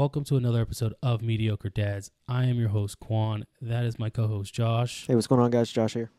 Welcome 0.00 0.24
to 0.24 0.36
another 0.38 0.62
episode 0.62 0.94
of 1.02 1.20
Mediocre 1.20 1.68
Dads. 1.68 2.10
I 2.26 2.46
am 2.46 2.58
your 2.58 2.70
host, 2.70 2.98
Quan. 3.00 3.44
That 3.60 3.84
is 3.84 3.98
my 3.98 4.08
co 4.08 4.28
host, 4.28 4.54
Josh. 4.54 5.06
Hey, 5.06 5.14
what's 5.14 5.26
going 5.26 5.42
on, 5.42 5.50
guys? 5.50 5.70
Josh 5.70 5.92
here. 5.92 6.10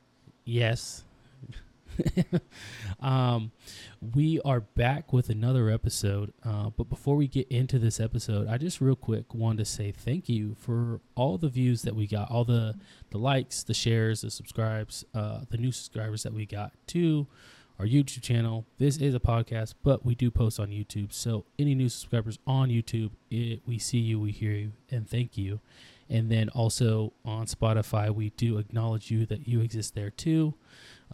Yes. 0.46 1.04
um, 3.00 3.52
we 4.14 4.40
are 4.42 4.60
back 4.60 5.12
with 5.12 5.32
another 5.32 5.72
episode. 5.72 6.32
Uh, 6.46 6.70
but 6.70 6.90
before 6.90 7.16
we 7.16 7.28
get 7.28 7.48
into 7.48 7.80
this 7.80 8.00
episode, 8.00 8.48
I 8.48 8.60
just 8.60 8.82
real 8.82 8.96
quick 8.96 9.34
wanted 9.34 9.58
to 9.58 9.66
say 9.66 9.92
thank 9.92 10.30
you 10.30 10.56
for 10.60 11.02
all 11.16 11.40
the 11.40 11.50
views 11.50 11.82
that 11.82 11.96
we 11.96 12.06
got, 12.06 12.30
all 12.30 12.46
the 12.46 12.76
the 13.10 13.18
likes, 13.18 13.64
the 13.64 13.74
shares, 13.74 14.22
the 14.22 14.30
subscribes, 14.30 15.06
uh, 15.16 15.40
the 15.50 15.58
new 15.58 15.72
subscribers 15.72 16.22
that 16.22 16.34
we 16.34 16.46
got 16.46 16.72
to 16.90 17.26
our 17.82 17.88
YouTube 17.88 18.22
channel. 18.22 18.64
This 18.78 18.98
is 18.98 19.16
a 19.16 19.20
podcast, 19.20 19.74
but 19.82 20.06
we 20.06 20.14
do 20.14 20.30
post 20.30 20.60
on 20.60 20.68
YouTube. 20.68 21.12
So 21.12 21.46
any 21.58 21.74
new 21.74 21.90
subscribers 21.90 22.38
on 22.46 22.70
YouTube, 22.70 23.10
it, 23.32 23.62
we 23.66 23.80
see 23.80 23.98
you, 23.98 24.20
we 24.20 24.32
hear 24.32 24.52
you, 24.52 24.74
and 24.92 25.10
thank 25.10 25.36
you. 25.36 25.60
And 26.08 26.30
then 26.30 26.50
also 26.50 27.12
on 27.26 27.48
Spotify, 27.48 28.14
we 28.14 28.30
do 28.38 28.60
acknowledge 28.60 29.10
you 29.10 29.26
that 29.26 29.48
you 29.48 29.62
exist 29.62 29.96
there 29.96 30.12
too. 30.12 30.54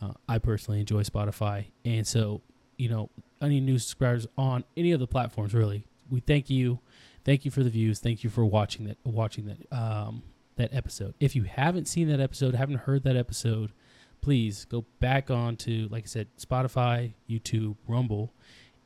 Uh, 0.02 0.11
I 0.27 0.39
personally 0.39 0.81
enjoy 0.81 1.03
Spotify, 1.03 1.67
and 1.85 2.05
so 2.05 2.41
you 2.77 2.89
know 2.89 3.09
any 3.41 3.61
new 3.61 3.80
subscribers 3.80 4.27
on 4.38 4.66
any 4.75 4.91
of 4.91 4.99
the 4.99 5.08
platforms, 5.08 5.53
really, 5.53 5.88
we 6.09 6.20
thank 6.20 6.49
you. 6.49 6.80
Thank 7.23 7.45
you 7.45 7.52
for 7.52 7.63
the 7.63 7.70
views. 7.70 7.99
Thank 7.99 8.25
you 8.25 8.30
for 8.30 8.44
watching 8.44 8.88
that 8.88 8.97
watching 9.05 9.45
that 9.45 9.77
um, 9.77 10.22
that 10.58 10.73
episode. 10.73 11.13
If 11.22 11.34
you 11.34 11.44
haven't 11.44 11.88
seen 11.88 12.09
that 12.09 12.19
episode, 12.19 12.56
haven't 12.56 12.80
heard 12.80 13.03
that 13.03 13.16
episode, 13.16 13.72
please 14.21 14.65
go 14.65 14.85
back 14.99 15.29
on 15.31 15.55
to, 15.57 15.87
like 15.89 16.03
I 16.03 16.07
said, 16.07 16.27
Spotify, 16.37 17.13
YouTube, 17.29 17.75
Rumble, 17.87 18.33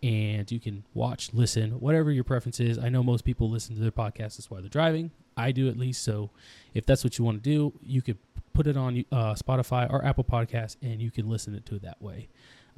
and 0.03 0.51
you 0.51 0.59
can 0.59 0.83
watch, 0.93 1.33
listen, 1.33 1.79
whatever 1.79 2.11
your 2.11 2.23
preference 2.23 2.59
is. 2.59 2.79
I 2.79 2.89
know 2.89 3.03
most 3.03 3.23
people 3.23 3.49
listen 3.49 3.75
to 3.75 3.81
their 3.81 3.91
podcasts 3.91 4.49
while 4.49 4.61
they're 4.61 4.69
driving. 4.69 5.11
I 5.37 5.51
do 5.51 5.69
at 5.69 5.77
least. 5.77 6.03
So 6.03 6.31
if 6.73 6.85
that's 6.85 7.03
what 7.03 7.17
you 7.17 7.25
want 7.25 7.43
to 7.43 7.49
do, 7.49 7.73
you 7.81 8.01
could 8.01 8.17
put 8.53 8.67
it 8.67 8.77
on 8.77 9.05
uh, 9.11 9.33
Spotify 9.35 9.91
or 9.91 10.03
Apple 10.03 10.23
Podcasts 10.23 10.75
and 10.81 11.01
you 11.01 11.11
can 11.11 11.29
listen 11.29 11.59
to 11.61 11.75
it 11.75 11.81
that 11.83 12.01
way. 12.01 12.29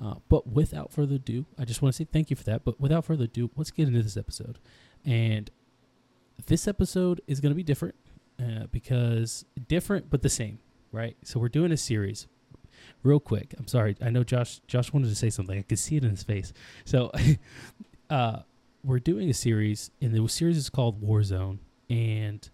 Uh, 0.03 0.15
but 0.27 0.47
without 0.47 0.91
further 0.91 1.15
ado, 1.15 1.45
I 1.57 1.65
just 1.65 1.81
want 1.81 1.93
to 1.93 1.97
say 1.97 2.07
thank 2.11 2.29
you 2.29 2.35
for 2.35 2.43
that. 2.43 2.65
But 2.65 2.79
without 2.79 3.05
further 3.05 3.25
ado, 3.25 3.49
let's 3.55 3.71
get 3.71 3.87
into 3.87 4.01
this 4.01 4.17
episode. 4.17 4.57
And 5.05 5.49
this 6.45 6.67
episode 6.67 7.21
is 7.27 7.39
going 7.39 7.51
to 7.51 7.55
be 7.55 7.63
different 7.63 7.95
uh, 8.39 8.65
because 8.71 9.45
different 9.67 10.09
but 10.09 10.21
the 10.21 10.29
same, 10.29 10.59
right? 10.91 11.15
So 11.23 11.39
we're 11.39 11.49
doing 11.49 11.71
a 11.71 11.77
series 11.77 12.27
real 13.03 13.19
quick. 13.19 13.53
I'm 13.57 13.67
sorry. 13.67 13.95
I 14.01 14.09
know 14.09 14.23
Josh. 14.23 14.61
Josh 14.67 14.91
wanted 14.93 15.09
to 15.09 15.15
say 15.15 15.29
something. 15.29 15.57
I 15.57 15.61
could 15.61 15.79
see 15.79 15.97
it 15.97 16.03
in 16.03 16.11
his 16.11 16.23
face. 16.23 16.53
So, 16.85 17.11
uh, 18.09 18.39
we're 18.83 18.99
doing 18.99 19.29
a 19.29 19.33
series, 19.33 19.91
and 20.01 20.13
the 20.13 20.27
series 20.27 20.57
is 20.57 20.69
called 20.69 21.01
Warzone, 21.01 21.59
and 21.89 22.49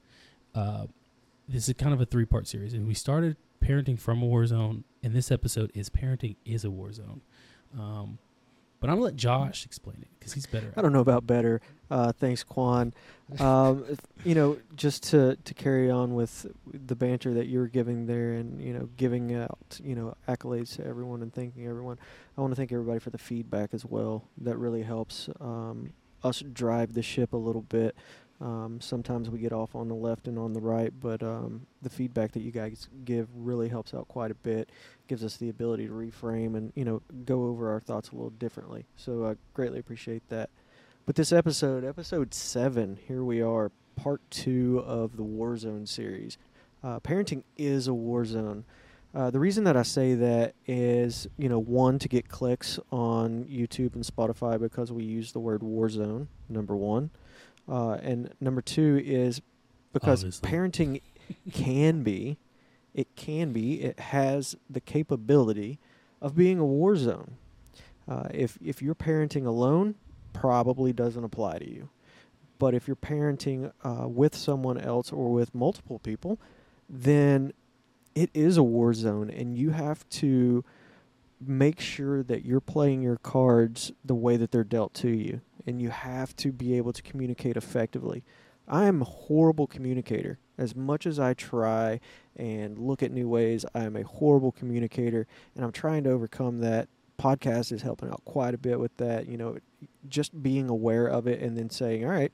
uh, 0.53 0.85
this 1.47 1.67
is 1.67 1.73
kind 1.75 1.93
of 1.93 2.01
a 2.01 2.05
three 2.05 2.25
part 2.25 2.47
series. 2.47 2.73
And 2.73 2.87
we 2.87 2.93
started 2.93 3.35
parenting 3.63 3.99
from 3.99 4.21
a 4.21 4.25
war 4.25 4.45
zone, 4.45 4.83
and 5.03 5.13
this 5.13 5.31
episode 5.31 5.71
is 5.73 5.89
parenting 5.89 6.35
is 6.45 6.63
a 6.63 6.69
war 6.69 6.91
zone. 6.91 7.21
Um, 7.77 8.17
but 8.79 8.89
I'm 8.89 8.95
gonna 8.95 9.05
let 9.05 9.15
Josh 9.15 9.65
explain 9.65 9.97
it 10.01 10.07
because 10.17 10.33
he's 10.33 10.45
better. 10.45 10.71
I 10.77 10.81
don't 10.81 10.93
know 10.93 11.01
about 11.01 11.27
better. 11.27 11.61
Uh, 11.89 12.11
thanks, 12.11 12.43
Quan. 12.43 12.93
Um, 13.39 13.85
you 14.23 14.35
know, 14.35 14.57
just 14.75 15.03
to 15.09 15.37
to 15.43 15.53
carry 15.53 15.89
on 15.89 16.13
with 16.13 16.45
the 16.65 16.95
banter 16.95 17.33
that 17.33 17.47
you 17.47 17.59
were 17.59 17.67
giving 17.67 18.05
there, 18.05 18.33
and 18.33 18.61
you 18.61 18.73
know, 18.73 18.89
giving 18.97 19.35
out 19.35 19.79
you 19.83 19.95
know 19.95 20.15
accolades 20.27 20.75
to 20.75 20.85
everyone 20.85 21.21
and 21.21 21.33
thanking 21.33 21.67
everyone. 21.67 21.97
I 22.37 22.41
want 22.41 22.51
to 22.51 22.55
thank 22.55 22.71
everybody 22.71 22.99
for 22.99 23.09
the 23.09 23.17
feedback 23.17 23.73
as 23.73 23.85
well. 23.85 24.25
That 24.37 24.57
really 24.57 24.83
helps 24.83 25.29
um, 25.39 25.93
us 26.23 26.41
drive 26.41 26.93
the 26.93 27.01
ship 27.01 27.33
a 27.33 27.37
little 27.37 27.63
bit. 27.63 27.95
Um, 28.41 28.79
sometimes 28.79 29.29
we 29.29 29.39
get 29.39 29.51
off 29.51 29.75
on 29.75 29.89
the 29.89 29.95
left 29.95 30.27
and 30.27 30.39
on 30.39 30.53
the 30.53 30.61
right, 30.61 30.93
but 30.97 31.21
um, 31.21 31.65
the 31.81 31.89
feedback 31.89 32.31
that 32.31 32.39
you 32.39 32.51
guys 32.51 32.87
give 33.03 33.27
really 33.35 33.67
helps 33.67 33.93
out 33.93 34.07
quite 34.07 34.31
a 34.31 34.35
bit. 34.35 34.69
Gives 35.07 35.25
us 35.25 35.37
the 35.37 35.49
ability 35.49 35.87
to 35.87 35.93
reframe 35.93 36.55
and 36.55 36.71
you 36.75 36.85
know 36.85 37.01
go 37.25 37.45
over 37.45 37.71
our 37.71 37.79
thoughts 37.79 38.09
a 38.09 38.15
little 38.15 38.29
differently. 38.29 38.85
So 38.95 39.25
I 39.25 39.35
greatly 39.53 39.79
appreciate 39.79 40.27
that. 40.29 40.49
But 41.09 41.15
this 41.15 41.33
episode, 41.33 41.83
episode 41.83 42.35
seven, 42.35 42.99
here 43.07 43.23
we 43.23 43.41
are, 43.41 43.71
part 43.95 44.21
two 44.29 44.83
of 44.85 45.17
the 45.17 45.23
Warzone 45.23 45.87
series. 45.87 46.37
Uh, 46.83 46.99
parenting 46.99 47.41
is 47.57 47.87
a 47.87 47.95
war 47.95 48.25
zone. 48.25 48.63
Uh, 49.15 49.31
the 49.31 49.39
reason 49.39 49.63
that 49.63 49.75
I 49.75 49.81
say 49.81 50.13
that 50.13 50.53
is, 50.67 51.27
you 51.35 51.49
know, 51.49 51.57
one 51.57 51.97
to 51.97 52.07
get 52.07 52.29
clicks 52.29 52.77
on 52.91 53.45
YouTube 53.45 53.95
and 53.95 54.03
Spotify 54.03 54.59
because 54.59 54.91
we 54.91 55.03
use 55.03 55.31
the 55.31 55.39
word 55.39 55.63
war 55.63 55.89
zone. 55.89 56.27
Number 56.47 56.75
one. 56.75 57.09
Uh, 57.67 57.93
and 57.93 58.31
number 58.39 58.61
two 58.61 59.01
is 59.03 59.41
because 59.93 60.23
Obviously. 60.23 60.47
parenting 60.47 61.01
can 61.51 62.03
be, 62.03 62.37
it 62.93 63.07
can 63.15 63.51
be, 63.51 63.81
it 63.81 63.99
has 63.99 64.55
the 64.69 64.79
capability 64.79 65.79
of 66.21 66.35
being 66.35 66.59
a 66.59 66.65
war 66.65 66.95
zone. 66.95 67.37
Uh, 68.07 68.27
if 68.31 68.59
if 68.63 68.79
you're 68.79 68.93
parenting 68.93 69.47
alone, 69.47 69.95
probably 70.33 70.93
doesn't 70.93 71.23
apply 71.23 71.59
to 71.59 71.69
you. 71.69 71.89
But 72.57 72.73
if 72.73 72.87
you're 72.87 72.95
parenting 72.95 73.71
uh, 73.83 74.07
with 74.07 74.35
someone 74.35 74.77
else 74.77 75.11
or 75.11 75.31
with 75.31 75.55
multiple 75.55 75.99
people, 75.99 76.39
then 76.89 77.53
it 78.15 78.29
is 78.33 78.57
a 78.57 78.63
war 78.63 78.93
zone, 78.93 79.29
and 79.29 79.57
you 79.57 79.69
have 79.69 80.07
to 80.09 80.65
make 81.39 81.79
sure 81.79 82.21
that 82.23 82.43
you're 82.43 82.59
playing 82.59 83.01
your 83.01 83.17
cards 83.17 83.91
the 84.03 84.15
way 84.15 84.35
that 84.35 84.51
they're 84.51 84.63
dealt 84.63 84.93
to 84.93 85.09
you 85.09 85.41
and 85.65 85.81
you 85.81 85.89
have 85.89 86.35
to 86.35 86.51
be 86.51 86.75
able 86.75 86.91
to 86.91 87.01
communicate 87.01 87.55
effectively. 87.55 88.23
I 88.67 88.85
am 88.85 89.01
a 89.01 89.05
horrible 89.05 89.67
communicator. 89.67 90.39
As 90.57 90.75
much 90.75 91.05
as 91.05 91.19
I 91.19 91.33
try 91.33 91.99
and 92.35 92.77
look 92.77 93.01
at 93.01 93.11
new 93.11 93.29
ways, 93.29 93.65
I 93.73 93.83
am 93.83 93.95
a 93.95 94.03
horrible 94.03 94.51
communicator 94.51 95.27
and 95.55 95.63
I'm 95.63 95.71
trying 95.71 96.03
to 96.03 96.11
overcome 96.11 96.59
that. 96.59 96.89
Podcast 97.19 97.71
is 97.71 97.81
helping 97.81 98.09
out 98.09 98.23
quite 98.25 98.53
a 98.53 98.57
bit 98.57 98.79
with 98.79 98.95
that, 98.97 99.27
you 99.27 99.37
know, 99.37 99.57
just 100.07 100.41
being 100.41 100.69
aware 100.69 101.07
of 101.07 101.27
it 101.27 101.41
and 101.41 101.57
then 101.57 101.69
saying, 101.69 102.05
"All 102.05 102.11
right, 102.11 102.31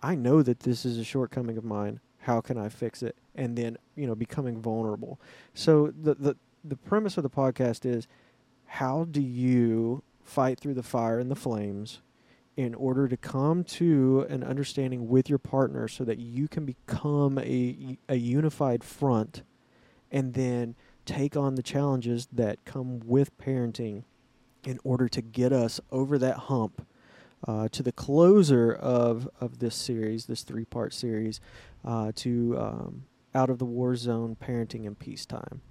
I 0.00 0.14
know 0.14 0.42
that 0.42 0.60
this 0.60 0.84
is 0.84 0.98
a 0.98 1.04
shortcoming 1.04 1.56
of 1.56 1.64
mine. 1.64 2.00
How 2.18 2.40
can 2.40 2.58
I 2.58 2.68
fix 2.68 3.02
it?" 3.02 3.16
And 3.34 3.56
then, 3.56 3.78
you 3.96 4.06
know, 4.06 4.14
becoming 4.14 4.60
vulnerable. 4.60 5.18
So 5.54 5.88
the 5.88 6.14
the 6.14 6.36
the 6.62 6.76
premise 6.76 7.16
of 7.16 7.22
the 7.22 7.30
podcast 7.30 7.86
is 7.86 8.06
how 8.66 9.04
do 9.04 9.20
you 9.20 10.02
fight 10.22 10.60
through 10.60 10.74
the 10.74 10.82
fire 10.82 11.18
and 11.18 11.30
the 11.30 11.36
flames 11.36 12.00
in 12.56 12.74
order 12.74 13.08
to 13.08 13.16
come 13.16 13.64
to 13.64 14.26
an 14.28 14.44
understanding 14.44 15.08
with 15.08 15.28
your 15.28 15.38
partner 15.38 15.88
so 15.88 16.04
that 16.04 16.18
you 16.18 16.46
can 16.46 16.64
become 16.64 17.38
a, 17.38 17.98
a 18.08 18.16
unified 18.16 18.84
front 18.84 19.42
and 20.10 20.34
then 20.34 20.74
take 21.06 21.36
on 21.36 21.54
the 21.54 21.62
challenges 21.62 22.28
that 22.32 22.64
come 22.64 23.00
with 23.06 23.36
parenting 23.38 24.04
in 24.64 24.78
order 24.84 25.08
to 25.08 25.20
get 25.22 25.52
us 25.52 25.80
over 25.90 26.18
that 26.18 26.36
hump 26.36 26.86
uh, 27.46 27.68
to 27.68 27.82
the 27.82 27.92
closer 27.92 28.72
of, 28.72 29.28
of 29.40 29.58
this 29.58 29.74
series, 29.74 30.26
this 30.26 30.42
three 30.42 30.64
part 30.64 30.92
series, 30.92 31.40
uh, 31.84 32.12
to 32.14 32.56
um, 32.58 33.04
out 33.34 33.50
of 33.50 33.58
the 33.58 33.64
war 33.64 33.96
zone 33.96 34.36
parenting 34.40 34.84
in 34.84 34.94
peacetime. 34.94 35.62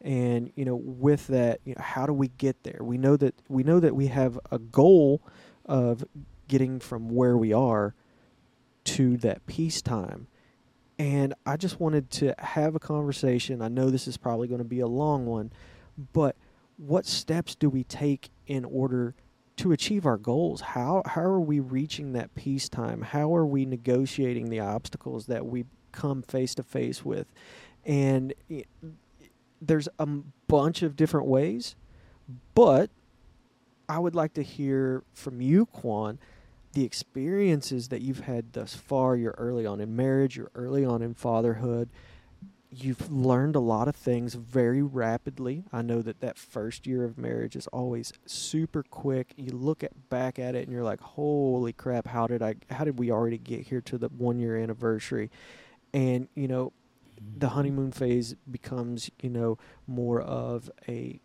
And 0.00 0.50
you 0.56 0.64
know 0.64 0.74
with 0.74 1.28
that 1.28 1.60
you 1.64 1.74
know 1.76 1.82
how 1.82 2.06
do 2.06 2.12
we 2.12 2.28
get 2.28 2.64
there? 2.64 2.80
We 2.80 2.98
know 2.98 3.16
that 3.16 3.36
we 3.48 3.62
know 3.62 3.78
that 3.78 3.94
we 3.94 4.08
have 4.08 4.38
a 4.50 4.58
goal 4.58 5.22
of 5.64 6.04
getting 6.48 6.80
from 6.80 7.08
where 7.08 7.36
we 7.36 7.52
are 7.52 7.94
to 8.84 9.16
that 9.18 9.46
peacetime. 9.46 10.26
And 10.98 11.34
i 11.46 11.56
just 11.56 11.80
wanted 11.80 12.10
to 12.10 12.34
have 12.38 12.74
a 12.74 12.80
conversation. 12.80 13.62
I 13.62 13.68
know 13.68 13.90
this 13.90 14.08
is 14.08 14.16
probably 14.16 14.48
going 14.48 14.58
to 14.58 14.64
be 14.64 14.80
a 14.80 14.88
long 14.88 15.24
one 15.24 15.52
but 16.12 16.36
what 16.86 17.06
steps 17.06 17.54
do 17.54 17.68
we 17.68 17.84
take 17.84 18.30
in 18.46 18.64
order 18.64 19.14
to 19.56 19.72
achieve 19.72 20.04
our 20.06 20.16
goals 20.16 20.60
how 20.60 21.02
how 21.06 21.22
are 21.22 21.40
we 21.40 21.60
reaching 21.60 22.12
that 22.12 22.34
peacetime 22.34 23.02
how 23.02 23.34
are 23.34 23.46
we 23.46 23.64
negotiating 23.64 24.50
the 24.50 24.58
obstacles 24.58 25.26
that 25.26 25.46
we 25.46 25.64
come 25.92 26.22
face 26.22 26.54
to 26.54 26.62
face 26.62 27.04
with 27.04 27.26
and 27.84 28.32
eh, 28.50 28.62
there's 29.62 29.88
a 29.98 30.06
bunch 30.06 30.82
of 30.82 30.96
different 30.96 31.26
ways, 31.26 31.76
but 32.54 32.90
I 33.88 33.98
would 33.98 34.14
like 34.14 34.34
to 34.34 34.42
hear 34.42 35.04
from 35.14 35.40
you, 35.40 35.66
Quan, 35.66 36.18
the 36.72 36.84
experiences 36.84 37.88
that 37.88 38.02
you've 38.02 38.20
had 38.20 38.52
thus 38.52 38.74
far. 38.74 39.14
You're 39.16 39.34
early 39.38 39.64
on 39.64 39.80
in 39.80 39.94
marriage, 39.94 40.36
you're 40.36 40.50
early 40.54 40.84
on 40.84 41.00
in 41.02 41.14
fatherhood. 41.14 41.88
You've 42.74 43.12
learned 43.12 43.54
a 43.54 43.60
lot 43.60 43.86
of 43.86 43.94
things 43.94 44.32
very 44.32 44.82
rapidly. 44.82 45.64
I 45.74 45.82
know 45.82 46.00
that 46.00 46.20
that 46.20 46.38
first 46.38 46.86
year 46.86 47.04
of 47.04 47.18
marriage 47.18 47.54
is 47.54 47.66
always 47.66 48.14
super 48.24 48.82
quick. 48.82 49.34
You 49.36 49.52
look 49.52 49.84
at 49.84 50.08
back 50.08 50.38
at 50.38 50.54
it 50.54 50.62
and 50.64 50.72
you're 50.72 50.82
like, 50.82 51.00
"Holy 51.00 51.74
crap! 51.74 52.06
How 52.06 52.26
did 52.26 52.40
I? 52.42 52.54
How 52.70 52.84
did 52.84 52.98
we 52.98 53.10
already 53.10 53.36
get 53.36 53.66
here 53.66 53.82
to 53.82 53.98
the 53.98 54.08
one 54.08 54.38
year 54.38 54.56
anniversary?" 54.56 55.30
And 55.92 56.28
you 56.34 56.48
know, 56.48 56.72
the 57.16 57.46
mm-hmm. 57.46 57.54
honeymoon 57.54 57.92
phase 57.92 58.34
becomes, 58.50 59.10
you 59.20 59.28
know, 59.28 59.58
more 59.86 60.22
of 60.22 60.70
a 60.88 61.20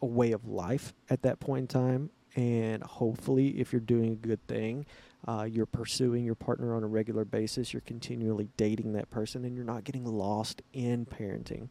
a 0.00 0.06
way 0.06 0.32
of 0.32 0.46
life 0.48 0.94
at 1.10 1.20
that 1.22 1.40
point 1.40 1.62
in 1.62 1.66
time. 1.68 2.10
and 2.36 2.82
hopefully, 2.82 3.60
if 3.60 3.72
you're 3.72 3.80
doing 3.80 4.12
a 4.12 4.16
good 4.16 4.46
thing, 4.46 4.86
uh, 5.26 5.46
you're 5.50 5.66
pursuing 5.66 6.24
your 6.24 6.34
partner 6.34 6.74
on 6.74 6.84
a 6.84 6.86
regular 6.86 7.24
basis, 7.24 7.72
you're 7.72 7.82
continually 7.82 8.48
dating 8.56 8.92
that 8.92 9.10
person, 9.10 9.44
and 9.44 9.56
you're 9.56 9.64
not 9.64 9.84
getting 9.84 10.04
lost 10.04 10.62
in 10.72 11.04
parenting. 11.04 11.68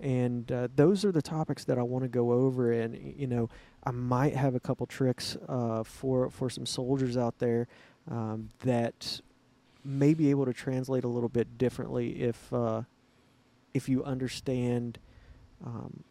And 0.00 0.50
uh, 0.50 0.68
those 0.74 1.04
are 1.04 1.12
the 1.12 1.22
topics 1.22 1.64
that 1.64 1.78
I 1.78 1.82
want 1.82 2.04
to 2.04 2.08
go 2.08 2.32
over. 2.32 2.72
And 2.72 3.14
you 3.16 3.26
know, 3.26 3.48
I 3.84 3.90
might 3.90 4.36
have 4.36 4.54
a 4.54 4.60
couple 4.60 4.86
tricks 4.86 5.36
uh, 5.48 5.82
for 5.82 6.30
for 6.30 6.50
some 6.50 6.66
soldiers 6.66 7.16
out 7.16 7.38
there 7.38 7.68
um, 8.10 8.50
that 8.60 9.20
may 9.84 10.14
be 10.14 10.30
able 10.30 10.46
to 10.46 10.52
translate 10.52 11.04
a 11.04 11.08
little 11.08 11.28
bit 11.28 11.58
differently 11.58 12.22
if 12.22 12.52
uh, 12.52 12.82
if 13.72 13.88
you 13.88 14.04
understand 14.04 14.98
um, 15.64 16.04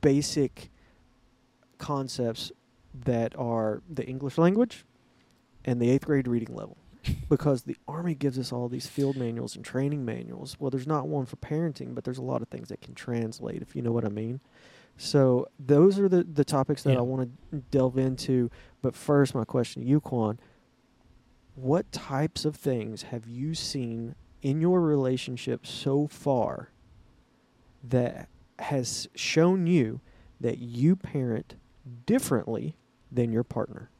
basic 0.00 0.70
concepts 1.78 2.52
that 3.04 3.36
are 3.36 3.82
the 3.90 4.04
English 4.06 4.38
language 4.38 4.85
and 5.66 5.80
the 5.82 5.90
eighth 5.90 6.06
grade 6.06 6.26
reading 6.28 6.54
level. 6.54 6.78
because 7.28 7.62
the 7.62 7.76
Army 7.86 8.14
gives 8.14 8.36
us 8.38 8.52
all 8.52 8.68
these 8.68 8.86
field 8.88 9.16
manuals 9.16 9.54
and 9.54 9.64
training 9.64 10.04
manuals. 10.04 10.56
Well, 10.58 10.70
there's 10.70 10.86
not 10.88 11.06
one 11.06 11.24
for 11.26 11.36
parenting, 11.36 11.94
but 11.94 12.02
there's 12.04 12.18
a 12.18 12.22
lot 12.22 12.42
of 12.42 12.48
things 12.48 12.68
that 12.68 12.80
can 12.80 12.94
translate, 12.94 13.62
if 13.62 13.76
you 13.76 13.82
know 13.82 13.92
what 13.92 14.04
I 14.04 14.08
mean. 14.08 14.40
So 14.96 15.46
those 15.58 15.98
are 16.00 16.08
the, 16.08 16.24
the 16.24 16.44
topics 16.44 16.82
that 16.84 16.92
Yeah. 16.94 16.98
I 16.98 17.02
want 17.02 17.30
to 17.52 17.56
delve 17.70 17.96
into. 17.98 18.50
But 18.82 18.96
first, 18.96 19.34
my 19.34 19.44
question 19.44 19.82
to 19.82 19.88
you, 19.88 20.00
Quan, 20.00 20.40
what 21.54 21.90
types 21.92 22.44
of 22.44 22.56
things 22.56 23.02
have 23.02 23.26
you 23.28 23.54
seen 23.54 24.14
in 24.42 24.60
your 24.60 24.80
relationship 24.80 25.64
so 25.66 26.06
far 26.08 26.70
that 27.84 28.28
has 28.58 29.08
shown 29.14 29.66
you 29.66 30.00
that 30.40 30.58
you 30.58 30.96
parent 30.96 31.54
differently 32.04 32.76
than 33.12 33.32
your 33.32 33.44
partner? 33.44 33.90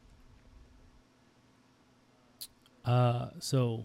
Uh, 2.86 3.30
so, 3.40 3.84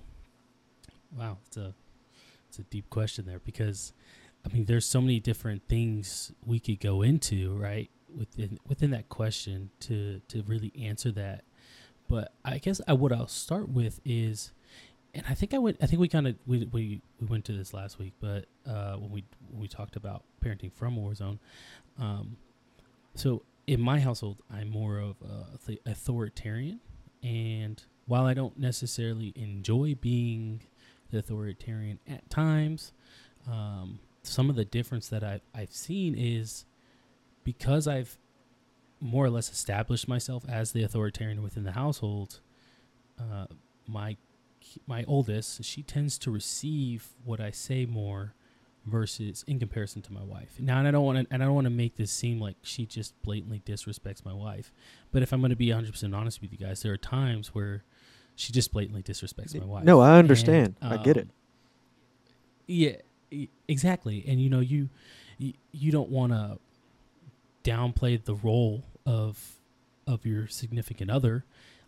wow, 1.18 1.38
it's 1.48 1.58
a 1.58 1.74
it's 2.48 2.60
a 2.60 2.64
deep 2.64 2.90
question 2.90 3.26
there 3.26 3.40
because, 3.40 3.94
I 4.46 4.54
mean, 4.54 4.66
there's 4.66 4.86
so 4.86 5.02
many 5.02 5.20
different 5.20 5.64
things 5.68 6.32
we 6.46 6.60
could 6.60 6.80
go 6.80 7.02
into, 7.02 7.56
right? 7.56 7.90
Within 8.16 8.60
within 8.68 8.92
that 8.92 9.10
question 9.10 9.72
to 9.82 10.22
to 10.28 10.44
really 10.44 10.72
answer 10.80 11.12
that, 11.14 11.44
but 12.08 12.34
I 12.44 12.58
guess 12.58 12.82
I 12.88 12.94
what 12.94 13.14
I'll 13.14 13.28
start 13.28 13.70
with 13.70 14.02
is, 14.06 14.52
and 15.16 15.24
I 15.30 15.34
think 15.34 15.54
I 15.54 15.58
went, 15.58 15.78
I 15.82 15.86
think 15.88 16.02
we 16.02 16.10
kind 16.10 16.28
of 16.28 16.36
we, 16.46 16.66
we 16.66 17.02
we 17.20 17.28
went 17.28 17.46
to 17.46 17.54
this 17.54 17.74
last 17.74 17.98
week, 18.00 18.14
but 18.20 18.46
uh, 18.68 18.96
when 18.98 19.12
we 19.12 19.24
when 19.50 19.62
we 19.62 19.68
talked 19.70 19.96
about 19.96 20.26
parenting 20.44 20.74
from 20.74 20.98
a 20.98 21.00
war 21.00 21.16
zone, 21.16 21.40
um, 21.98 22.36
so 23.16 23.44
in 23.66 23.80
my 23.80 24.00
household, 24.00 24.42
I'm 24.52 24.70
more 24.70 24.98
of 25.00 25.16
a 25.22 25.58
th- 25.66 25.80
authoritarian, 25.86 26.82
and 27.24 27.82
while 28.06 28.26
I 28.26 28.34
don't 28.34 28.58
necessarily 28.58 29.34
enjoy 29.36 29.96
being 29.96 30.62
the 31.12 31.20
authoritarian 31.20 32.00
at 32.08 32.30
times, 32.30 32.92
um, 33.50 34.00
some 34.24 34.50
of 34.50 34.56
the 34.56 34.66
difference 34.66 35.08
that 35.10 35.24
I've, 35.24 35.42
I've 35.54 35.72
seen 35.72 36.16
is 36.16 36.66
because 37.44 37.88
I've 37.88 38.18
more 39.00 39.26
or 39.26 39.30
less 39.30 39.52
established 39.52 40.08
myself 40.08 40.46
as 40.48 40.72
the 40.72 40.84
authoritarian 40.84 41.42
within 41.42 41.64
the 41.64 41.72
household. 41.72 42.40
Uh, 43.20 43.48
my 43.88 44.18
my 44.86 45.04
oldest, 45.06 45.64
she 45.64 45.82
tends 45.82 46.18
to 46.20 46.32
receive 46.32 47.10
what 47.26 47.42
I 47.42 47.50
say 47.50 47.86
more 47.86 48.36
versus 48.86 49.44
in 49.48 49.60
comparison 49.60 50.02
to 50.04 50.14
my 50.14 50.24
wife. 50.24 50.56
Now, 50.60 50.80
and 50.80 50.88
I 50.88 50.92
don't 50.92 51.04
want 51.04 51.28
to, 51.28 51.34
and 51.34 51.42
I 51.42 51.46
don't 51.46 51.56
want 51.56 51.66
to 51.66 51.72
make 51.72 51.98
this 51.98 52.12
seem 52.12 52.40
like 52.40 52.56
she 52.62 52.86
just 52.86 53.20
blatantly 53.24 53.62
disrespects 53.66 54.24
my 54.24 54.34
wife. 54.34 54.72
But 55.12 55.24
if 55.24 55.34
I'm 55.34 55.42
going 55.42 55.52
to 55.52 55.56
be 55.56 55.68
100% 55.68 56.16
honest 56.16 56.42
with 56.42 56.52
you 56.52 56.58
guys, 56.58 56.82
there 56.82 56.94
are 56.94 56.98
times 56.98 57.50
where 57.50 57.84
she 58.36 58.52
just 58.54 58.72
blatantly 58.72 59.04
disrespects 59.04 59.58
my 59.60 59.66
wife. 59.66 59.84
No, 59.84 60.00
I 60.00 60.18
understand. 60.18 60.76
And, 60.82 60.94
I 60.94 60.98
get 61.04 61.18
it. 61.18 61.24
um, 61.24 61.30
Yeah, 62.68 62.96
e- 63.32 63.50
exactly. 63.68 64.24
And 64.28 64.42
you 64.42 64.50
know, 64.50 64.60
you 64.60 64.90
you, 65.38 65.54
you 65.72 65.92
don't 65.92 66.10
want 66.10 66.32
to 66.34 66.58
downplay 67.64 68.24
the 68.24 68.36
role 68.36 68.84
of 69.06 69.58
of 70.08 70.26
your 70.26 70.48
significant 70.48 71.12
other 71.12 71.46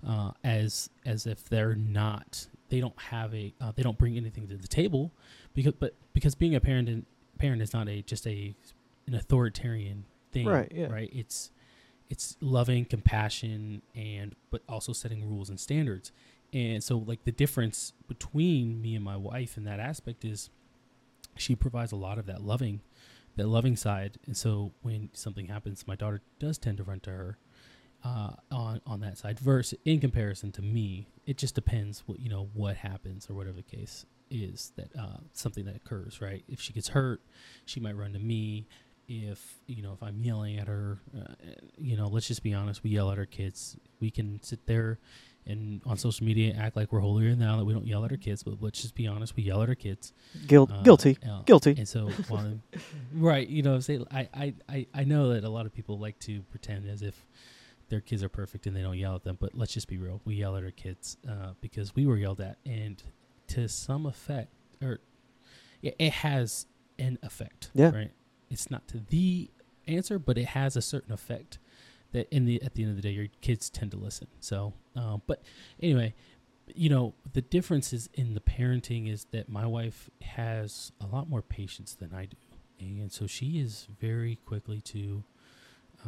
uh, 0.07 0.31
as 0.43 0.89
as 1.05 1.25
if 1.25 1.43
they're 1.49 1.75
not 1.75 2.47
they 2.69 2.79
don't 2.79 2.99
have 2.99 3.33
a 3.33 3.53
uh, 3.59 3.71
they 3.75 3.83
don't 3.83 3.97
bring 3.97 4.17
anything 4.17 4.47
to 4.47 4.55
the 4.55 4.67
table 4.67 5.11
because 5.53 5.73
but 5.79 5.93
because 6.13 6.35
being 6.35 6.53
a 6.55 6.59
parent 6.59 6.87
and 6.89 7.05
parent 7.39 7.61
is 7.61 7.73
not 7.73 7.87
a 7.89 8.01
just 8.03 8.27
a 8.27 8.53
an 9.07 9.15
authoritarian 9.15 10.05
thing 10.31 10.45
Right, 10.47 10.71
yeah. 10.73 10.87
right 10.87 11.09
it's 11.13 11.51
it's 12.09 12.37
loving 12.39 12.85
compassion 12.85 13.81
and 13.95 14.35
but 14.51 14.61
also 14.69 14.93
setting 14.93 15.27
rules 15.27 15.49
and 15.49 15.59
standards 15.59 16.11
and 16.53 16.83
so 16.83 16.97
like 16.97 17.23
the 17.23 17.31
difference 17.31 17.94
between 18.07 18.81
me 18.81 18.95
and 18.95 19.03
my 19.03 19.17
wife 19.17 19.57
in 19.57 19.63
that 19.63 19.79
aspect 19.79 20.23
is 20.23 20.50
she 21.35 21.55
provides 21.55 21.91
a 21.91 21.95
lot 21.95 22.19
of 22.19 22.27
that 22.27 22.44
loving 22.44 22.81
that 23.35 23.47
loving 23.47 23.75
side. 23.75 24.19
And 24.27 24.38
so 24.38 24.71
when 24.83 25.09
something 25.13 25.47
happens 25.47 25.88
my 25.88 25.95
daughter 25.95 26.21
does 26.39 26.57
tend 26.57 26.77
to 26.77 26.83
run 26.83 27.00
to 27.01 27.09
her 27.09 27.38
uh, 28.05 28.31
on 28.51 28.81
on 28.85 29.00
that 29.00 29.17
side. 29.17 29.39
Versus 29.39 29.79
in 29.83 30.00
comparison 30.00 30.51
to 30.53 30.61
me 30.61 31.07
it 31.25 31.38
just 31.38 31.55
depends 31.55 32.03
what 32.05 32.19
you 32.19 32.29
know 32.29 32.50
what 32.53 32.77
happens 32.77 33.29
or 33.29 33.33
whatever 33.33 33.57
the 33.57 33.63
case 33.63 34.05
is 34.29 34.71
that 34.75 34.89
uh, 34.97 35.17
something 35.33 35.65
that 35.65 35.75
occurs 35.75 36.21
right? 36.21 36.44
If 36.47 36.61
she 36.61 36.71
gets 36.73 36.89
hurt 36.89 37.21
she 37.65 37.79
might 37.79 37.97
run 37.97 38.13
to 38.13 38.19
me. 38.19 38.67
If 39.05 39.59
you 39.67 39.83
know 39.83 39.91
if 39.91 40.01
i'm 40.01 40.23
yelling 40.23 40.57
at 40.59 40.67
her 40.69 40.97
uh, 41.13 41.33
you 41.77 41.97
know 41.97 42.07
let's 42.07 42.25
just 42.25 42.41
be 42.41 42.53
honest 42.53 42.83
we 42.83 42.91
yell 42.91 43.11
at 43.11 43.17
our 43.17 43.25
kids. 43.25 43.75
We 44.00 44.11
can 44.11 44.41
sit 44.41 44.65
there 44.65 44.97
and 45.45 45.81
on 45.85 45.97
social 45.97 46.25
media 46.25 46.55
act 46.57 46.75
like 46.75 46.91
we're 46.91 46.99
holier 46.99 47.29
than 47.29 47.39
thou 47.39 47.57
that 47.57 47.65
we 47.65 47.73
don't 47.73 47.85
yell 47.87 48.05
at 48.05 48.11
our 48.11 48.17
kids 48.17 48.43
but 48.43 48.61
let's 48.61 48.81
just 48.81 48.95
be 48.95 49.07
honest 49.07 49.35
we 49.35 49.43
yell 49.43 49.61
at 49.61 49.69
our 49.69 49.75
kids 49.75 50.13
Guilt, 50.47 50.71
uh, 50.71 50.81
guilty, 50.83 51.17
uh, 51.27 51.41
guilty. 51.43 51.75
and 51.77 51.87
so, 51.87 52.09
right, 53.13 53.47
you 53.47 53.61
know, 53.61 53.79
say 53.79 53.99
I, 54.11 54.29
I, 54.33 54.53
I, 54.69 54.87
I 54.93 55.03
know 55.03 55.33
that 55.33 55.43
a 55.43 55.49
lot 55.49 55.65
of 55.65 55.73
people 55.73 55.99
like 55.99 56.17
to 56.19 56.41
pretend 56.43 56.87
as 56.89 57.01
if 57.01 57.25
their 57.89 58.01
kids 58.01 58.23
are 58.23 58.29
perfect 58.29 58.65
and 58.65 58.75
they 58.75 58.81
don't 58.81 58.97
yell 58.97 59.15
at 59.15 59.23
them. 59.23 59.37
But 59.39 59.55
let's 59.55 59.73
just 59.73 59.87
be 59.87 59.97
real: 59.97 60.21
we 60.25 60.35
yell 60.35 60.55
at 60.57 60.63
our 60.63 60.71
kids 60.71 61.17
uh, 61.29 61.51
because 61.61 61.95
we 61.95 62.05
were 62.05 62.17
yelled 62.17 62.41
at, 62.41 62.57
and 62.65 63.01
to 63.47 63.67
some 63.69 64.05
effect, 64.05 64.51
or 64.81 65.00
it, 65.81 65.95
it 66.00 66.12
has 66.12 66.65
an 66.97 67.19
effect. 67.21 67.69
Yeah. 67.73 67.91
Right. 67.91 68.12
It's 68.50 68.71
not 68.71 68.88
to 68.89 69.00
the 69.00 69.50
answer, 69.88 70.17
but 70.19 70.38
it 70.38 70.47
has 70.47 70.75
a 70.75 70.81
certain 70.81 71.13
effect 71.13 71.59
that 72.13 72.27
in 72.34 72.46
the 72.46 72.62
at 72.63 72.74
the 72.75 72.82
end 72.84 72.89
of 72.91 72.96
the 72.96 73.01
day, 73.01 73.12
your 73.12 73.27
kids 73.41 73.70
tend 73.70 73.91
to 73.91 73.98
listen. 73.98 74.27
So, 74.39 74.74
um, 74.96 75.22
but 75.27 75.41
anyway, 75.82 76.13
you 76.74 76.89
know 76.89 77.13
the 77.34 77.41
differences 77.41 78.10
in 78.13 78.34
the 78.34 78.39
parenting 78.39 79.12
is 79.12 79.25
that 79.32 79.50
my 79.50 79.65
wife 79.65 80.10
has 80.22 80.91
a 81.01 81.05
lot 81.08 81.29
more 81.29 81.41
patience 81.41 81.93
than 81.93 82.13
I 82.13 82.25
do, 82.25 82.38
and 82.79 83.12
so 83.12 83.27
she 83.27 83.60
is 83.60 83.88
very 84.00 84.38
quickly 84.46 84.79
to 84.82 85.24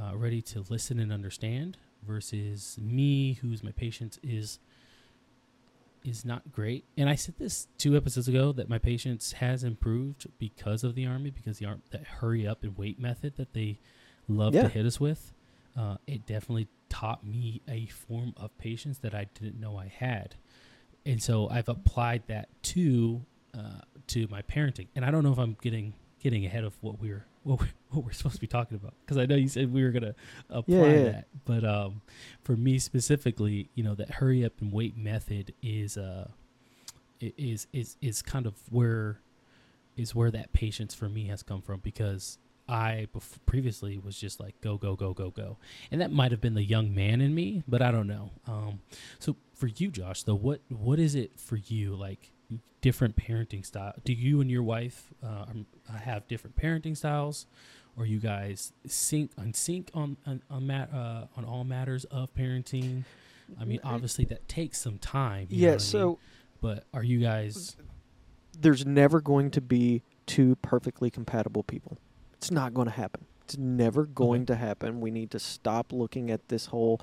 uh, 0.02 0.16
ready 0.16 0.42
to 0.44 0.64
listen 0.70 1.00
and 1.00 1.12
understand 1.12 1.78
versus 2.06 2.78
me, 2.82 3.34
who's 3.34 3.64
my 3.64 3.72
patience 3.72 4.20
is 4.24 4.60
is 6.04 6.24
not 6.24 6.52
great. 6.52 6.86
And 6.98 7.10
I 7.10 7.16
said 7.16 7.36
this 7.40 7.68
two 7.80 7.98
episodes 7.98 8.28
ago 8.28 8.52
that 8.52 8.70
my 8.70 8.78
patience 8.78 9.32
has 9.34 9.64
improved 9.64 10.28
because 10.38 10.84
of 10.84 10.94
the 10.94 11.08
army, 11.08 11.32
because 11.32 11.58
the 11.58 11.66
arm 11.66 11.82
that 11.90 12.04
hurry 12.04 12.46
up 12.46 12.64
and 12.64 12.78
wait 12.78 13.00
method 13.00 13.38
that 13.38 13.54
they 13.54 13.80
love 14.28 14.54
Yeah. 14.54 14.64
to 14.64 14.70
hit 14.70 14.86
us 14.86 15.00
with. 15.00 15.34
Uh, 15.78 15.98
it 16.08 16.26
definitely 16.26 16.68
taught 16.90 17.26
me 17.26 17.62
a 17.68 17.86
form 17.88 18.34
of 18.38 18.58
patience 18.58 19.00
that 19.00 19.14
I 19.14 19.28
didn't 19.34 19.60
know 19.60 19.78
I 19.78 19.88
had, 19.88 20.36
and 21.06 21.22
so 21.22 21.50
I've 21.50 21.68
applied 21.70 22.24
that 22.28 22.48
to 22.64 23.22
uh, 23.58 23.82
to 24.08 24.28
my 24.30 24.42
parenting. 24.42 24.88
And 24.96 25.04
I 25.04 25.12
don't 25.12 25.24
know 25.24 25.32
if 25.34 25.40
I'm 25.40 25.58
getting 25.62 25.94
getting 26.22 26.46
ahead 26.46 26.64
of 26.64 26.76
what 26.82 27.00
we're 27.02 27.26
what 27.44 27.60
we're, 27.60 27.70
what 27.90 28.06
we're 28.06 28.12
supposed 28.14 28.36
to 28.36 28.42
be 28.42 28.48
talking 28.48 28.76
about 28.76 28.94
because 29.02 29.18
I 29.18 29.26
know 29.26 29.36
you 29.36 29.48
said 29.48 29.72
we 29.74 29.84
were 29.84 29.92
gonna 29.92 30.16
apply 30.50 30.76
Yeah, 30.76 30.94
yeah. 30.94 31.04
that, 31.12 31.28
but 31.46 31.64
um, 31.64 32.02
for 32.44 32.56
me 32.56 32.80
specifically, 32.80 33.70
you 33.76 33.84
know, 33.84 33.96
that 33.96 34.10
hurry 34.12 34.44
up 34.46 34.54
and 34.62 34.72
wait 34.72 34.98
method 34.98 35.54
is 35.62 35.98
uh 35.98 36.30
is 37.20 37.68
is 37.74 37.98
is 38.02 38.22
kind 38.22 38.46
of 38.46 38.54
where 38.70 39.20
is 39.98 40.14
where 40.16 40.32
that 40.32 40.52
patience 40.54 40.94
for 40.94 41.08
me 41.08 41.26
has 41.28 41.44
come 41.44 41.62
from 41.62 41.80
because 41.80 42.38
I 42.68 43.08
bef- 43.16 43.38
previously 43.46 43.98
was 43.98 44.18
just 44.20 44.40
like 44.40 44.60
go 44.62 44.78
go 44.78 44.96
go 44.96 45.14
go 45.14 45.30
go, 45.30 45.58
and 45.92 46.02
that 46.02 46.12
might 46.12 46.32
have 46.32 46.42
been 46.42 46.56
the 46.56 46.64
young 46.64 46.94
man 46.94 47.22
in 47.22 47.36
me, 47.36 47.64
but 47.68 47.82
I 47.82 47.92
don't 47.92 48.08
know. 48.08 48.32
Um, 48.48 48.80
so 49.20 49.36
for 49.54 49.68
you, 49.68 49.92
Josh, 49.92 50.24
though, 50.24 50.36
what 50.36 50.62
what 50.70 51.00
is 51.00 51.16
it 51.16 51.40
for 51.40 51.58
you 51.58 51.96
like? 51.96 52.32
Different 52.82 53.16
parenting 53.16 53.66
style. 53.66 53.94
Do 54.04 54.14
you 54.14 54.42
and 54.42 54.50
your 54.50 54.64
wife 54.64 55.14
uh, 55.24 55.46
um, 55.50 55.66
have 56.04 56.28
different 56.28 56.56
parenting 56.56 56.96
styles, 56.96 57.48
or 57.98 58.06
you 58.06 58.20
guys 58.20 58.74
sync 58.88 59.32
on 59.38 59.54
sync 59.54 59.90
on 59.94 60.18
on 60.26 60.42
on, 60.50 60.68
mat, 60.68 60.90
uh, 60.94 61.26
on 61.36 61.46
all 61.46 61.64
matters 61.64 62.06
of 62.06 62.34
parenting? 62.36 63.04
I 63.60 63.66
mean, 63.66 63.80
obviously 63.84 64.26
that 64.26 64.48
takes 64.48 64.80
some 64.80 64.98
time. 64.98 65.48
yeah. 65.50 65.68
what 65.68 65.70
I 65.70 65.72
mean? 65.74 65.80
So 65.80 66.20
but 66.62 66.86
are 66.94 67.04
you 67.04 67.20
guys? 67.20 67.76
there's 68.60 68.86
never 68.86 69.22
going 69.22 69.52
to 69.52 69.62
be 69.62 70.02
two 70.26 70.56
perfectly 70.58 71.10
compatible 71.10 71.64
people. 71.64 71.98
It's 72.38 72.52
not 72.52 72.74
going 72.74 72.88
to 72.88 72.94
happen. 72.94 73.26
It's 73.44 73.58
never 73.58 74.06
going 74.06 74.46
to 74.48 74.56
happen. 74.56 75.02
We 75.02 75.12
need 75.12 75.32
to 75.32 75.40
stop 75.40 75.94
looking 75.94 76.32
at 76.32 76.48
this 76.50 76.68
whole 76.68 77.00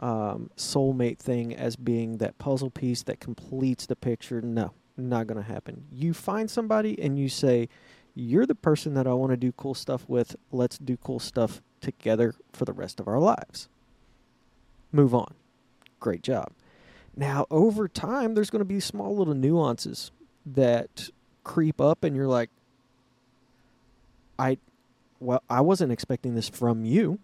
um, 0.00 0.50
soulmate 0.56 1.18
thing 1.18 1.54
as 1.54 1.76
being 1.76 2.18
that 2.18 2.38
puzzle 2.38 2.70
piece 2.70 3.02
that 3.04 3.20
completes 3.20 3.86
the 3.86 3.96
picture. 3.96 4.40
No, 4.40 4.72
not 4.96 5.26
going 5.26 5.42
to 5.42 5.46
happen. 5.46 5.84
You 5.90 6.14
find 6.14 6.50
somebody 6.50 7.00
and 7.00 7.18
you 7.18 7.28
say, 7.28 7.68
You're 8.14 8.46
the 8.46 8.54
person 8.54 8.94
that 8.94 9.06
I 9.06 9.12
want 9.12 9.30
to 9.30 9.36
do 9.36 9.52
cool 9.52 9.74
stuff 9.74 10.08
with. 10.08 10.36
Let's 10.50 10.78
do 10.78 10.96
cool 10.96 11.18
stuff 11.18 11.60
together 11.80 12.34
for 12.52 12.64
the 12.64 12.72
rest 12.72 13.00
of 13.00 13.08
our 13.08 13.18
lives. 13.18 13.68
Move 14.92 15.14
on. 15.14 15.34
Great 16.00 16.22
job. 16.22 16.52
Now, 17.16 17.46
over 17.50 17.88
time, 17.88 18.34
there's 18.34 18.50
going 18.50 18.60
to 18.60 18.64
be 18.64 18.80
small 18.80 19.16
little 19.16 19.34
nuances 19.34 20.10
that 20.46 21.10
creep 21.44 21.80
up, 21.80 22.04
and 22.04 22.16
you're 22.16 22.26
like, 22.26 22.50
I, 24.38 24.58
well, 25.22 25.42
I 25.48 25.60
wasn't 25.60 25.92
expecting 25.92 26.34
this 26.34 26.48
from 26.48 26.84
you. 26.84 27.18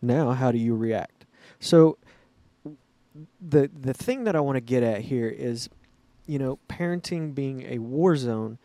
Now, 0.00 0.32
how 0.32 0.50
do 0.50 0.58
you 0.58 0.74
react? 0.74 1.26
So, 1.60 1.98
the 3.40 3.68
the 3.68 3.92
thing 3.92 4.24
that 4.24 4.34
I 4.34 4.40
want 4.40 4.56
to 4.56 4.60
get 4.60 4.82
at 4.82 5.02
here 5.02 5.28
is, 5.28 5.68
you 6.26 6.38
know, 6.38 6.58
parenting 6.68 7.34
being 7.34 7.62
a 7.62 7.78
war 7.78 8.16
zone 8.16 8.58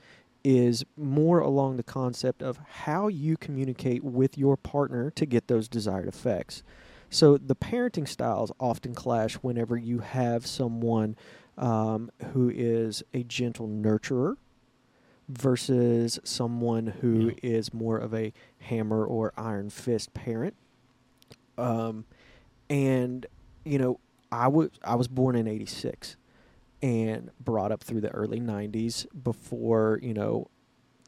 is 0.43 0.85
more 0.95 1.39
along 1.39 1.75
the 1.75 1.83
concept 1.83 2.41
of 2.41 2.57
how 2.69 3.09
you 3.09 3.35
communicate 3.35 4.03
with 4.03 4.37
your 4.37 4.55
partner 4.55 5.11
to 5.11 5.25
get 5.25 5.47
those 5.47 5.67
desired 5.67 6.07
effects. 6.07 6.63
So 7.09 7.37
the 7.37 7.55
parenting 7.55 8.07
styles 8.07 8.51
often 8.59 8.93
clash 8.95 9.35
whenever 9.35 9.75
you 9.77 9.99
have 9.99 10.45
someone 10.45 11.17
um, 11.57 12.11
who 12.33 12.49
is 12.49 13.03
a 13.13 13.23
gentle 13.23 13.67
nurturer 13.67 14.37
versus 15.29 16.19
someone 16.23 16.87
who 16.87 17.27
Yeah. 17.29 17.33
is 17.43 17.73
more 17.73 17.97
of 17.97 18.13
a 18.13 18.33
hammer 18.59 19.05
or 19.05 19.33
iron 19.37 19.69
fist 19.69 20.13
parent. 20.13 20.55
Um, 21.57 22.05
and 22.69 23.25
you 23.65 23.77
know, 23.79 23.99
I 24.31 24.47
was 24.47 24.69
I 24.83 24.95
was 24.95 25.07
born 25.07 25.35
in 25.35 25.47
'86 25.47 26.15
and 26.81 27.31
brought 27.39 27.71
up 27.71 27.83
through 27.83 28.01
the 28.01 28.11
early 28.11 28.39
'90s 28.39 29.05
before 29.23 29.99
you 30.01 30.13
know 30.13 30.47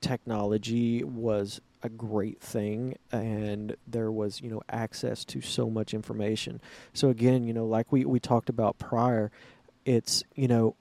technology 0.01 1.03
was 1.03 1.59
a 1.83 1.89
great 1.89 2.41
thing 2.41 2.95
and 3.11 3.75
there 3.87 4.11
was 4.11 4.41
you 4.41 4.49
know 4.49 4.61
access 4.69 5.23
to 5.25 5.39
so 5.41 5.69
much 5.69 5.93
information 5.93 6.59
so 6.93 7.09
again 7.09 7.43
you 7.43 7.53
know 7.53 7.65
like 7.65 7.91
we, 7.91 8.03
we 8.05 8.19
talked 8.19 8.49
about 8.49 8.77
prior 8.79 9.29
it's 9.85 10.23
you 10.35 10.47
know 10.47 10.75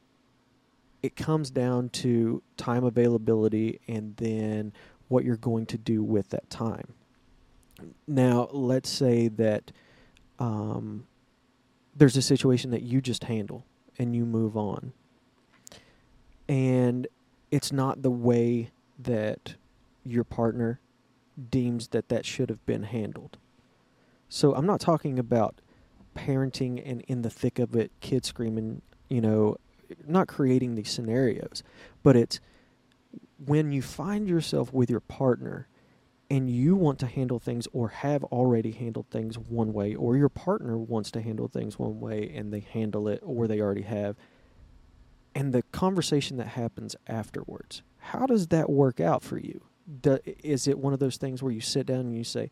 it 1.03 1.17
comes 1.17 1.51
down 1.51 1.89
to 1.91 2.43
time 2.57 2.85
availability 2.85 3.81
and 3.87 4.17
then 4.17 4.73
what 5.09 5.25
you're 5.25 5.37
going 5.37 5.67
to 5.67 5.79
do 5.79 6.03
with 6.03 6.31
that 6.31 6.49
time 6.51 6.95
now 8.07 8.49
let's 8.53 8.91
say 8.91 9.29
that 9.29 9.73
um, 10.39 11.07
there's 11.97 12.17
a 12.17 12.23
situation 12.23 12.71
that 12.71 12.83
you 12.83 13.01
just 13.01 13.25
handle 13.25 13.65
and 13.99 14.15
you 14.15 14.25
move 14.25 14.57
on 14.57 14.93
and 16.49 17.07
it's 17.51 17.73
not 17.73 18.03
the 18.03 18.11
way 18.11 18.71
that 18.99 19.55
your 20.05 20.25
partner 20.25 20.81
deems 21.51 21.89
that 21.89 22.09
that 22.09 22.27
should 22.27 22.49
have 22.51 22.65
been 22.67 22.85
handled. 22.85 23.39
So 24.29 24.55
I'm 24.55 24.67
not 24.67 24.81
talking 24.81 25.19
about 25.19 25.61
parenting 26.17 26.83
and 26.85 27.03
in 27.03 27.23
the 27.23 27.31
thick 27.31 27.59
of 27.59 27.77
it, 27.77 27.93
kids 28.01 28.29
screaming, 28.29 28.83
you 29.09 29.21
know, 29.21 29.57
not 30.07 30.29
creating 30.29 30.75
these 30.75 30.91
scenarios, 30.91 31.63
but 32.03 32.17
it's 32.17 32.41
when 33.45 33.73
you 33.73 33.83
find 33.83 34.29
yourself 34.29 34.73
with 34.73 34.91
your 34.91 35.01
partner 35.01 35.69
and 36.31 36.51
you 36.51 36.77
want 36.77 36.99
to 36.99 37.07
handle 37.07 37.39
things 37.39 37.67
or 37.73 37.89
have 37.89 38.23
already 38.25 38.73
handled 38.73 39.07
things 39.11 39.39
one 39.39 39.73
way 39.73 39.95
or 39.95 40.17
your 40.17 40.29
partner 40.29 40.77
wants 40.77 41.11
to 41.13 41.21
handle 41.21 41.49
things 41.49 41.79
one 41.79 42.01
way 42.01 42.31
and 42.35 42.53
they 42.53 42.61
handle 42.61 43.09
it 43.09 43.21
or 43.25 43.47
they 43.47 43.61
already 43.61 43.83
have 43.83 44.17
and 45.35 45.53
the 45.55 45.63
conversation 45.73 46.37
that 46.37 46.49
happens 46.49 46.97
afterwards 47.07 47.83
how 47.99 48.27
does 48.27 48.49
that 48.49 48.71
work 48.71 49.01
out 49.01 49.23
for 49.23 49.39
you? 49.39 49.61
Do, 50.01 50.19
is 50.43 50.69
it 50.69 50.79
one 50.79 50.93
of 50.93 50.99
those 50.99 51.17
things 51.17 51.43
where 51.43 51.53
you 51.53 51.61
sit 51.61 51.87
down 51.87 52.01
and 52.01 52.17
you 52.17 52.25
say 52.25 52.51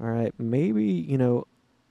all 0.00 0.08
right 0.08 0.32
maybe 0.38 0.84
you 0.84 1.16
know 1.16 1.46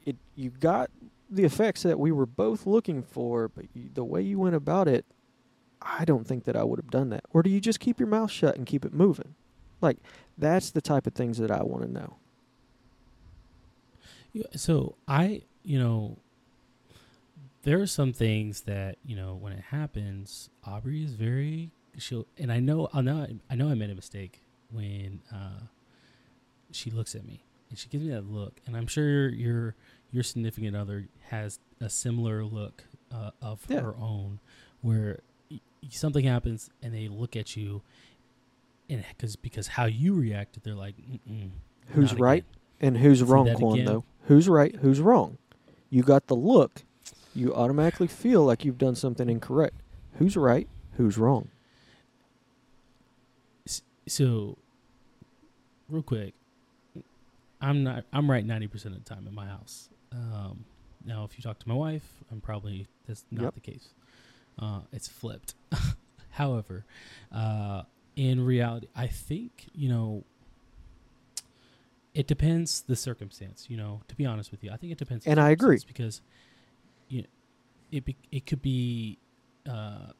it 0.06 0.18
you 0.36 0.52
got 0.52 0.92
the 1.30 1.44
effects 1.44 1.84
that 1.84 2.00
we 2.00 2.12
were 2.12 2.26
both 2.26 2.66
looking 2.66 3.04
for 3.04 3.48
but 3.50 3.66
you, 3.74 3.90
the 3.94 4.04
way 4.04 4.22
you 4.22 4.40
went 4.40 4.56
about 4.56 4.88
it 4.88 5.06
i 5.82 6.06
don't 6.06 6.28
think 6.28 6.46
that 6.46 6.56
i 6.56 6.64
would 6.64 6.80
have 6.80 6.90
done 6.90 7.10
that. 7.10 7.24
Or 7.32 7.44
do 7.44 7.50
you 7.50 7.60
just 7.60 7.80
keep 7.80 8.00
your 8.00 8.08
mouth 8.08 8.32
shut 8.32 8.56
and 8.56 8.66
keep 8.66 8.86
it 8.86 8.94
moving? 8.94 9.36
Like 9.82 9.98
that's 10.38 10.72
the 10.72 10.82
type 10.82 11.06
of 11.08 11.14
things 11.14 11.38
that 11.38 11.52
i 11.52 11.62
want 11.64 11.84
to 11.84 11.92
know. 11.92 12.18
So 14.56 14.96
I, 15.08 15.44
you 15.64 15.80
know, 15.80 16.18
there 17.64 17.80
are 17.82 17.88
some 17.88 18.14
things 18.14 18.62
that 18.62 18.98
you 19.06 19.16
know 19.16 19.36
when 19.36 19.54
it 19.54 19.64
happens, 19.72 20.50
Aubrey 20.66 21.04
is 21.04 21.14
very 21.14 21.72
she'll, 21.98 22.28
and 22.38 22.52
I 22.52 22.60
know 22.60 22.90
I 22.94 23.02
know 23.02 23.28
I 23.50 23.56
know 23.56 23.70
I 23.70 23.74
made 23.74 23.90
a 23.90 23.96
mistake 23.96 24.42
when 24.72 25.22
uh, 25.34 25.62
she 26.72 26.92
looks 26.92 27.16
at 27.16 27.26
me 27.26 27.44
and 27.70 27.78
she 27.78 27.90
gives 27.90 28.04
me 28.04 28.12
that 28.12 28.26
look, 28.26 28.60
and 28.66 28.76
I'm 28.78 28.88
sure 28.88 29.30
your 29.30 29.76
your 30.12 30.24
significant 30.24 30.76
other 30.76 31.08
has 31.30 31.60
a 31.80 31.90
similar 31.90 32.44
look 32.44 32.84
uh, 33.12 33.32
of 33.42 33.66
Yeah. 33.70 33.82
her 33.82 33.96
own, 33.98 34.40
where 34.82 35.20
something 35.90 36.26
happens 36.26 36.70
and 36.82 36.94
they 36.94 37.08
look 37.08 37.36
at 37.36 37.56
you, 37.56 37.82
and 38.90 39.04
because 39.10 39.36
because 39.36 39.68
how 39.68 39.86
you 39.86 40.14
reacted, 40.14 40.64
they're 40.64 40.76
like, 40.76 40.96
Who's 41.90 42.14
right? 42.16 42.44
again." 42.44 42.54
And 42.80 42.98
who's 42.98 43.24
wrong, 43.24 43.52
Quan, 43.56 43.86
though? 43.86 44.04
Who's 44.26 44.48
right? 44.48 44.76
Who's 44.82 45.00
wrong? 45.02 45.38
You 45.90 46.04
got 46.04 46.28
the 46.28 46.36
look. 46.36 46.84
You 47.34 47.54
automatically 47.56 48.08
feel 48.08 48.44
like 48.44 48.64
you've 48.66 48.78
done 48.78 48.96
something 48.96 49.30
incorrect. 49.30 49.82
Who's 50.20 50.36
right? 50.38 50.68
Who's 50.98 51.18
wrong? 51.18 51.50
so 54.08 54.58
real 55.90 56.02
quick 56.02 56.34
i'm 57.60 57.84
not 57.84 58.06
i'm 58.14 58.32
right 58.32 58.48
90% 58.48 58.86
of 58.86 58.94
the 58.94 59.00
time 59.02 59.28
in 59.28 59.36
my 59.36 59.46
house 59.48 59.90
um, 60.18 60.66
now 61.06 61.24
if 61.24 61.38
you 61.38 61.42
talk 61.44 61.60
to 61.60 61.70
my 61.70 61.76
wife 61.76 62.08
i'm 62.32 62.42
probably 62.42 62.88
that's 63.08 63.24
not 63.32 63.44
Yep. 63.46 63.54
the 63.56 63.60
case 63.62 63.90
uh, 64.60 64.80
it's 64.92 65.08
flipped 65.08 65.54
however 66.32 66.84
uh, 67.32 67.84
in 68.16 68.44
reality 68.44 68.88
i 68.96 69.06
think 69.08 69.68
you 69.74 69.90
know 69.90 70.24
it 72.14 72.26
depends 72.28 72.82
the 72.82 72.96
circumstance 72.96 73.68
you 73.70 73.78
know 73.78 74.02
to 74.08 74.16
be 74.16 74.26
honest 74.26 74.50
with 74.52 74.64
you 74.64 74.72
i 74.72 74.76
think 74.78 74.92
it 74.92 74.98
depends 74.98 75.24
the 75.26 75.32
And 75.32 75.40
I 75.40 75.52
agree. 75.52 75.80
because 75.88 76.22
you 77.10 77.22
know, 77.22 77.28
it 77.92 78.04
be, 78.06 78.16
it 78.32 78.46
could 78.46 78.62
be 78.62 79.18
uh, 79.70 80.12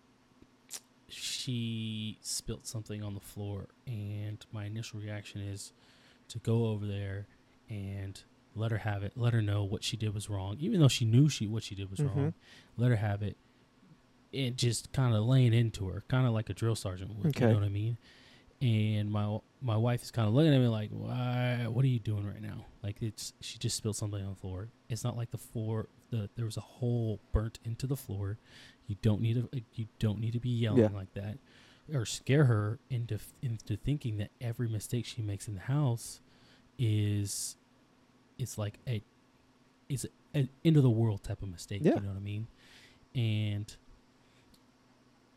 she 1.10 2.18
spilt 2.22 2.68
something 2.68 3.02
on 3.04 3.14
the 3.14 3.20
floor 3.20 3.68
and 3.86 4.46
my 4.52 4.66
initial 4.66 5.00
reaction 5.00 5.42
is 5.42 5.74
to 6.30 6.40
go 6.40 6.68
over 6.68 6.86
there 6.86 7.26
and 7.70 8.22
let 8.58 8.72
her 8.72 8.80
have 8.80 9.04
it 9.04 9.14
let 9.16 9.34
her 9.34 9.42
know 9.42 9.64
what 9.64 9.84
she 9.84 9.96
did 9.98 10.14
was 10.14 10.30
wrong 10.30 10.58
even 10.60 10.80
though 10.80 10.88
she 10.88 11.06
knew 11.06 11.30
she 11.30 11.46
what 11.48 11.64
she 11.64 11.76
did 11.76 11.90
was 11.90 12.00
Mhm. 12.00 12.16
wrong 12.16 12.34
let 12.78 12.90
her 12.90 12.98
have 12.98 13.22
it 13.22 13.38
and 14.34 14.58
just 14.58 14.92
kind 14.92 15.16
of 15.16 15.24
laying 15.24 15.54
into 15.54 15.88
her 15.88 16.04
kind 16.08 16.28
of 16.28 16.34
like 16.34 16.50
a 16.50 16.54
drill 16.54 16.76
sergeant 16.76 17.12
would 17.16 17.26
you 17.26 17.30
Okay. 17.30 17.48
know 17.48 17.54
what 17.60 17.64
i 17.64 17.70
mean 17.70 17.98
and 18.62 19.12
my 19.12 19.38
my 19.62 19.78
wife 19.78 20.02
is 20.02 20.12
kind 20.12 20.28
of 20.28 20.34
looking 20.34 20.54
at 20.54 20.60
me 20.60 20.68
like 20.68 20.90
why 20.92 21.66
what 21.68 21.86
are 21.86 21.88
you 21.90 22.00
doing 22.00 22.26
right 22.26 22.42
now 22.42 22.66
like 22.84 23.02
it's 23.02 23.34
she 23.40 23.58
just 23.60 23.78
spilled 23.78 23.96
something 23.96 24.22
on 24.24 24.30
the 24.32 24.36
floor 24.36 24.70
it's 24.90 25.04
not 25.04 25.16
like 25.16 25.30
the 25.32 25.38
floor 25.38 25.88
the 26.10 26.30
there 26.36 26.46
was 26.46 26.58
a 26.58 26.62
hole 26.62 27.20
burnt 27.32 27.60
into 27.64 27.86
the 27.86 27.96
floor 27.98 28.38
you 28.88 28.96
don't 29.02 29.22
need 29.22 29.36
to 29.36 29.62
you 29.76 29.86
don't 30.00 30.20
need 30.20 30.32
to 30.34 30.40
be 30.40 30.50
yelling 30.50 30.82
Yeah. 30.82 30.90
like 30.94 31.14
that 31.14 31.38
or 31.94 32.06
scare 32.06 32.46
her 32.46 32.80
into 32.90 33.20
into 33.44 33.78
thinking 33.78 34.18
that 34.18 34.32
every 34.42 34.68
mistake 34.68 35.06
she 35.06 35.22
makes 35.22 35.48
in 35.48 35.54
the 35.54 35.62
house 35.62 36.20
is 36.80 37.57
is 38.38 38.58
like 38.58 38.80
a 38.88 39.02
it's 39.90 40.06
an 40.34 40.50
end 40.66 40.78
of 40.78 40.84
the 40.84 40.90
world 40.90 41.24
type 41.24 41.42
of 41.42 41.50
mistake 41.50 41.82
Yeah. 41.84 41.96
you 41.96 42.02
know 42.02 42.10
what 42.10 42.18
i 42.18 42.22
mean 42.22 42.48
and 43.16 43.76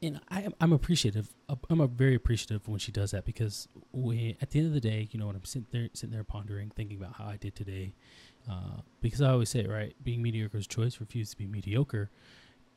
and 0.03 0.19
I 0.31 0.41
am 0.43 0.55
I'm 0.61 0.73
appreciative. 0.73 1.29
I'm 1.69 1.81
a 1.81 1.87
very 1.87 2.15
appreciative 2.15 2.67
when 2.67 2.79
she 2.79 2.91
does 2.91 3.11
that 3.11 3.27
because 3.27 3.69
when 3.93 4.35
at 4.41 4.51
the 4.51 4.59
end 4.61 4.69
of 4.69 4.73
the 4.75 4.81
day, 4.81 5.09
you 5.11 5.19
know, 5.21 5.27
when 5.27 5.37
I'm 5.37 5.45
sitting 5.45 5.67
there 5.73 5.89
sitting 5.93 6.11
there 6.11 6.25
pondering, 6.25 6.71
thinking 6.75 6.97
about 6.97 7.17
how 7.17 7.27
I 7.27 7.37
did 7.37 7.55
today, 7.55 7.93
uh, 8.51 8.81
because 9.03 9.21
I 9.21 9.29
always 9.31 9.51
say, 9.51 9.67
right, 9.67 9.95
being 10.03 10.23
mediocre 10.23 10.57
is 10.57 10.67
choice, 10.67 11.01
refuse 11.01 11.31
to 11.33 11.37
be 11.37 11.47
mediocre, 11.47 12.11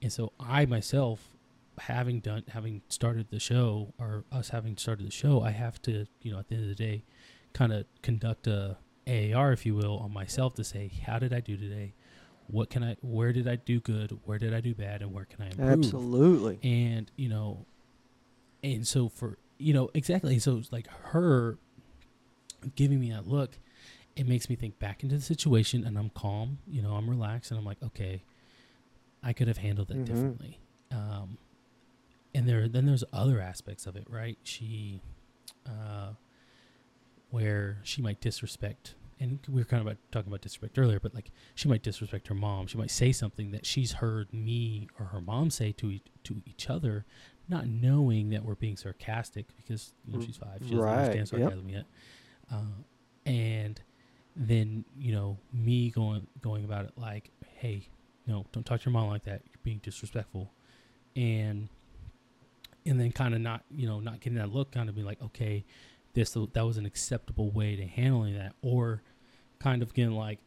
and 0.02 0.12
so 0.12 0.34
I 0.38 0.66
myself, 0.66 1.38
having 1.80 2.20
done, 2.20 2.44
having 2.50 2.82
started 2.90 3.28
the 3.30 3.40
show, 3.40 3.94
or 3.98 4.26
us 4.30 4.50
having 4.50 4.76
started 4.76 5.08
the 5.08 5.12
show, 5.12 5.42
I 5.42 5.52
have 5.52 5.82
to, 5.84 6.06
you 6.24 6.32
know, 6.34 6.40
at 6.40 6.50
the 6.50 6.56
end 6.56 6.64
of 6.70 6.70
the 6.70 6.76
day, 6.76 7.06
kind 7.54 7.72
of 7.72 7.86
conduct 8.02 8.48
a 8.48 8.76
AAR, 9.08 9.52
if 9.52 9.66
you 9.66 9.76
will, 9.76 9.98
on 9.98 10.12
myself 10.14 10.54
to 10.56 10.64
say, 10.64 10.90
how 11.06 11.20
did 11.20 11.34
I 11.34 11.40
do 11.40 11.58
today? 11.58 11.94
What 12.48 12.70
can 12.70 12.84
I? 12.84 12.98
Where 13.02 13.32
did 13.34 13.48
I 13.48 13.56
do 13.56 13.80
good? 13.80 14.18
Where 14.26 14.38
did 14.38 14.54
I 14.54 14.60
do 14.62 14.74
bad? 14.76 15.02
And 15.02 15.14
where 15.14 15.26
can 15.26 15.42
I 15.44 15.48
improve? 15.50 15.70
Absolutely. 15.70 16.60
and 16.64 17.10
you 17.16 17.30
know 17.30 17.66
and 18.64 18.86
so 18.88 19.10
for 19.10 19.38
you 19.58 19.74
know 19.74 19.90
exactly 19.94 20.40
so 20.40 20.58
it's 20.58 20.72
like 20.72 20.88
her 20.88 21.58
giving 22.76 23.00
me 23.00 23.12
that 23.12 23.28
look 23.28 23.58
it 24.16 24.28
makes 24.28 24.50
me 24.50 24.56
think 24.56 24.78
back 24.80 25.04
into 25.04 25.16
the 25.16 25.22
situation 25.22 25.84
and 25.86 25.98
I'm 25.98 26.10
calm, 26.12 26.60
you 26.68 26.82
know, 26.84 26.92
I'm 26.94 27.10
relaxed 27.10 27.50
and 27.50 27.60
I'm 27.60 27.66
like, 27.66 27.82
okay, 27.82 28.22
I 29.24 29.34
could 29.34 29.48
have 29.48 29.58
handled 29.58 29.90
it 29.90 29.98
Mhm. 29.98 30.06
differently. 30.06 30.60
Um, 30.92 31.38
and 32.36 32.48
there, 32.48 32.68
then 32.68 32.86
there's 32.86 33.04
other 33.12 33.42
aspects 33.42 33.88
of 33.88 33.96
it, 33.96 34.08
right? 34.08 34.38
She, 34.44 35.02
uh, 35.66 36.14
where 37.34 37.80
she 37.82 38.00
might 38.00 38.22
disrespect, 38.22 38.94
and 39.20 39.40
we 39.50 39.60
were 39.60 39.66
kind 39.66 39.82
of 39.82 39.88
about 39.88 39.98
talking 40.12 40.28
about 40.28 40.42
disrespect 40.42 40.78
earlier, 40.78 41.00
but 41.00 41.16
like 41.16 41.32
she 41.56 41.68
might 41.68 41.82
disrespect 41.82 42.28
her 42.28 42.36
mom. 42.36 42.68
She 42.68 42.78
might 42.78 42.92
say 42.92 43.12
something 43.12 43.50
that 43.54 43.66
she's 43.66 43.94
heard 43.94 44.32
me 44.32 44.88
or 45.00 45.08
her 45.08 45.20
mom 45.20 45.50
say 45.50 45.72
to 45.72 45.90
e- 45.90 46.04
to 46.26 46.44
each 46.46 46.70
other, 46.70 47.06
not 47.50 47.66
knowing 47.66 48.30
that 48.30 48.46
we're 48.46 48.54
being 48.54 48.78
sarcastic 48.78 49.48
because 49.58 49.94
you 50.06 50.14
know 50.14 50.24
she's 50.24 50.38
five, 50.38 50.60
she 50.60 50.76
doesn't 50.76 50.80
right, 50.80 50.92
understand 51.00 51.32
yep. 51.32 51.42
sarcasm 51.42 51.70
yet, 51.70 51.86
uh, 52.52 52.62
and 53.26 53.82
then 54.36 54.86
you 54.96 55.12
know 55.12 55.40
me 55.52 55.90
going 55.90 56.28
going 56.40 56.64
about 56.64 56.86
it 56.86 56.92
like, 56.98 57.32
hey, 57.56 57.88
no, 58.28 58.46
don't 58.52 58.64
talk 58.64 58.80
to 58.82 58.92
your 58.92 58.94
mom 58.94 59.08
like 59.08 59.24
that. 59.24 59.42
You're 59.48 59.60
being 59.64 59.80
disrespectful, 59.80 60.52
and 61.16 61.68
and 62.86 63.00
then 63.00 63.12
kind 63.12 63.34
of 63.34 63.42
not 63.42 63.64
you 63.72 63.88
know 63.88 64.00
not 64.00 64.20
getting 64.20 64.38
that 64.38 64.54
look, 64.54 64.72
kind 64.72 64.88
of 64.88 64.94
being 64.94 65.08
like, 65.08 65.22
okay, 65.24 65.66
this 66.14 66.32
that 66.54 66.66
was 66.66 66.78
an 66.78 66.86
acceptable 66.86 67.50
way 67.52 67.76
to 67.76 67.86
handling 67.86 68.36
that, 68.38 68.54
or 68.62 69.02
kind 69.60 69.82
of 69.82 69.94
getting 69.94 70.14
like 70.16 70.40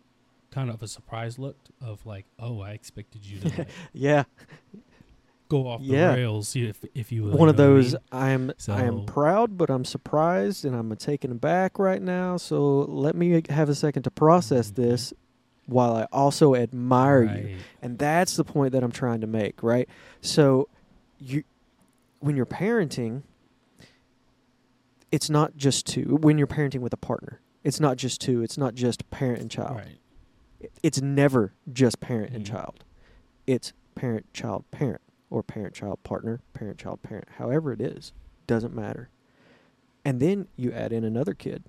kind 0.50 0.70
of 0.70 0.82
a 0.82 0.88
surprise 0.88 1.38
look 1.38 1.56
of 1.80 2.04
like, 2.06 2.24
oh, 2.38 2.60
I 2.60 2.70
expected 2.70 3.24
you 3.26 3.40
to 3.40 3.48
like, 3.58 3.68
Yeah, 3.92 4.24
go 5.48 5.66
off 5.68 5.80
Yeah. 5.80 6.10
the 6.10 6.16
rails, 6.16 6.54
if 6.56 6.84
if 6.94 7.12
you 7.12 7.24
one 7.24 7.32
of 7.34 7.38
what 7.38 7.48
I 7.50 7.52
those. 7.52 7.92
mean? 7.92 8.00
I'm 8.12 8.52
I 8.68 8.82
am 8.82 9.04
proud, 9.06 9.56
but 9.58 9.70
I'm 9.70 9.84
surprised, 9.84 10.64
and 10.64 10.74
I'm 10.74 10.94
taken 10.96 11.30
aback 11.32 11.78
right 11.78 12.02
now. 12.02 12.36
So 12.36 12.80
let 12.82 13.14
me 13.16 13.42
have 13.50 13.68
a 13.68 13.74
second 13.74 14.02
to 14.04 14.10
process 14.10 14.70
Mhm. 14.70 14.74
this, 14.76 15.12
while 15.66 15.96
I 15.96 16.06
also 16.12 16.54
admire 16.54 17.24
you. 17.24 17.58
And 17.82 17.98
that's 17.98 18.36
the 18.36 18.44
point 18.44 18.72
that 18.72 18.82
I'm 18.84 18.92
trying 18.92 19.20
to 19.20 19.26
make, 19.26 19.62
right? 19.62 19.88
So 20.20 20.68
you 21.18 21.42
when 22.20 22.34
you're 22.36 22.46
parenting, 22.46 23.22
it's 25.12 25.30
not 25.30 25.56
just 25.56 25.86
two. 25.86 26.18
When 26.20 26.38
you're 26.38 26.46
parenting 26.46 26.80
with 26.80 26.92
a 26.92 26.96
partner, 26.98 27.40
it's 27.64 27.80
not 27.80 27.96
just 27.96 28.20
two. 28.20 28.42
It's 28.42 28.58
not 28.58 28.74
just 28.74 29.08
parent 29.10 29.40
and 29.40 29.50
child. 29.50 29.76
Right. 29.76 29.98
It's 30.82 31.00
never 31.00 31.52
just 31.72 32.00
parent 32.00 32.32
and 32.32 32.44
Mhm. 32.44 32.48
child. 32.48 32.84
It's 33.46 33.72
parent, 33.94 34.32
child, 34.32 34.64
parent, 34.70 35.00
or 35.30 35.42
parent, 35.42 35.74
child, 35.74 36.02
partner, 36.02 36.40
parent, 36.54 36.78
child, 36.78 37.02
parent. 37.02 37.28
However 37.36 37.72
it 37.72 37.80
is, 37.80 38.12
doesn't 38.46 38.74
matter. 38.74 39.08
And 40.04 40.20
then 40.20 40.48
you 40.56 40.72
add 40.72 40.92
in 40.92 41.04
another 41.04 41.34
kid. 41.34 41.64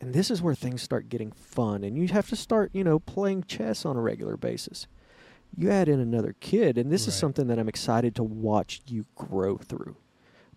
And 0.00 0.12
this 0.12 0.30
is 0.30 0.42
where 0.42 0.54
things 0.54 0.82
start 0.82 1.08
getting 1.08 1.30
fun 1.30 1.84
and 1.84 1.96
you 1.96 2.08
have 2.08 2.28
to 2.30 2.36
start, 2.36 2.70
you 2.72 2.82
know, 2.82 2.98
playing 2.98 3.44
chess 3.44 3.84
on 3.84 3.96
a 3.96 4.00
regular 4.00 4.36
basis. 4.36 4.88
You 5.56 5.70
add 5.70 5.88
in 5.88 6.00
another 6.00 6.34
kid 6.40 6.76
and 6.76 6.90
this 6.90 7.06
is 7.06 7.14
something 7.14 7.46
that 7.46 7.58
I'm 7.58 7.68
excited 7.68 8.16
to 8.16 8.24
watch 8.24 8.82
you 8.88 9.06
grow 9.14 9.58
through. 9.58 9.96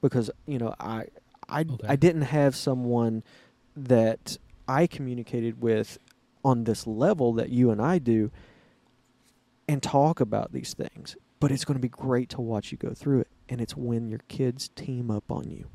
Because, 0.01 0.31
you 0.47 0.57
know, 0.57 0.73
I 0.79 1.07
I 1.49 1.61
Okay. 1.61 1.87
I 1.87 1.95
didn't 1.95 2.23
have 2.23 2.55
someone 2.55 3.23
that 3.75 4.37
I 4.67 4.87
communicated 4.87 5.61
with 5.61 5.97
on 6.43 6.63
this 6.63 6.85
level 6.87 7.33
that 7.33 7.49
you 7.49 7.71
and 7.71 7.81
I 7.81 7.97
do 7.99 8.31
and 9.67 9.81
talk 9.81 10.19
about 10.19 10.51
these 10.53 10.73
things. 10.73 11.15
But 11.39 11.51
it's 11.51 11.65
going 11.65 11.75
to 11.75 11.81
be 11.81 11.89
great 11.89 12.29
to 12.29 12.41
watch 12.41 12.71
you 12.71 12.77
go 12.77 12.93
through 12.93 13.21
it. 13.21 13.27
And 13.49 13.59
it's 13.61 13.75
when 13.75 14.09
your 14.09 14.21
kids 14.27 14.69
team 14.69 15.11
up 15.11 15.31
on 15.31 15.49
you. 15.51 15.67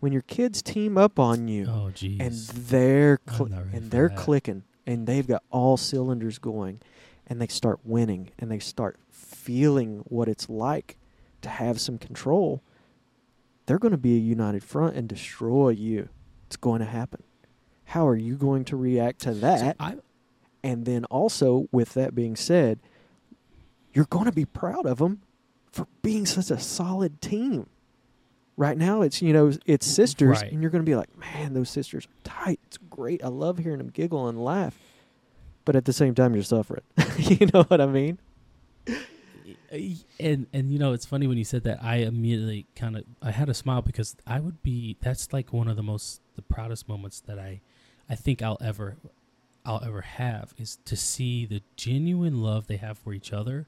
When 0.00 0.12
your 0.12 0.22
kids 0.22 0.62
team 0.62 0.98
up 0.98 1.18
on 1.18 1.48
you 1.48 1.66
Oh, 1.68 1.90
jeez. 1.94 2.20
and 2.20 2.32
they're 2.68 3.20
and 3.72 3.90
they're 3.90 4.08
that. 4.08 4.16
clicking 4.18 4.64
and 4.86 5.06
they've 5.06 5.26
got 5.26 5.42
all 5.50 5.76
cylinders 5.76 6.38
going 6.38 6.80
and 7.26 7.40
they 7.40 7.46
start 7.46 7.78
winning 7.84 8.30
and 8.38 8.50
they 8.50 8.58
start 8.58 8.98
feeling 9.10 10.02
what 10.08 10.28
it's 10.28 10.48
like 10.48 10.96
to 11.40 11.48
have 11.48 11.80
some 11.80 11.98
control 11.98 12.62
they're 13.66 13.78
going 13.78 13.92
to 13.92 13.98
be 13.98 14.14
a 14.16 14.20
united 14.20 14.62
front 14.64 14.96
and 14.96 15.08
destroy 15.08 15.70
you. 15.70 16.08
It's 16.46 16.56
going 16.56 16.80
to 16.80 16.86
happen. 16.86 17.22
How 17.84 18.06
are 18.08 18.16
you 18.16 18.36
going 18.36 18.64
to 18.66 18.76
react 18.76 19.20
to 19.22 19.34
So 19.34 19.40
that? 19.40 19.76
I, 19.78 19.96
and 20.62 20.84
then 20.84 21.04
also 21.06 21.68
with 21.72 21.94
that 21.94 22.14
being 22.14 22.36
said 22.36 22.78
you're 23.94 24.06
going 24.06 24.24
to 24.24 24.32
be 24.32 24.44
proud 24.46 24.86
of 24.86 24.98
them 24.98 25.20
for 25.70 25.86
being 26.02 26.24
such 26.24 26.50
a 26.50 26.58
solid 26.58 27.20
team. 27.20 27.66
Right 28.56 28.76
now 28.78 29.02
it's 29.02 29.20
you 29.22 29.32
know 29.32 29.52
it's 29.66 29.86
sisters 29.86 30.40
Right. 30.42 30.52
and 30.52 30.62
you're 30.62 30.70
going 30.70 30.84
to 30.84 30.88
be 30.90 30.94
like 30.94 31.16
man 31.18 31.54
those 31.54 31.70
sisters 31.70 32.06
are 32.06 32.10
tight. 32.24 32.60
It's 32.66 32.78
great. 32.78 33.22
I 33.24 33.28
love 33.28 33.58
hearing 33.58 33.78
them 33.78 33.88
giggle 33.88 34.28
and 34.28 34.42
laugh. 34.42 34.78
But 35.64 35.76
at 35.76 35.84
the 35.84 35.92
same 35.92 36.14
time 36.14 36.34
you're 36.34 36.42
suffering. 36.44 36.82
You 37.18 37.46
know 37.52 37.62
what 37.64 37.80
i 37.80 37.86
mean 37.86 38.18
and 40.20 40.46
and 40.52 40.70
you 40.70 40.78
know 40.78 40.92
it's 40.92 41.06
funny 41.06 41.26
when 41.26 41.38
you 41.38 41.44
said 41.44 41.64
that 41.64 41.82
i 41.82 41.96
immediately 41.96 42.66
kind 42.76 42.96
of 42.96 43.04
i 43.22 43.30
had 43.30 43.48
a 43.48 43.54
smile 43.54 43.80
because 43.82 44.14
i 44.26 44.38
would 44.38 44.62
be 44.62 44.96
that's 45.00 45.32
like 45.32 45.52
one 45.52 45.66
of 45.68 45.76
the 45.76 45.82
most 45.82 46.20
the 46.36 46.42
proudest 46.42 46.88
moments 46.88 47.20
that 47.20 47.38
i 47.38 47.60
i 48.10 48.14
think 48.14 48.42
i'll 48.42 48.58
ever 48.60 48.96
i'll 49.64 49.82
ever 49.84 50.02
have 50.02 50.52
is 50.58 50.76
to 50.84 50.96
see 50.96 51.46
the 51.46 51.62
genuine 51.76 52.42
love 52.42 52.66
they 52.66 52.76
have 52.76 52.98
for 52.98 53.12
each 53.14 53.32
other 53.32 53.66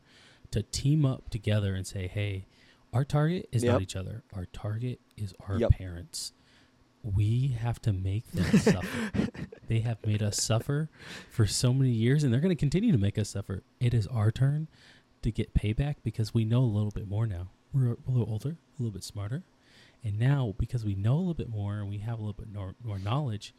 to 0.50 0.62
team 0.62 1.06
up 1.06 1.30
together 1.30 1.74
and 1.74 1.86
say 1.86 2.06
hey 2.06 2.44
our 2.92 3.04
target 3.04 3.48
is 3.50 3.64
Yep. 3.64 3.72
not 3.72 3.82
each 3.82 3.96
other. 3.96 4.22
Our 4.32 4.46
target 4.52 5.00
is 5.16 5.34
our 5.48 5.58
Yep. 5.58 5.70
parents. 5.72 6.32
We 7.02 7.48
have 7.60 7.82
to 7.82 7.92
make 7.92 8.30
them 8.30 8.44
suffer. 8.60 9.10
They 9.66 9.80
have 9.80 9.98
made 10.06 10.22
us 10.22 10.40
suffer 10.40 10.88
for 11.28 11.44
so 11.44 11.74
many 11.74 11.90
years 11.90 12.22
and 12.22 12.32
they're 12.32 12.40
going 12.40 12.54
to 12.54 12.60
continue 12.60 12.92
to 12.92 12.98
make 12.98 13.18
us 13.18 13.30
suffer. 13.30 13.64
It 13.80 13.94
is 13.94 14.06
our 14.06 14.30
turn 14.30 14.68
to 15.24 15.30
get 15.32 15.52
payback 15.54 15.96
because 16.04 16.32
we 16.32 16.44
know 16.44 16.60
a 16.60 16.72
little 16.72 16.90
bit 16.92 17.08
more 17.08 17.26
now. 17.26 17.48
We're 17.72 17.92
a 17.92 17.96
little 18.10 18.28
older, 18.30 18.50
a 18.78 18.82
little 18.82 18.92
bit 18.92 19.02
smarter. 19.04 19.42
And 20.04 20.18
now, 20.18 20.54
because 20.58 20.84
we 20.84 20.94
know 20.94 21.14
a 21.16 21.18
little 21.18 21.34
bit 21.34 21.48
more 21.50 21.74
and 21.80 21.88
we 21.88 21.98
have 21.98 22.18
a 22.18 22.22
little 22.22 22.34
bit 22.34 22.52
more, 22.52 22.74
more 22.84 22.98
knowledge, 22.98 23.54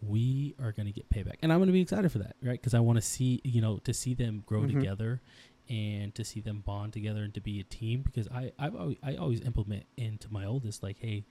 we 0.00 0.54
are 0.62 0.70
going 0.72 0.86
to 0.86 0.92
get 0.92 1.08
payback. 1.10 1.36
And 1.42 1.52
I'm 1.52 1.58
going 1.58 1.66
to 1.68 1.72
be 1.72 1.80
excited 1.80 2.12
for 2.12 2.18
that, 2.18 2.36
right? 2.42 2.52
Because 2.60 2.74
I 2.74 2.80
want 2.80 2.96
to 2.98 3.02
see, 3.02 3.40
you 3.42 3.60
know, 3.60 3.78
to 3.78 3.92
see 3.92 4.14
them 4.14 4.42
grow 4.46 4.62
Mhm. 4.62 4.74
together 4.74 5.20
and 5.68 6.14
to 6.14 6.24
see 6.24 6.40
them 6.40 6.60
bond 6.60 6.92
together 6.92 7.22
and 7.24 7.34
to 7.34 7.40
be 7.40 7.58
a 7.58 7.64
team. 7.64 8.02
Because 8.02 8.28
I, 8.28 8.52
I've 8.58 8.76
always, 8.76 8.96
I 9.02 9.16
always 9.16 9.40
implement 9.40 9.84
into 9.96 10.32
my 10.32 10.44
oldest, 10.44 10.82
like, 10.82 10.98
hey, 11.00 11.24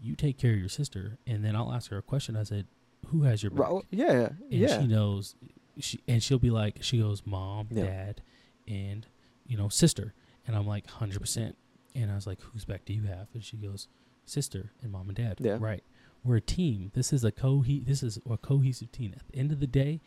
you 0.00 0.14
take 0.16 0.36
care 0.36 0.52
of 0.52 0.58
your 0.58 0.68
sister. 0.68 1.18
And 1.26 1.44
then 1.44 1.56
I'll 1.56 1.72
ask 1.72 1.90
her 1.90 1.98
a 1.98 2.02
question. 2.02 2.36
I 2.36 2.42
said, 2.42 2.66
who 3.06 3.22
has 3.22 3.42
your 3.42 3.50
back? 3.50 3.68
Right, 3.70 3.84
yeah 3.90 4.28
and 4.28 4.36
yeah 4.50 4.80
she 4.80 4.86
knows 4.86 5.34
she 5.80 6.00
and 6.06 6.22
she'll 6.22 6.38
be 6.38 6.50
like 6.50 6.78
she 6.82 7.00
goes 7.00 7.22
mom 7.26 7.66
Yeah. 7.70 7.84
dad 7.84 8.20
and 8.68 9.04
you 9.52 9.58
know 9.58 9.68
sister. 9.68 10.14
And 10.46 10.56
i'm 10.56 10.66
like 10.66 10.86
100% 10.88 11.54
and 11.94 12.10
i 12.10 12.14
was 12.14 12.26
like 12.26 12.40
whose 12.40 12.64
back 12.64 12.84
do 12.84 12.92
you 12.92 13.02
have? 13.04 13.26
And 13.34 13.44
she 13.44 13.56
goes 13.56 13.86
sister 14.24 14.72
and 14.82 14.90
mom 14.90 15.08
and 15.08 15.16
dad. 15.16 15.36
Yeah. 15.40 15.58
right. 15.60 15.82
We're 16.24 16.36
a 16.36 16.40
team. 16.40 16.90
This 16.94 17.12
is 17.12 17.22
a 17.24 17.32
co 17.32 17.62
this 17.66 18.02
is 18.02 18.18
a 18.30 18.36
cohesive 18.38 18.90
team. 18.92 19.12
At 19.16 19.26
the 19.28 19.38
end 19.38 19.52
of 19.52 19.60
the 19.60 19.66
day 19.66 20.00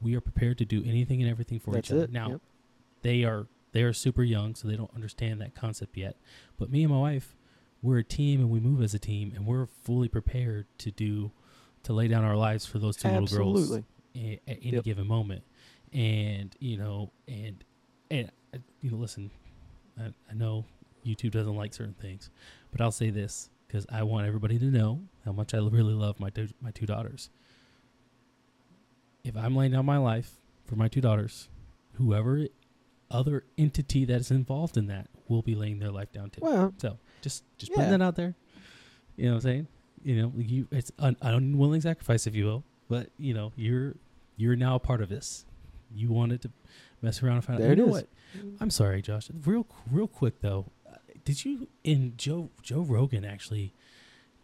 we 0.00 0.14
are 0.14 0.20
prepared 0.20 0.58
to 0.58 0.64
do 0.64 0.82
anything 0.86 1.20
and 1.22 1.30
everything 1.30 1.58
for 1.60 1.72
That's 1.72 1.88
each 1.88 1.94
other. 1.94 2.04
it, 2.04 2.12
now 2.12 2.28
yep. 2.30 2.40
they 3.02 3.24
are 3.24 3.46
they 3.72 3.82
are 3.82 3.92
super 3.92 4.22
young 4.22 4.54
so 4.54 4.68
they 4.68 4.76
don't 4.76 4.94
understand 4.94 5.40
that 5.40 5.54
concept 5.54 5.96
yet. 5.96 6.16
But 6.58 6.70
me 6.70 6.84
and 6.84 6.92
my 6.92 7.00
wife 7.00 7.34
we're 7.82 7.98
a 7.98 8.04
team 8.04 8.40
and 8.40 8.48
we 8.50 8.60
move 8.60 8.80
as 8.80 8.94
a 8.94 8.98
team 9.00 9.32
and 9.34 9.44
we're 9.46 9.66
fully 9.66 10.08
prepared 10.08 10.66
to 10.78 10.90
do 10.92 11.32
to 11.82 11.92
lay 11.92 12.06
down 12.06 12.22
our 12.24 12.36
lives 12.36 12.64
for 12.64 12.78
those 12.78 12.96
two 12.96 13.08
little 13.08 13.26
girls 13.26 13.60
absolutely. 13.62 13.84
a- 14.14 14.40
at 14.50 14.58
any 14.62 14.76
Yep. 14.76 14.84
given 14.84 15.06
moment. 15.08 15.42
And 15.92 16.54
you 16.60 16.76
know 16.76 17.10
and 17.26 17.64
and 18.12 18.30
uh, 18.54 18.58
you 18.80 18.90
know 18.90 18.96
listen 18.98 19.30
I, 19.98 20.12
I 20.30 20.34
know 20.34 20.64
youtube 21.04 21.32
doesn't 21.32 21.56
like 21.56 21.72
certain 21.74 21.94
things 22.00 22.30
but 22.70 22.80
i'll 22.80 22.92
say 22.92 23.10
this 23.10 23.50
because 23.66 23.86
i 23.90 24.02
want 24.02 24.26
everybody 24.26 24.58
to 24.58 24.66
know 24.66 25.00
how 25.24 25.32
much 25.32 25.54
i 25.54 25.58
really 25.58 25.94
love 25.94 26.20
my 26.20 26.30
two, 26.30 26.48
my 26.60 26.70
two 26.70 26.86
daughters 26.86 27.30
if 29.24 29.36
i'm 29.36 29.56
laying 29.56 29.72
down 29.72 29.86
my 29.86 29.98
life 29.98 30.32
for 30.64 30.76
my 30.76 30.88
two 30.88 31.00
daughters 31.00 31.48
whoever 31.94 32.46
other 33.10 33.44
entity 33.58 34.04
that 34.04 34.20
is 34.20 34.30
involved 34.30 34.76
in 34.76 34.86
that 34.86 35.08
will 35.28 35.42
be 35.42 35.54
laying 35.54 35.78
their 35.78 35.90
life 35.90 36.10
down 36.12 36.30
too 36.30 36.40
well 36.42 36.72
so 36.78 36.98
just 37.20 37.44
just 37.58 37.70
Yeah. 37.72 37.76
putting 37.76 37.90
that 37.92 38.02
out 38.02 38.16
there. 38.16 38.34
You 39.16 39.26
know 39.26 39.32
what 39.32 39.36
I'm 39.36 39.40
saying? 39.42 39.66
You 40.02 40.22
know, 40.22 40.32
you 40.36 40.66
it's 40.72 40.90
an 40.98 41.16
unwilling 41.22 41.80
sacrifice, 41.82 42.26
if 42.26 42.34
you 42.34 42.46
will. 42.46 42.64
But 42.88 43.10
you 43.18 43.32
know, 43.34 43.52
you're 43.54 43.94
you're 44.36 44.56
now 44.56 44.74
a 44.74 44.78
part 44.80 45.00
of 45.02 45.08
this. 45.08 45.44
You 45.94 46.10
wanted 46.12 46.42
to 46.42 46.50
mess 47.00 47.22
around 47.22 47.36
and 47.36 47.44
find 47.44 47.60
There 47.60 47.70
out. 47.70 47.76
You 47.76 47.86
know 47.86 47.96
is. 47.96 48.02
what? 48.02 48.08
I'm 48.60 48.70
sorry, 48.70 49.02
Josh. 49.02 49.30
Real 49.44 49.66
real 49.90 50.06
quick 50.08 50.40
though, 50.40 50.66
uh, 50.90 50.96
did 51.24 51.44
you 51.44 51.68
in 51.84 52.14
Joe 52.16 52.50
Joe 52.62 52.80
Rogan 52.82 53.24
actually? 53.24 53.72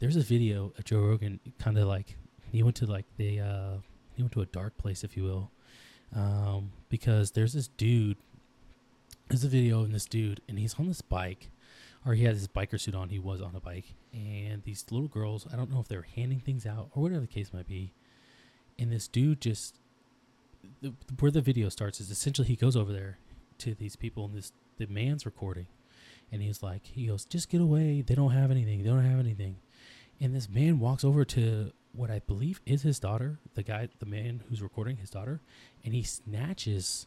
There's 0.01 0.17
a 0.17 0.21
video 0.21 0.73
of 0.79 0.85
Joe 0.85 1.01
Rogan 1.01 1.41
kind 1.59 1.77
of 1.79 1.89
like 1.89 2.17
he 2.53 2.63
went 2.63 2.77
to 2.77 2.87
like 2.87 3.07
the 3.17 3.41
uh 3.41 3.77
he 4.15 4.23
went 4.23 4.33
to 4.33 4.41
a 4.41 4.47
dark 4.47 4.77
place, 4.79 5.05
if 5.05 5.17
you 5.17 5.23
will, 5.25 5.51
um, 6.15 6.73
because 6.89 7.33
there's 7.33 7.53
this 7.53 7.69
dude. 7.69 8.17
There's 9.29 9.45
a 9.45 9.49
video 9.49 9.83
of 9.83 9.93
this 9.93 10.07
dude, 10.07 10.41
and 10.49 10.59
he's 10.59 10.75
on 10.79 10.89
this 10.89 11.03
bike, 11.03 11.51
or 12.07 12.15
he 12.15 12.25
has 12.25 12.39
his 12.39 12.49
biker 12.49 12.81
suit 12.81 12.95
on. 12.95 13.11
He 13.11 13.19
was 13.19 13.41
on 13.43 13.55
a 13.55 13.61
bike, 13.61 13.95
and 14.13 14.63
these 14.65 14.85
little 14.91 15.09
girls. 15.09 15.47
I 15.53 15.57
don't 15.57 15.71
know 15.71 15.81
if 15.81 15.89
they 15.89 15.97
were 15.97 16.07
handing 16.17 16.41
things 16.41 16.65
out 16.67 16.89
or 16.95 17.03
whatever 17.03 17.21
the 17.21 17.27
case 17.27 17.53
might 17.53 17.67
be. 17.69 17.93
and 18.79 18.91
this 18.93 19.09
dude 19.09 19.41
just 19.41 19.75
the, 20.81 20.95
where 21.19 21.31
the 21.31 21.41
video 21.41 21.69
starts 21.69 22.01
is 22.01 22.11
essentially 22.11 22.49
he 22.49 22.57
goes 22.57 22.77
over 22.77 22.93
there 22.93 23.19
to 23.59 23.75
these 23.75 23.97
people 23.97 24.25
and 24.25 24.35
this 24.35 24.53
the 24.79 24.87
man's 24.87 25.27
recording. 25.27 25.67
And 26.31 26.43
he's 26.43 26.63
like 26.63 26.87
he 26.87 27.07
goes 27.07 27.25
just 27.25 27.49
get 27.49 27.61
away. 27.61 28.03
They 28.03 28.15
don't 28.15 28.33
have 28.33 28.51
anything. 28.51 28.83
They 28.83 28.89
don't 28.89 29.05
have 29.05 29.21
anything. 29.21 29.57
And 30.21 30.35
this 30.35 30.49
man 30.49 30.79
walks 30.79 31.05
over 31.05 31.25
to 31.25 31.73
what 31.93 32.11
i 32.11 32.19
believe 32.19 32.61
is 32.67 32.83
his 32.83 33.01
daughter 33.01 33.39
the 33.55 33.63
guy 33.63 33.89
the 33.99 34.07
man 34.07 34.43
who's 34.49 34.61
recording 34.61 34.99
his 34.99 35.09
daughter 35.09 35.41
and 35.83 35.95
he 35.95 36.03
snatches 36.03 37.07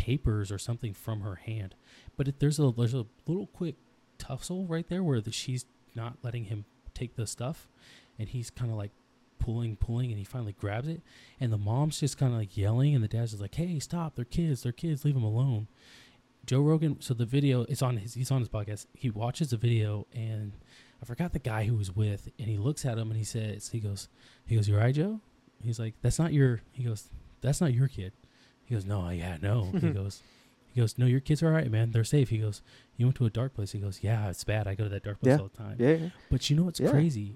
papers 0.00 0.50
or 0.50 0.58
something 0.58 0.94
from 0.94 1.20
her 1.20 1.34
hand. 1.36 1.74
But 2.16 2.40
there's 2.40 2.58
a 2.58 2.72
there's 2.76 2.94
a 2.94 3.04
little 3.26 3.46
quick 3.46 3.76
tussle 4.16 4.66
right 4.66 4.88
there 4.88 5.02
where 5.02 5.20
the, 5.20 5.30
she's 5.30 5.66
not 5.94 6.16
letting 6.22 6.44
him 6.44 6.64
take 6.94 7.16
the 7.16 7.26
stuff. 7.26 7.68
And 8.18 8.28
he's 8.28 8.50
kind 8.50 8.70
of 8.70 8.78
like 8.78 8.92
pulling, 9.40 9.74
pulling, 9.76 10.10
and 10.10 10.18
he 10.18 10.24
finally 10.24 10.52
grabs 10.52 10.86
it. 10.86 11.02
And 11.40 11.52
the 11.52 11.58
mom's 11.58 11.98
just 11.98 12.16
kind 12.18 12.32
of 12.32 12.38
like 12.38 12.56
yelling, 12.56 12.94
and 12.94 13.02
the 13.02 13.08
dad's 13.08 13.32
just 13.32 13.42
like, 13.42 13.54
"Hey, 13.56 13.78
stop! 13.80 14.14
They're 14.14 14.24
kids. 14.24 14.62
They're 14.62 14.70
kids. 14.72 15.04
Leave 15.04 15.14
them 15.14 15.24
alone." 15.24 15.66
Joe 16.46 16.60
Rogan. 16.60 17.00
So 17.00 17.12
the 17.14 17.26
video 17.26 17.64
is 17.64 17.82
on 17.82 17.96
his. 17.96 18.14
He's 18.14 18.30
on 18.30 18.40
his 18.40 18.48
podcast. 18.48 18.86
He 18.94 19.10
watches 19.10 19.50
the 19.50 19.56
video, 19.56 20.06
and 20.14 20.52
I 21.02 21.04
forgot 21.06 21.32
the 21.32 21.38
guy 21.38 21.64
who 21.64 21.74
was 21.76 21.94
with, 21.94 22.28
and 22.38 22.48
he 22.48 22.56
looks 22.56 22.84
at 22.86 22.98
him 22.98 23.10
and 23.10 23.16
he 23.18 23.24
says, 23.24 23.68
"He 23.70 23.80
goes, 23.80 24.08
he 24.46 24.56
goes, 24.56 24.68
you're 24.68 24.78
right, 24.78 24.94
Joe?" 24.94 25.20
He's 25.62 25.78
like, 25.78 25.94
"That's 26.02 26.18
not 26.18 26.32
your." 26.32 26.60
He 26.72 26.84
goes, 26.84 27.08
"That's 27.40 27.60
not 27.60 27.72
your 27.74 27.88
kid." 27.88 28.12
He 28.64 28.74
goes, 28.74 28.84
"No, 28.84 29.08
yeah, 29.10 29.36
no." 29.42 29.70
he 29.72 29.90
goes. 29.92 30.22
He 30.72 30.80
goes, 30.80 30.96
no, 30.96 31.04
your 31.06 31.18
kids 31.18 31.42
are 31.42 31.48
all 31.48 31.52
right, 31.54 31.68
man. 31.68 31.90
They're 31.90 32.04
safe. 32.04 32.28
He 32.28 32.38
goes, 32.38 32.62
you 32.96 33.04
went 33.04 33.16
to 33.16 33.26
a 33.26 33.30
dark 33.30 33.54
place. 33.54 33.72
He 33.72 33.80
goes, 33.80 34.04
yeah, 34.04 34.28
it's 34.30 34.44
bad. 34.44 34.68
I 34.68 34.76
go 34.76 34.84
to 34.84 34.90
that 34.90 35.02
dark 35.02 35.18
place 35.20 35.32
Yeah. 35.32 35.38
all 35.38 35.48
the 35.48 35.56
time. 35.58 35.74
Yeah. 35.80 36.10
But 36.30 36.48
you 36.48 36.54
know 36.54 36.62
what's 36.62 36.78
Yeah. 36.78 36.90
crazy? 36.92 37.34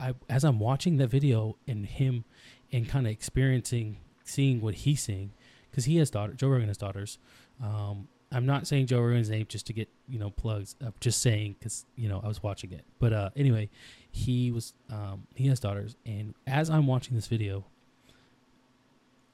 I 0.00 0.14
as 0.28 0.44
I'm 0.44 0.58
watching 0.58 0.96
that 0.98 1.08
video 1.08 1.56
and 1.66 1.86
him 1.86 2.24
and 2.72 2.88
kind 2.88 3.06
of 3.06 3.12
experiencing 3.12 3.98
seeing 4.24 4.60
what 4.60 4.74
he's 4.74 5.02
seeing 5.02 5.32
because 5.70 5.86
he 5.86 5.96
has 5.96 6.10
daughter 6.10 6.32
Joe 6.34 6.48
Rogan 6.48 6.68
has 6.68 6.76
daughters. 6.76 7.18
Um, 7.62 8.08
I'm 8.30 8.46
not 8.46 8.66
saying 8.66 8.86
Joe 8.86 9.00
Rogan's 9.00 9.30
name 9.30 9.46
just 9.48 9.66
to 9.68 9.72
get 9.72 9.88
you 10.08 10.18
know 10.18 10.30
plugs. 10.30 10.76
I'm 10.80 10.94
just 11.00 11.22
saying 11.22 11.56
because 11.58 11.86
you 11.96 12.08
know 12.08 12.20
I 12.22 12.28
was 12.28 12.42
watching 12.42 12.72
it. 12.72 12.84
But 12.98 13.12
uh, 13.12 13.30
anyway, 13.36 13.70
he 14.10 14.50
was 14.50 14.74
um, 14.90 15.26
he 15.34 15.48
has 15.48 15.60
daughters, 15.60 15.96
and 16.04 16.34
as 16.46 16.70
I'm 16.70 16.86
watching 16.86 17.14
this 17.16 17.26
video, 17.26 17.64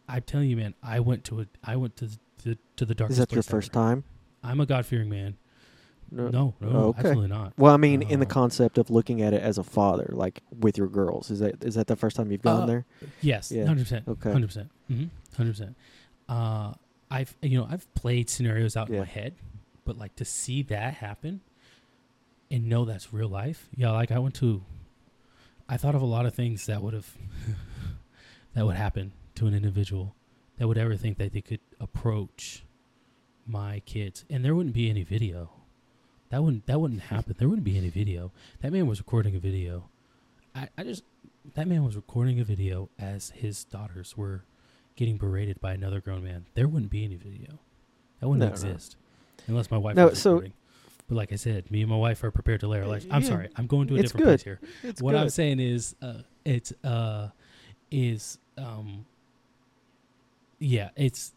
I'm 0.09 0.23
telling 0.23 0.49
you, 0.49 0.57
man, 0.57 0.75
I 0.83 1.01
went 1.01 1.25
to 1.25 1.41
a 1.41 1.47
I 1.63 1.77
went 1.77 1.97
to 1.97 2.07
the, 2.07 2.19
to, 2.45 2.59
to 2.77 2.85
the 2.85 2.95
darkest. 2.95 3.19
Is 3.19 3.27
that 3.27 3.33
your 3.33 3.43
first 3.43 3.71
ever. 3.75 3.87
time? 3.87 4.05
I'm 4.43 4.61
a 4.61 4.67
God 4.67 4.87
fearing 4.87 5.09
man. 5.09 5.37
No, 6.11 6.29
no, 6.31 6.55
Oh, 6.63 6.89
okay. 6.91 6.99
absolutely 7.01 7.29
not. 7.29 7.53
Well, 7.59 7.75
I 7.75 7.77
mean, 7.77 8.03
in 8.03 8.21
the 8.21 8.27
Um, 8.27 8.31
concept 8.31 8.79
of 8.79 8.89
looking 8.91 9.21
at 9.23 9.33
it 9.35 9.43
as 9.43 9.59
a 9.59 9.65
father, 9.65 10.09
like 10.13 10.43
with 10.61 10.79
your 10.79 10.89
girls, 10.89 11.31
is 11.31 11.41
that 11.41 11.63
is 11.65 11.75
that 11.75 11.87
the 11.89 11.97
first 11.97 12.17
time 12.17 12.31
you've 12.31 12.43
gone 12.43 12.63
Uh, 12.63 12.67
there? 12.67 12.85
Yes, 13.21 13.51
Yeah. 13.51 13.67
hundred 13.67 13.83
percent. 13.85 14.09
Okay. 14.09 14.33
hundred 14.33 14.47
percent. 14.49 14.71
Hundred 15.37 15.51
percent. 15.53 15.77
Uh, 16.29 16.75
I've 17.11 17.37
you 17.43 17.59
know 17.59 17.67
I've 17.71 17.93
played 17.95 18.31
scenarios 18.31 18.77
out 18.77 18.89
in 18.91 18.99
my 18.99 19.05
head, 19.05 19.35
but 19.85 19.99
like 19.99 20.15
to 20.17 20.25
see 20.25 20.63
that 20.63 20.95
happen 20.95 21.41
and 22.51 22.69
know 22.69 22.85
that's 22.85 23.13
real 23.13 23.29
life. 23.29 23.69
Yeah, 23.77 23.91
like 23.91 24.11
I 24.13 24.19
went 24.19 24.35
to. 24.37 24.63
I 25.69 25.77
thought 25.79 25.95
of 25.95 26.03
a 26.03 26.07
lot 26.07 26.27
of 26.27 26.35
things 26.35 26.67
that 26.67 26.83
would 26.83 26.95
have 26.95 27.17
that 28.55 28.67
would 28.67 28.77
happen 28.77 29.13
to 29.37 29.47
an 29.47 29.55
individual 29.55 30.15
that 30.59 30.69
would 30.69 30.79
ever 30.79 30.95
think 30.97 31.19
that 31.19 31.33
they 31.33 31.41
could 31.41 31.61
approach 31.81 32.63
my 33.47 33.81
kids, 33.81 34.25
and 34.31 34.45
there 34.45 34.55
wouldn't 34.55 34.75
be 34.75 34.89
any 34.89 35.03
video. 35.03 35.51
That 36.31 36.43
wouldn't 36.43 36.67
that 36.67 36.81
wouldn't 36.81 37.03
happen. 37.03 37.35
There 37.39 37.49
wouldn't 37.49 37.65
be 37.65 37.77
any 37.79 37.91
video. 37.91 38.33
That 38.61 38.73
man 38.73 38.87
was 38.87 38.99
recording 38.99 39.37
a 39.37 39.39
video. 39.39 39.89
I, 40.55 40.69
I 40.77 40.83
just 40.85 41.05
that 41.55 41.69
man 41.69 41.85
was 41.85 41.95
recording 41.97 42.41
a 42.41 42.45
video 42.45 42.89
as 42.99 43.31
his 43.31 43.65
daughters 43.65 44.17
were 44.17 44.43
getting 44.97 45.17
berated 45.17 45.61
by 45.61 45.73
another 45.73 46.01
grown 46.01 46.25
man. 46.25 46.47
There 46.55 46.67
wouldn't 46.69 46.91
be 46.91 47.05
any 47.05 47.17
video. 47.17 47.59
That 48.21 48.29
wouldn't 48.29 48.41
No, 48.41 48.47
no. 48.47 48.53
exist 48.53 48.97
unless 49.47 49.71
my 49.71 49.77
wife 49.77 49.97
No, 49.97 50.07
was 50.07 50.21
so- 50.21 50.31
recording. 50.33 50.53
But 51.07 51.17
like 51.17 51.33
I 51.33 51.37
said, 51.37 51.71
me 51.71 51.83
and 51.83 51.91
my 51.91 51.99
wife 51.99 52.25
are 52.25 52.31
prepared 52.31 52.61
to 52.61 52.67
lay 52.67 52.81
our 52.81 52.87
lives. 52.87 53.07
I'm 53.11 53.21
Yeah, 53.21 53.29
sorry. 53.29 53.49
I'm 53.57 53.67
going 53.67 53.89
to 53.89 53.97
a 53.97 54.01
different 54.01 54.25
good. 54.25 54.31
place 54.31 54.43
here. 54.43 54.59
It's 54.83 55.03
what 55.03 55.15
I'm 55.15 55.29
saying 55.29 55.61
is, 55.61 55.95
uh, 56.01 56.23
it's 56.47 56.73
uh, 56.83 57.29
is 57.91 58.39
um, 58.57 59.05
yeah, 60.59 60.89
it's 60.97 61.35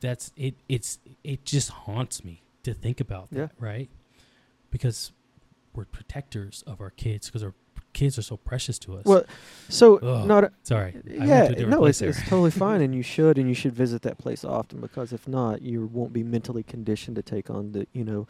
that's 0.00 0.32
it. 0.36 0.54
It's 0.68 0.98
it 1.24 1.46
just 1.46 1.70
haunts 1.70 2.24
me 2.24 2.42
to 2.64 2.74
think 2.74 3.00
about 3.00 3.30
that, 3.30 3.36
Yeah. 3.38 3.48
right? 3.58 3.88
Because 4.70 5.12
we're 5.74 5.84
protectors 5.84 6.62
of 6.66 6.80
our 6.80 6.90
kids 6.90 7.26
because 7.26 7.42
our 7.42 7.54
kids 7.92 8.18
are 8.18 8.22
so 8.22 8.36
precious 8.36 8.78
to 8.80 8.94
us. 8.96 9.04
Well, 9.06 9.24
so 9.68 9.98
not. 10.26 10.52
sorry, 10.62 10.94
yeah, 11.06 11.48
no, 11.66 11.84
it's, 11.86 12.02
it's 12.02 12.20
totally 12.22 12.50
fine, 12.64 12.80
and 12.82 12.94
you 12.94 13.02
should, 13.02 13.38
and 13.38 13.48
you 13.48 13.54
should 13.54 13.72
visit 13.74 14.02
that 14.02 14.18
place 14.18 14.44
often 14.44 14.80
because 14.80 15.12
if 15.12 15.26
not, 15.28 15.62
you 15.62 15.86
won't 15.86 16.12
be 16.12 16.22
mentally 16.22 16.62
conditioned 16.62 17.16
to 17.16 17.22
take 17.22 17.48
on 17.50 17.72
the, 17.72 17.86
you 17.92 18.04
know, 18.04 18.26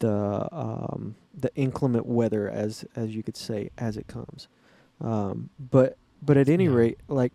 the 0.00 0.48
um, 0.52 1.14
the 1.34 1.54
inclement 1.54 2.06
weather 2.06 2.48
as 2.48 2.84
as 2.96 3.14
you 3.14 3.22
could 3.22 3.36
say 3.36 3.70
as 3.78 3.96
it 3.96 4.06
comes. 4.08 4.48
Um, 5.00 5.50
but 5.58 5.96
but 6.22 6.36
at 6.36 6.48
any 6.48 6.64
Yeah. 6.64 6.70
rate, 6.74 6.98
like, 7.08 7.32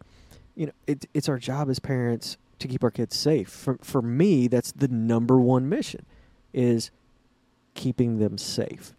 you 0.56 0.65
know, 0.65 0.73
it, 0.88 1.06
it's 1.13 1.30
our 1.30 1.38
job 1.38 1.69
as 1.69 1.80
parents 1.80 2.38
to 2.60 2.67
keep 2.67 2.84
our 2.84 2.91
kids 2.91 3.15
safe. 3.15 3.49
For 3.49 3.77
for 3.82 4.01
me, 4.01 4.47
that's 4.47 4.71
the 4.73 4.88
number 4.89 5.39
one 5.39 5.69
mission, 5.69 6.06
is 6.54 6.91
keeping 7.73 8.19
them 8.19 8.38
safe. 8.38 8.93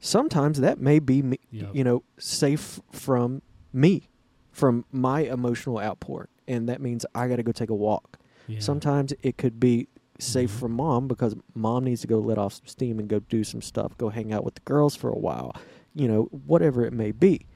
Sometimes 0.00 0.60
that 0.60 0.78
may 0.80 0.98
be 0.98 1.22
me, 1.22 1.38
Yep. 1.50 1.74
you 1.74 1.84
know, 1.84 2.02
safe 2.18 2.80
from 2.90 3.42
me, 3.72 4.08
from 4.52 4.84
my 4.92 5.20
emotional 5.20 5.78
outpour, 5.80 6.28
and 6.46 6.68
that 6.68 6.80
means 6.80 7.04
I 7.14 7.28
got 7.28 7.36
to 7.36 7.42
go 7.42 7.52
take 7.52 7.70
a 7.70 7.74
walk. 7.74 8.18
Yeah. 8.46 8.60
Sometimes 8.60 9.12
it 9.22 9.36
could 9.36 9.58
be 9.58 9.88
safe 10.18 10.50
Mhm. 10.50 10.58
from 10.58 10.72
mom 10.72 11.08
because 11.08 11.34
mom 11.54 11.84
needs 11.84 12.00
to 12.02 12.06
go 12.06 12.18
let 12.20 12.38
off 12.38 12.54
some 12.54 12.66
steam 12.66 12.98
and 12.98 13.08
go 13.08 13.18
do 13.20 13.42
some 13.44 13.60
stuff, 13.60 13.96
go 13.98 14.08
hang 14.08 14.32
out 14.32 14.44
with 14.44 14.54
the 14.54 14.60
girls 14.62 14.94
for 14.96 15.10
a 15.10 15.18
while, 15.18 15.54
you 15.94 16.06
know, 16.08 16.24
whatever 16.46 16.84
it 16.86 16.92
may 16.92 17.10
be. 17.12 17.46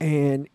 And 0.00 0.48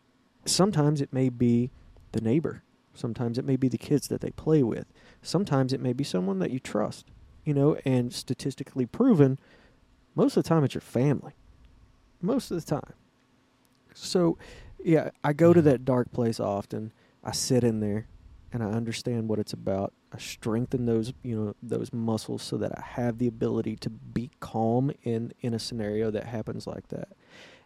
sometimes 0.45 1.01
it 1.01 1.11
may 1.11 1.29
be 1.29 1.71
the 2.11 2.21
neighbor. 2.21 2.63
Sometimes 2.93 3.37
it 3.37 3.43
may 3.45 3.57
be 3.57 3.67
the 3.67 3.77
kids 3.77 4.07
that 4.07 4.21
they 4.21 4.31
play 4.31 4.63
with. 4.63 4.85
Sometimes 5.21 5.73
it 5.73 5.81
may 5.81 5.91
be 5.93 6.03
someone 6.03 6.39
that 6.39 6.51
you 6.51 6.59
trust, 6.59 7.07
you 7.45 7.53
know, 7.53 7.77
and 7.85 8.11
statistically 8.11 8.85
proven, 8.85 9.39
most 10.15 10.35
of 10.35 10.43
the 10.43 10.49
time 10.49 10.63
it's 10.63 10.73
your 10.73 10.81
family. 10.81 11.33
Most 12.21 12.51
of 12.51 12.59
the 12.59 12.65
time. 12.65 12.93
So, 13.93 14.37
yeah, 14.83 15.11
I 15.23 15.33
go 15.33 15.53
to 15.53 15.61
that 15.61 15.85
dark 15.85 16.11
place 16.11 16.39
often. 16.39 16.91
I 17.23 17.31
sit 17.31 17.63
in 17.63 17.79
there 17.79 18.07
and 18.51 18.63
I 18.63 18.67
understand 18.67 19.27
what 19.29 19.39
it's 19.39 19.53
about. 19.53 19.93
I 20.13 20.17
strengthen 20.17 20.85
those, 20.85 21.13
you 21.23 21.35
know, 21.35 21.55
those 21.61 21.91
muscles 21.91 22.41
so 22.41 22.57
that 22.57 22.71
I 22.77 22.81
have 22.81 23.17
the 23.17 23.27
ability 23.27 23.75
to 23.77 23.89
be 23.89 24.31
calm 24.39 24.91
in 25.03 25.33
in 25.41 25.53
a 25.53 25.59
scenario 25.59 26.09
that 26.11 26.25
happens 26.25 26.65
like 26.65 26.87
that. 26.89 27.09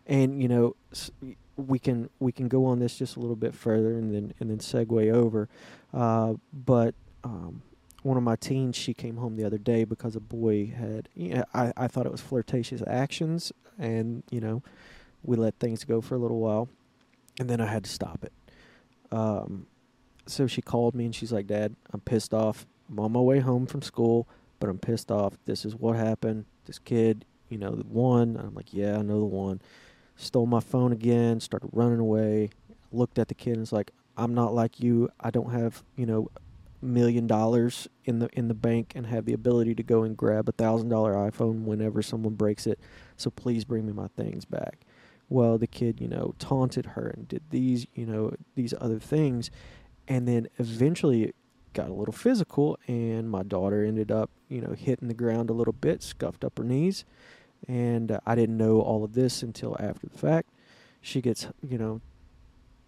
And 0.07 0.41
you 0.41 0.47
know, 0.47 0.75
we 1.55 1.77
can 1.77 2.09
we 2.19 2.31
can 2.31 2.47
go 2.47 2.65
on 2.65 2.79
this 2.79 2.97
just 2.97 3.17
a 3.17 3.19
little 3.19 3.35
bit 3.35 3.53
further 3.53 3.97
and 3.97 4.13
then 4.13 4.33
and 4.39 4.49
then 4.49 4.57
segue 4.57 5.13
over. 5.13 5.47
Uh, 5.93 6.33
but 6.51 6.95
um, 7.23 7.61
one 8.03 8.17
of 8.17 8.23
my 8.23 8.35
teens, 8.35 8.75
she 8.75 8.93
came 8.93 9.17
home 9.17 9.35
the 9.35 9.43
other 9.43 9.57
day 9.57 9.83
because 9.83 10.15
a 10.15 10.19
boy 10.19 10.67
had. 10.67 11.09
Yeah, 11.15 11.43
I 11.53 11.73
I 11.75 11.87
thought 11.87 12.05
it 12.05 12.11
was 12.11 12.21
flirtatious 12.21 12.81
actions, 12.87 13.51
and 13.77 14.23
you 14.31 14.39
know, 14.39 14.63
we 15.23 15.35
let 15.35 15.55
things 15.59 15.83
go 15.83 16.01
for 16.01 16.15
a 16.15 16.17
little 16.17 16.39
while, 16.39 16.69
and 17.39 17.49
then 17.49 17.59
I 17.61 17.65
had 17.67 17.83
to 17.83 17.89
stop 17.89 18.23
it. 18.23 18.33
Um, 19.11 19.67
so 20.25 20.47
she 20.47 20.61
called 20.61 20.95
me 20.95 21.05
and 21.05 21.15
she's 21.15 21.31
like, 21.31 21.47
"Dad, 21.47 21.75
I'm 21.91 22.01
pissed 22.01 22.33
off. 22.33 22.65
I'm 22.89 22.99
on 22.99 23.11
my 23.11 23.19
way 23.19 23.39
home 23.39 23.65
from 23.65 23.81
school, 23.81 24.27
but 24.59 24.69
I'm 24.69 24.79
pissed 24.79 25.11
off. 25.11 25.37
This 25.45 25.65
is 25.65 25.75
what 25.75 25.95
happened. 25.95 26.45
This 26.65 26.79
kid, 26.79 27.25
you 27.49 27.57
know, 27.57 27.71
the 27.71 27.83
one." 27.83 28.37
I'm 28.37 28.55
like, 28.55 28.73
"Yeah, 28.73 28.99
I 28.99 29.01
know 29.01 29.19
the 29.19 29.25
one." 29.25 29.61
Stole 30.15 30.45
my 30.45 30.59
phone 30.59 30.91
again. 30.91 31.39
Started 31.39 31.69
running 31.73 31.99
away. 31.99 32.49
Looked 32.91 33.19
at 33.19 33.27
the 33.27 33.35
kid 33.35 33.53
and 33.53 33.61
was 33.61 33.71
like, 33.73 33.91
"I'm 34.17 34.33
not 34.33 34.53
like 34.53 34.79
you. 34.79 35.09
I 35.19 35.31
don't 35.31 35.51
have, 35.51 35.83
you 35.95 36.05
know, 36.05 36.29
million 36.81 37.27
dollars 37.27 37.87
in 38.05 38.19
the 38.19 38.29
in 38.33 38.47
the 38.47 38.53
bank 38.53 38.93
and 38.95 39.07
have 39.07 39.25
the 39.25 39.33
ability 39.33 39.75
to 39.75 39.83
go 39.83 40.03
and 40.03 40.15
grab 40.15 40.47
a 40.47 40.53
thousand 40.53 40.89
dollar 40.89 41.13
iPhone 41.13 41.63
whenever 41.63 42.01
someone 42.01 42.35
breaks 42.35 42.65
it. 42.67 42.79
So 43.17 43.29
please 43.29 43.65
bring 43.65 43.85
me 43.85 43.93
my 43.93 44.07
things 44.07 44.45
back." 44.45 44.79
Well, 45.29 45.59
the 45.59 45.67
kid, 45.67 46.01
you 46.01 46.07
know, 46.07 46.33
taunted 46.39 46.87
her 46.87 47.07
and 47.07 47.27
did 47.27 47.43
these, 47.51 47.85
you 47.93 48.05
know, 48.07 48.33
these 48.55 48.73
other 48.81 48.97
things, 48.99 49.51
and 50.07 50.27
then 50.27 50.47
eventually 50.57 51.23
it 51.23 51.35
got 51.73 51.89
a 51.89 51.93
little 51.93 52.13
physical, 52.13 52.79
and 52.87 53.29
my 53.29 53.43
daughter 53.43 53.83
ended 53.83 54.11
up, 54.11 54.31
you 54.47 54.59
know, 54.59 54.73
hitting 54.73 55.07
the 55.07 55.13
ground 55.13 55.51
a 55.51 55.53
little 55.53 55.73
bit, 55.73 56.01
scuffed 56.01 56.43
up 56.43 56.57
her 56.57 56.63
knees, 56.63 57.05
and 57.67 58.11
uh, 58.11 58.19
I 58.25 58.33
didn't 58.33 58.57
know 58.57 58.81
all 58.81 59.03
of 59.03 59.13
this 59.13 59.43
until 59.43 59.77
after 59.79 60.07
the 60.07 60.17
fact. 60.17 60.49
She 60.99 61.21
gets, 61.21 61.47
you 61.61 61.77
know, 61.77 62.01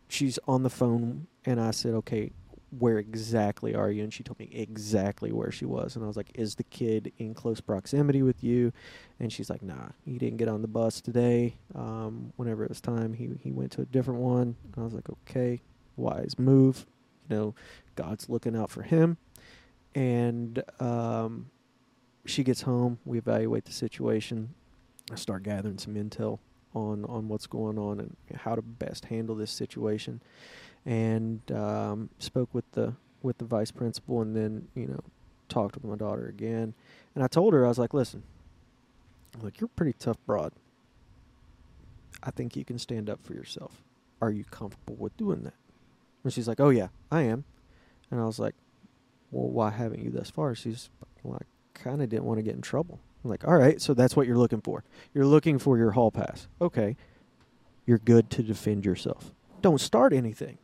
she's 0.10 0.40
on 0.48 0.64
the 0.64 0.70
phone, 0.70 1.28
and 1.46 1.62
I 1.62 1.72
said, 1.72 1.94
okay, 1.94 2.32
where 2.78 2.98
exactly 2.98 3.76
are 3.76 3.92
you? 3.92 4.04
And 4.04 4.14
she 4.14 4.24
told 4.24 4.40
me 4.40 4.50
exactly 4.52 5.32
where 5.32 5.52
she 5.52 5.66
was. 5.66 5.96
And 5.96 6.04
I 6.04 6.08
was 6.08 6.16
like, 6.16 6.32
is 6.36 6.56
the 6.56 6.64
kid 6.64 7.12
in 7.18 7.34
close 7.34 7.60
proximity 7.60 8.22
with 8.22 8.44
you? 8.44 8.72
And 9.20 9.32
she's 9.32 9.50
like, 9.50 9.62
nah, 9.62 9.90
he 10.06 10.18
didn't 10.18 10.38
get 10.38 10.48
on 10.48 10.62
the 10.62 10.68
bus 10.68 11.02
today. 11.02 11.56
Um, 11.76 12.32
whenever 12.38 12.64
it 12.64 12.70
was 12.70 12.82
time, 12.82 13.14
he, 13.14 13.30
he 13.42 13.52
went 13.52 13.72
to 13.74 13.82
a 13.82 13.86
different 13.86 14.22
one. 14.22 14.56
I 14.78 14.82
was 14.82 14.94
like, 14.94 15.10
okay, 15.10 15.62
wise 15.98 16.40
move. 16.40 16.86
You 17.30 17.36
know, 17.36 17.56
God's 17.96 18.30
looking 18.30 18.56
out 18.56 18.72
for 18.72 18.84
him. 18.84 19.18
And 19.94 20.64
um, 20.80 21.52
she 22.26 22.44
gets 22.44 22.62
home. 22.62 23.00
We 23.04 23.18
evaluate 23.18 23.66
the 23.66 23.74
situation. 23.74 24.54
I 25.12 25.16
start 25.16 25.44
gathering 25.44 25.78
some 25.78 25.96
intel 25.96 26.40
on 26.74 27.04
on 27.06 27.28
what's 27.28 27.48
going 27.48 27.78
on 27.78 28.00
and 28.00 28.16
how 28.34 28.56
to 28.56 28.62
best 28.62 29.06
handle 29.06 29.36
this 29.36 29.52
situation. 29.52 30.22
And 30.86 31.40
um, 31.52 32.10
spoke 32.20 32.50
with 32.54 32.70
the 32.72 32.94
with 33.22 33.38
the 33.38 33.46
vice 33.46 33.70
principal, 33.72 34.22
and 34.22 34.36
then 34.36 34.68
you 34.76 34.88
know 34.88 35.00
talked 35.48 35.76
with 35.76 35.84
my 35.84 35.96
daughter 35.96 36.28
again. 36.28 36.74
And 37.14 37.24
I 37.24 37.28
told 37.28 37.54
her 37.54 37.66
I 37.66 37.70
was 37.70 37.78
like, 37.78 37.94
listen, 37.94 38.24
like 39.42 39.60
you're 39.60 39.68
a 39.68 39.78
pretty 39.78 39.94
tough 39.94 40.18
broad. 40.26 40.54
I 42.24 42.32
think 42.32 42.56
you 42.56 42.66
can 42.66 42.80
stand 42.80 43.10
up 43.10 43.24
for 43.24 43.34
yourself. 43.34 43.84
Are 44.22 44.32
you 44.32 44.44
comfortable 44.46 44.96
with 44.96 45.16
doing 45.18 45.44
that? 45.44 45.54
And 46.24 46.32
she's 46.32 46.48
like, 46.48 46.60
oh 46.60 46.70
yeah, 46.70 46.88
I 47.12 47.22
am. 47.24 47.44
And 48.10 48.20
I 48.20 48.26
was 48.26 48.40
like, 48.40 48.56
well, 49.32 49.50
why 49.50 49.72
haven't 49.72 50.04
you 50.04 50.12
thus 50.12 50.30
far? 50.30 50.56
She's 50.56 50.90
I 51.26 51.38
kind 51.74 52.02
of 52.02 52.10
didn't 52.10 52.26
want 52.26 52.40
to 52.40 52.44
get 52.44 52.56
in 52.56 52.62
trouble. 52.62 53.00
I'm 53.24 53.30
like, 53.30 53.48
all 53.48 53.56
right, 53.56 53.80
so 53.82 53.94
that's 53.94 54.16
what 54.16 54.28
you're 54.28 54.38
looking 54.38 54.62
for. 54.62 54.84
You're 55.14 55.26
looking 55.26 55.60
for 55.60 55.78
your 55.78 55.92
hall 55.92 56.12
pass. 56.12 56.48
Okay. 56.60 56.96
You're 57.86 58.00
good 58.00 58.30
to 58.32 58.44
defend 58.44 58.86
yourself. 58.86 59.32
Don't 59.62 59.82
start 59.82 60.14
anything. 60.14 60.58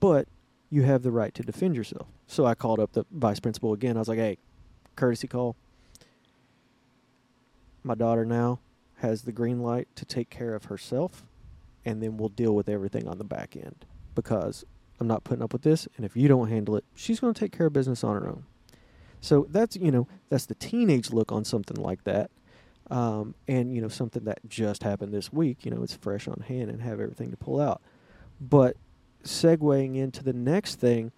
But 0.00 0.28
you 0.70 0.82
have 0.82 1.02
the 1.02 1.10
right 1.10 1.34
to 1.34 1.42
defend 1.42 1.76
yourself. 1.76 2.06
So 2.26 2.44
I 2.44 2.54
called 2.54 2.78
up 2.78 2.92
the 2.92 3.04
vice 3.10 3.40
principal 3.40 3.72
again. 3.72 3.96
I 3.96 4.00
was 4.00 4.08
like, 4.08 4.18
hey, 4.18 4.38
courtesy 4.96 5.26
call. 5.26 5.56
My 7.82 7.94
daughter 7.94 8.24
now 8.24 8.60
has 8.96 9.22
the 9.22 9.32
green 9.32 9.62
light 9.62 9.88
to 9.96 10.04
take 10.04 10.28
care 10.28 10.54
of 10.54 10.66
herself, 10.66 11.24
and 11.84 12.02
then 12.02 12.16
we'll 12.16 12.28
deal 12.28 12.54
with 12.54 12.68
everything 12.68 13.08
on 13.08 13.18
the 13.18 13.24
back 13.24 13.56
end 13.56 13.86
because 14.14 14.64
I'm 15.00 15.06
not 15.06 15.24
putting 15.24 15.42
up 15.42 15.52
with 15.52 15.62
this. 15.62 15.88
And 15.96 16.04
if 16.04 16.16
you 16.16 16.28
don't 16.28 16.48
handle 16.48 16.76
it, 16.76 16.84
she's 16.94 17.20
going 17.20 17.32
to 17.32 17.38
take 17.38 17.52
care 17.52 17.66
of 17.66 17.72
business 17.72 18.02
on 18.02 18.20
her 18.20 18.28
own. 18.28 18.44
So 19.20 19.46
that's 19.50 19.76
you 19.76 19.90
know 19.90 20.06
that's 20.28 20.46
the 20.46 20.54
teenage 20.54 21.10
look 21.12 21.32
on 21.32 21.44
something 21.44 21.76
like 21.76 22.04
that, 22.04 22.30
um, 22.90 23.34
and 23.48 23.74
you 23.74 23.80
know 23.80 23.88
something 23.88 24.24
that 24.24 24.38
just 24.48 24.82
happened 24.84 25.12
this 25.12 25.32
week. 25.32 25.64
You 25.64 25.72
know 25.72 25.82
it's 25.82 25.94
fresh 25.94 26.28
on 26.28 26.44
hand 26.46 26.70
and 26.70 26.82
have 26.82 27.00
everything 27.00 27.30
to 27.30 27.36
pull 27.36 27.60
out. 27.60 27.82
But 28.40 28.76
segueing 29.28 29.96
into 29.96 30.22
the 30.24 30.32
next 30.32 30.76
thing, 30.76 31.12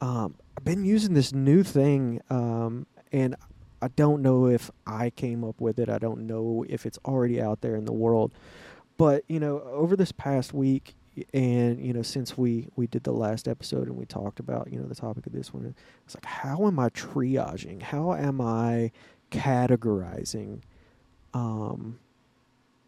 um, 0.00 0.34
I've 0.56 0.64
been 0.64 0.84
using 0.84 1.14
this 1.14 1.32
new 1.32 1.62
thing, 1.62 2.20
um, 2.30 2.86
and 3.12 3.36
I 3.80 3.88
don't 3.88 4.22
know 4.22 4.46
if 4.46 4.70
I 4.86 5.10
came 5.10 5.44
up 5.44 5.60
with 5.60 5.78
it. 5.78 5.88
I 5.88 5.98
don't 5.98 6.26
know 6.26 6.64
if 6.68 6.86
it's 6.86 6.98
already 7.04 7.40
out 7.40 7.60
there 7.60 7.76
in 7.76 7.84
the 7.84 7.92
world. 7.92 8.32
But 8.96 9.24
you 9.28 9.38
know, 9.38 9.60
over 9.60 9.96
this 9.96 10.12
past 10.12 10.52
week, 10.52 10.94
and 11.32 11.84
you 11.84 11.92
know 11.92 12.02
since 12.02 12.36
we 12.36 12.68
we 12.76 12.86
did 12.86 13.04
the 13.04 13.12
last 13.12 13.48
episode 13.48 13.88
and 13.88 13.96
we 13.96 14.04
talked 14.04 14.40
about 14.40 14.72
you 14.72 14.78
know 14.78 14.86
the 14.86 14.94
topic 14.94 15.26
of 15.26 15.32
this 15.32 15.52
one 15.52 15.74
it's 16.04 16.14
like 16.14 16.24
how 16.24 16.66
am 16.66 16.78
i 16.78 16.88
triaging 16.90 17.82
how 17.82 18.14
am 18.14 18.40
i 18.40 18.90
categorizing 19.30 20.60
um 21.34 21.98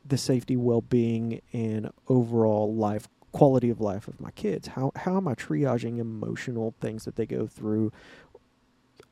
the 0.06 0.16
safety 0.16 0.56
well-being 0.56 1.40
and 1.52 1.90
overall 2.08 2.74
life 2.74 3.08
quality 3.32 3.70
of 3.70 3.80
life 3.80 4.08
of 4.08 4.20
my 4.20 4.30
kids 4.32 4.68
how 4.68 4.90
how 4.96 5.16
am 5.16 5.28
i 5.28 5.34
triaging 5.34 5.98
emotional 5.98 6.74
things 6.80 7.04
that 7.04 7.16
they 7.16 7.26
go 7.26 7.46
through 7.46 7.92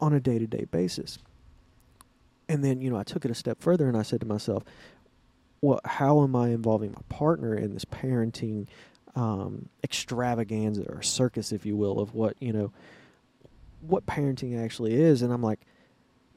on 0.00 0.12
a 0.12 0.20
day-to-day 0.20 0.66
basis 0.70 1.18
and 2.48 2.64
then 2.64 2.80
you 2.80 2.90
know 2.90 2.96
i 2.96 3.04
took 3.04 3.24
it 3.24 3.30
a 3.30 3.34
step 3.34 3.60
further 3.60 3.88
and 3.88 3.96
i 3.96 4.02
said 4.02 4.20
to 4.20 4.26
myself 4.26 4.64
well 5.60 5.80
how 5.84 6.22
am 6.22 6.34
i 6.34 6.48
involving 6.48 6.90
my 6.90 7.02
partner 7.08 7.54
in 7.54 7.74
this 7.74 7.84
parenting 7.84 8.66
um, 9.18 9.68
extravaganza 9.82 10.84
or 10.88 11.02
circus, 11.02 11.52
if 11.52 11.66
you 11.66 11.76
will, 11.76 11.98
of 11.98 12.14
what 12.14 12.36
you 12.40 12.52
know, 12.52 12.72
what 13.80 14.06
parenting 14.06 14.62
actually 14.62 14.94
is. 14.94 15.22
And 15.22 15.32
I'm 15.32 15.42
like, 15.42 15.60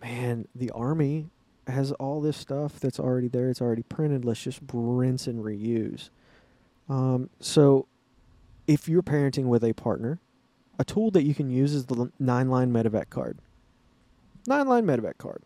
man, 0.01 0.47
the 0.55 0.71
army 0.71 1.27
has 1.67 1.91
all 1.93 2.21
this 2.21 2.37
stuff 2.37 2.79
that's 2.79 2.99
already 2.99 3.27
there. 3.27 3.49
It's 3.49 3.61
already 3.61 3.83
printed. 3.83 4.25
Let's 4.25 4.41
just 4.41 4.59
rinse 4.73 5.27
and 5.27 5.43
reuse. 5.43 6.09
Um, 6.91 7.29
so, 7.39 7.87
if 8.67 8.89
you're 8.89 9.01
parenting 9.01 9.45
with 9.45 9.63
a 9.63 9.71
partner, 9.73 10.19
a 10.77 10.83
tool 10.83 11.09
that 11.11 11.23
you 11.23 11.33
can 11.33 11.49
use 11.49 11.73
is 11.73 11.85
the 11.85 12.11
nine 12.19 12.49
line 12.49 12.73
medevac 12.73 13.09
card. 13.09 13.39
Nine 14.45 14.67
line 14.67 14.85
medevac 14.85 15.17
card. 15.17 15.43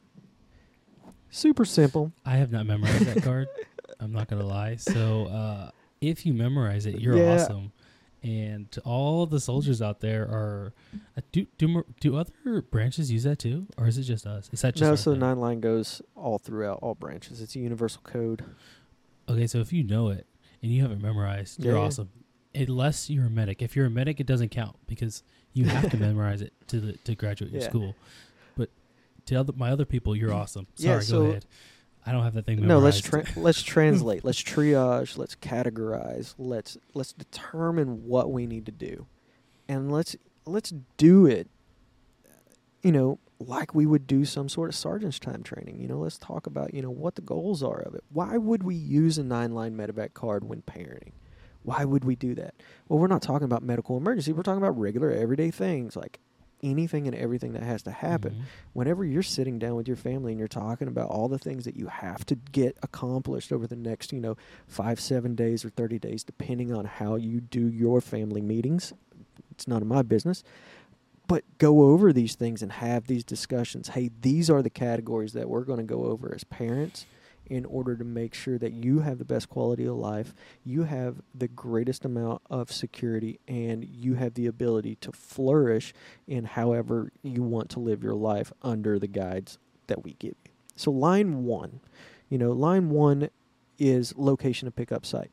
Super 1.30 1.64
simple. 1.66 2.14
I 2.26 2.38
have 2.38 2.52
not 2.52 2.66
memorized 2.66 3.06
that 3.06 3.22
card. 3.22 3.48
I'm 4.00 4.12
not 4.12 4.28
gonna 4.28 4.46
lie. 4.46 4.78
So 4.78 5.26
uh, 5.26 5.70
if 6.02 6.26
you 6.26 6.34
memorize 6.34 6.88
it, 6.88 7.00
you're 7.00 7.18
Yeah. 7.18 7.34
awesome. 7.34 7.72
And 8.24 8.72
to 8.72 8.82
all 8.82 9.28
the 9.28 9.40
soldiers 9.40 9.84
out 9.84 10.00
there 10.00 10.24
are 10.24 10.74
uh, 11.16 11.22
do 11.32 11.46
do 11.60 11.86
do 12.00 12.16
other 12.16 12.62
branches 12.64 13.12
use 13.12 13.24
that 13.24 13.38
too, 13.38 13.68
or 13.78 13.88
is 13.88 14.00
it 14.00 14.04
just 14.04 14.26
us? 14.26 14.50
Is 14.52 14.62
that 14.62 14.74
just 14.76 14.90
no, 14.90 14.96
so 14.96 15.12
the 15.12 15.18
nine 15.18 15.40
line 15.40 15.60
goes 15.60 16.02
all 16.16 16.40
throughout 16.40 16.80
all 16.82 16.96
branches. 16.96 17.40
It's 17.40 17.56
a 17.56 17.60
universal 17.60 18.02
code. 18.04 18.44
Okay, 19.30 19.46
so 19.46 19.60
if 19.60 19.72
you 19.72 19.84
know 19.84 20.10
it 20.10 20.26
and 20.65 20.73
you 20.73 20.82
have 20.82 20.91
it 20.91 20.99
memorized, 20.99 21.63
you're 21.63 21.75
Yeah. 21.75 21.82
awesome. 21.84 22.10
Unless 22.56 23.10
you're 23.10 23.25
a 23.28 23.30
medic. 23.30 23.62
If 23.62 23.75
you're 23.75 23.86
a 23.86 23.89
medic, 23.91 24.19
it 24.19 24.25
doesn't 24.25 24.49
count 24.49 24.78
because 24.88 25.21
you 25.54 25.65
have 25.69 25.91
to 25.91 25.97
memorize 25.97 26.41
it 26.41 26.54
to 26.69 26.80
the, 26.82 26.93
to 27.04 27.13
graduate 27.13 27.51
your 27.51 27.62
Yeah. 27.62 27.69
school. 27.69 27.95
But 28.58 28.69
to 29.28 29.36
other, 29.36 29.54
my 29.56 29.69
other 29.71 29.86
people, 29.86 30.15
you're 30.15 30.34
awesome. 30.34 30.65
Sorry, 30.75 30.89
Yeah, 30.93 30.97
go 30.97 31.01
so- 31.04 31.21
ahead. 31.28 31.45
I 32.08 32.12
don't 32.12 32.23
have 32.23 32.34
that 32.36 32.45
thing 32.45 32.65
No, 32.65 32.78
let's 32.80 33.01
tra- 33.01 33.25
let's 33.36 33.62
translate. 33.73 34.23
Let's 34.23 34.41
triage. 34.41 35.17
Let's 35.17 35.36
categorize. 35.36 36.36
Let's 36.38 36.78
let's 36.93 37.13
determine 37.13 38.06
what 38.06 38.32
we 38.32 38.45
need 38.45 38.67
to 38.67 38.71
do, 38.71 39.08
and 39.67 39.91
let's 39.91 40.15
let's 40.45 40.71
do 40.97 41.25
it. 41.25 41.47
You 42.84 42.91
know, 42.91 43.19
like 43.39 43.76
we 43.76 43.86
would 43.86 44.08
do 44.08 44.24
some 44.26 44.48
sort 44.48 44.69
of 44.69 44.76
sergeant's 44.76 45.19
time 45.19 45.43
training. 45.43 45.80
You 45.80 45.88
know, 45.88 46.00
let's 46.00 46.17
talk 46.17 46.48
about 46.48 46.74
you 46.74 46.82
know 46.82 46.89
what 46.91 47.15
the 47.15 47.21
goals 47.21 47.62
are 47.63 47.80
of 47.82 47.93
it. 47.95 48.04
Why 48.12 48.38
would 48.38 48.63
we 48.63 48.76
use 48.76 49.17
a 49.17 49.24
nine 49.24 49.54
line 49.54 49.76
medevac 49.76 50.13
card 50.13 50.45
when 50.45 50.62
parenting? 50.62 51.12
Why 51.63 51.84
would 51.84 52.04
we 52.06 52.15
do 52.15 52.36
that? 52.36 52.54
Well, 52.88 53.00
we're 53.00 53.08
not 53.08 53.21
talking 53.24 53.45
about 53.45 53.63
medical 53.63 53.98
emergency. 53.98 54.32
We're 54.32 54.43
talking 54.43 54.62
about 54.62 54.80
regular 54.80 55.12
everyday 55.12 55.52
things 55.52 55.95
like 55.95 56.19
anything 56.63 57.06
and 57.06 57.15
everything 57.15 57.52
that 57.54 57.62
has 57.63 57.84
to 57.84 57.91
happen 57.91 58.32
Mhm. 58.34 58.41
whenever 58.74 59.04
you're 59.04 59.21
sitting 59.21 59.60
down 59.60 59.76
with 59.76 59.88
your 59.88 59.98
family 59.98 60.32
and 60.32 60.39
you're 60.39 60.48
talking 60.48 60.88
about 60.88 61.10
all 61.10 61.28
the 61.28 61.38
things 61.38 61.65
that 61.65 61.76
you 61.76 61.88
have 61.88 62.26
to 62.26 62.36
get 62.52 62.78
accomplished 62.82 63.52
over 63.52 63.67
the 63.67 63.76
next, 63.76 64.13
you 64.13 64.19
know, 64.21 64.36
five, 64.65 65.00
seven 65.00 65.36
days 65.36 65.65
or 65.65 65.69
30 65.69 66.00
days, 66.00 66.24
depending 66.24 66.71
on 66.71 66.86
how 66.86 67.15
you 67.15 67.41
do 67.41 67.67
your 67.67 68.00
family 68.02 68.41
meetings, 68.41 68.93
it's 69.52 69.67
none 69.67 69.82
of 69.82 69.88
my 69.88 70.02
business. 70.02 70.43
But 71.28 71.44
go 71.58 71.84
over 71.84 72.14
these 72.14 72.36
things 72.36 72.62
and 72.62 72.72
have 72.72 73.08
these 73.08 73.24
discussions. 73.24 73.90
Hey, 73.90 74.12
these 74.22 74.50
are 74.50 74.62
the 74.62 74.70
categories 74.70 75.34
that 75.34 75.50
we're 75.50 75.64
going 75.64 75.80
to 75.80 75.84
go 75.84 76.06
over 76.06 76.34
as 76.34 76.44
parents 76.44 77.06
in 77.48 77.66
order 77.66 77.96
to 77.96 78.04
make 78.04 78.34
sure 78.34 78.58
that 78.58 78.74
you 78.74 79.00
have 79.00 79.18
the 79.18 79.26
best 79.26 79.50
quality 79.50 79.86
of 79.86 79.96
life, 79.96 80.34
you 80.64 80.84
have 80.84 81.22
the 81.34 81.48
greatest 81.48 82.06
amount 82.06 82.42
of 82.50 82.72
security, 82.72 83.40
and 83.48 83.86
you 83.86 84.16
have 84.16 84.34
the 84.34 84.48
ability 84.48 84.96
to 84.96 85.12
flourish 85.12 85.94
in 86.28 86.46
however 86.46 87.12
you 87.22 87.44
want 87.44 87.70
to 87.70 87.80
live 87.80 88.04
your 88.04 88.16
life 88.16 88.52
under 88.62 88.98
the 88.98 89.08
guides 89.08 89.58
that 89.88 90.04
we 90.04 90.14
give 90.14 90.36
you. 90.46 90.52
So, 90.76 90.92
line 90.92 91.44
one, 91.44 91.82
you 92.30 92.38
know, 92.38 92.52
line 92.52 92.90
one 92.90 93.30
is 93.78 94.14
location 94.18 94.66
to 94.66 94.72
pickup 94.72 95.06
site. 95.06 95.32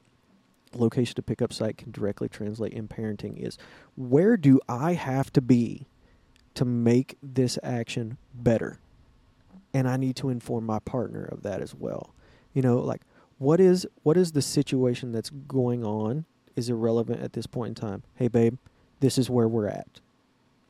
Location 0.74 1.14
to 1.16 1.22
pickup 1.22 1.52
site 1.52 1.76
can 1.76 1.90
directly 1.90 2.28
translate 2.28 2.72
in 2.72 2.88
parenting 2.88 3.36
is 3.36 3.58
where 3.96 4.36
do 4.36 4.60
I 4.68 4.94
have 4.94 5.32
to 5.34 5.40
be 5.40 5.86
to 6.54 6.64
make 6.64 7.16
this 7.22 7.58
action 7.62 8.18
better? 8.34 8.78
And 9.74 9.88
I 9.88 9.96
need 9.96 10.16
to 10.16 10.28
inform 10.28 10.66
my 10.66 10.78
partner 10.80 11.24
of 11.24 11.42
that 11.42 11.60
as 11.60 11.74
well. 11.74 12.14
You 12.52 12.62
know, 12.62 12.78
like 12.78 13.02
what 13.38 13.60
is 13.60 13.86
what 14.02 14.16
is 14.16 14.32
the 14.32 14.42
situation 14.42 15.12
that's 15.12 15.30
going 15.30 15.84
on 15.84 16.24
is 16.54 16.68
irrelevant 16.68 17.22
at 17.22 17.32
this 17.32 17.46
point 17.46 17.70
in 17.70 17.74
time. 17.74 18.02
Hey 18.16 18.28
babe, 18.28 18.58
this 19.00 19.18
is 19.18 19.30
where 19.30 19.48
we're 19.48 19.68
at. 19.68 20.00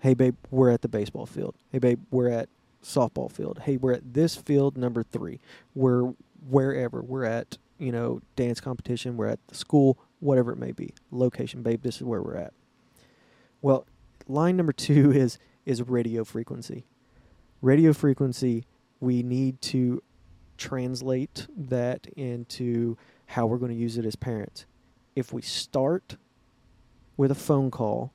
Hey 0.01 0.15
babe, 0.15 0.37
we're 0.51 0.71
at 0.71 0.83
the 0.83 0.89
baseball 0.89 1.27
field. 1.27 1.55
Hey 1.71 1.79
babe, 1.79 2.01
we're 2.11 2.29
at 2.29 2.49
softball 2.83 3.31
field. 3.31 3.61
Hey, 3.65 3.77
we're 3.77 3.93
at 3.93 4.15
this 4.15 4.37
field 4.37 4.77
number 4.77 5.03
3. 5.03 5.39
We're 5.75 6.13
wherever. 6.49 7.03
We're 7.03 7.25
at, 7.25 7.59
you 7.83 7.91
know, 7.91 8.21
dance 8.37 8.61
competition, 8.61 9.17
we're 9.17 9.27
at 9.27 9.45
the 9.49 9.57
school, 9.57 9.99
whatever 10.21 10.53
it 10.53 10.59
may 10.59 10.71
be. 10.71 10.95
Location, 11.11 11.63
babe, 11.63 11.83
this 11.83 11.97
is 11.97 12.05
where 12.05 12.23
we're 12.23 12.37
at. 12.37 12.53
Well, 13.61 13.87
line 14.29 14.57
number 14.57 14.73
2 14.73 15.13
is 15.15 15.39
is 15.67 15.83
radio 15.83 16.25
frequency. 16.25 16.85
Radio 17.61 17.93
frequency, 17.93 18.65
we 19.01 19.23
need 19.23 19.61
to 19.63 20.03
translate 20.57 21.47
that 21.57 22.07
into 22.17 22.97
how 23.27 23.47
we're 23.47 23.59
going 23.59 23.71
to 23.71 23.77
use 23.77 23.97
it 23.99 24.05
as 24.05 24.17
parents. 24.17 24.65
If 25.15 25.33
we 25.33 25.43
start 25.43 26.17
with 27.17 27.31
a 27.31 27.37
phone 27.37 27.71
call, 27.71 28.13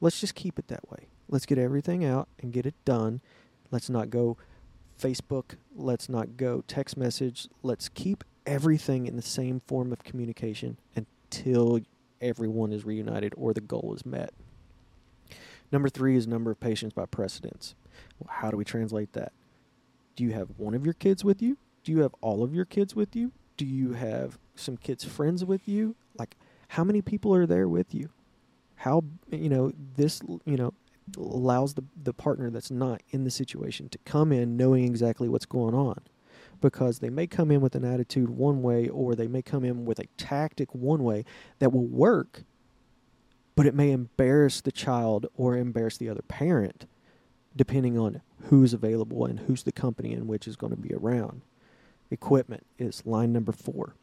let's 0.00 0.20
just 0.20 0.34
keep 0.34 0.58
it 0.58 0.68
that 0.68 0.88
way. 0.90 1.08
Let's 1.28 1.46
get 1.46 1.58
everything 1.58 2.04
out 2.04 2.28
and 2.40 2.52
get 2.52 2.66
it 2.66 2.74
done. 2.84 3.20
Let's 3.70 3.90
not 3.90 4.10
go 4.10 4.36
Facebook. 5.00 5.56
Let's 5.74 6.08
not 6.08 6.36
go 6.36 6.62
text 6.66 6.96
message. 6.96 7.48
Let's 7.62 7.88
keep 7.88 8.24
everything 8.48 9.06
in 9.06 9.14
the 9.14 9.22
same 9.22 9.60
form 9.60 9.92
of 9.92 10.02
communication 10.02 10.78
until 10.96 11.80
everyone 12.20 12.72
is 12.72 12.84
reunited 12.84 13.34
or 13.36 13.52
the 13.52 13.60
goal 13.60 13.92
is 13.94 14.06
met. 14.06 14.32
Number 15.70 15.90
three 15.90 16.16
is 16.16 16.26
number 16.26 16.50
of 16.50 16.58
patients 16.58 16.94
by 16.94 17.04
precedence. 17.04 17.74
Well, 18.18 18.34
how 18.36 18.50
do 18.50 18.56
we 18.56 18.64
translate 18.64 19.12
that? 19.12 19.32
Do 20.16 20.24
you 20.24 20.32
have 20.32 20.48
one 20.56 20.74
of 20.74 20.84
your 20.84 20.94
kids 20.94 21.22
with 21.22 21.42
you? 21.42 21.58
Do 21.84 21.92
you 21.92 22.00
have 22.00 22.14
all 22.22 22.42
of 22.42 22.54
your 22.54 22.64
kids 22.64 22.96
with 22.96 23.14
you? 23.14 23.32
Do 23.58 23.66
you 23.66 23.92
have 23.92 24.38
some 24.56 24.78
kids' 24.78 25.04
friends 25.04 25.44
with 25.44 25.68
you? 25.68 25.94
Like, 26.18 26.34
how 26.68 26.84
many 26.84 27.02
people 27.02 27.34
are 27.34 27.46
there 27.46 27.68
with 27.68 27.94
you? 27.94 28.08
How, 28.76 29.04
you 29.30 29.50
know, 29.50 29.72
this, 29.96 30.22
you 30.46 30.56
know, 30.56 30.72
allows 31.18 31.74
the, 31.74 31.84
the 32.02 32.14
partner 32.14 32.50
that's 32.50 32.70
not 32.70 33.02
in 33.10 33.24
the 33.24 33.30
situation 33.30 33.90
to 33.90 33.98
come 34.06 34.32
in 34.32 34.56
knowing 34.56 34.84
exactly 34.84 35.28
what's 35.28 35.46
going 35.46 35.74
on 35.74 36.00
because 36.60 36.98
they 36.98 37.10
may 37.10 37.26
come 37.26 37.50
in 37.50 37.60
with 37.60 37.74
an 37.74 37.84
attitude 37.84 38.30
one 38.30 38.62
way 38.62 38.88
or 38.88 39.14
they 39.14 39.26
may 39.26 39.42
come 39.42 39.64
in 39.64 39.84
with 39.84 39.98
a 39.98 40.06
tactic 40.16 40.74
one 40.74 41.02
way 41.02 41.24
that 41.58 41.72
will 41.72 41.86
work 41.86 42.42
but 43.56 43.66
it 43.66 43.74
may 43.74 43.90
embarrass 43.90 44.60
the 44.60 44.72
child 44.72 45.26
or 45.34 45.56
embarrass 45.56 45.96
the 45.96 46.08
other 46.08 46.22
parent 46.22 46.86
depending 47.56 47.98
on 47.98 48.20
who's 48.44 48.72
available 48.72 49.24
and 49.24 49.40
who's 49.40 49.64
the 49.64 49.72
company 49.72 50.12
in 50.12 50.26
which 50.26 50.46
is 50.46 50.56
going 50.56 50.70
to 50.70 50.80
be 50.80 50.94
around 50.94 51.42
equipment 52.10 52.64
is 52.78 53.04
line 53.04 53.32
number 53.32 53.52
4 53.52 53.94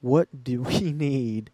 what 0.00 0.44
do 0.44 0.62
we 0.62 0.92
need 0.92 1.50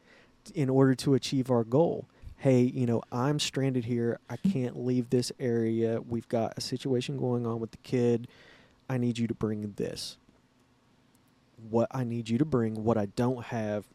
in 0.55 0.71
order 0.71 0.94
to 0.94 1.14
achieve 1.14 1.51
our 1.51 1.64
goal 1.64 2.09
hey, 2.38 2.61
you 2.61 2.87
know, 2.87 3.03
I'm 3.11 3.40
stranded 3.40 3.85
here. 3.85 4.21
I 4.31 4.37
can't 4.37 4.85
leave 4.85 5.11
this 5.11 5.33
area. 5.40 6.01
We've 6.01 6.29
got 6.29 6.55
a 6.57 6.61
situation 6.61 7.18
going 7.18 7.47
on 7.47 7.59
with 7.59 7.73
the 7.73 7.79
kid. 7.79 8.29
I 8.88 8.97
need 8.97 9.18
you 9.18 9.27
to 9.27 9.35
bring 9.35 9.73
this. 9.77 10.16
What 11.71 11.88
I 11.90 12.05
need 12.05 12.29
you 12.29 12.38
to 12.38 12.44
bring, 12.44 12.85
what 12.85 12.97
I 12.97 13.07
don't 13.07 13.44
have, 13.47 13.87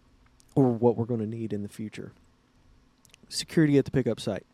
or 0.55 0.69
what 0.69 0.97
we're 0.97 1.05
going 1.05 1.19
to 1.21 1.27
need 1.27 1.53
in 1.53 1.63
the 1.63 1.69
future. 1.69 2.11
Security 3.29 3.77
at 3.77 3.85
the 3.85 3.91
pickup 3.91 4.19
site. 4.19 4.45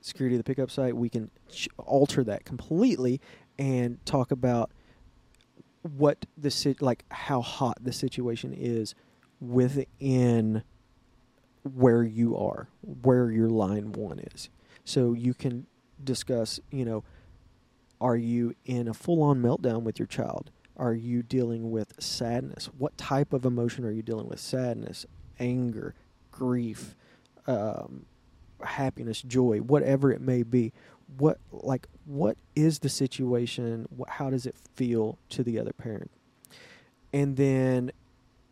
Security 0.00 0.36
at 0.36 0.38
the 0.38 0.44
pickup 0.44 0.70
site, 0.70 0.96
we 0.96 1.08
can 1.08 1.30
alter 1.78 2.22
that 2.24 2.44
completely 2.44 3.20
and 3.58 4.04
talk 4.06 4.30
about 4.30 4.70
what 5.82 6.24
the 6.36 6.50
sit 6.50 6.80
like 6.80 7.04
how 7.10 7.40
hot 7.42 7.78
the 7.82 7.92
situation 7.92 8.54
is 8.54 8.94
within 9.40 10.62
where 11.62 12.02
you 12.02 12.36
are, 12.36 12.68
where 13.02 13.30
your 13.30 13.50
line 13.50 13.92
one 13.92 14.18
is. 14.18 14.50
So 14.84 15.12
you 15.12 15.34
can 15.34 15.66
discuss, 16.02 16.60
you 16.70 16.84
know, 16.84 17.04
are 18.00 18.16
you 18.16 18.54
in 18.64 18.88
a 18.88 18.94
full 18.94 19.22
on 19.22 19.40
meltdown 19.40 19.82
with 19.82 19.98
your 19.98 20.06
child? 20.06 20.50
Are 20.76 20.94
you 20.94 21.22
dealing 21.22 21.70
with 21.70 21.94
sadness? 22.02 22.66
What 22.78 22.96
type 22.98 23.32
of 23.32 23.44
emotion 23.44 23.84
are 23.84 23.92
you 23.92 24.02
dealing 24.02 24.28
with? 24.28 24.40
Sadness, 24.40 25.06
anger, 25.38 25.94
grief, 26.30 26.96
um, 27.46 28.06
happiness, 28.62 29.22
joy, 29.22 29.58
whatever 29.58 30.10
it 30.10 30.20
may 30.20 30.42
be. 30.42 30.72
What 31.18 31.38
like 31.52 31.86
what 32.06 32.36
is 32.56 32.80
the 32.80 32.88
situation? 32.88 33.86
How 34.08 34.30
does 34.30 34.46
it 34.46 34.56
feel 34.74 35.18
to 35.30 35.42
the 35.42 35.58
other 35.58 35.72
parent? 35.72 36.10
And 37.12 37.36
then 37.36 37.92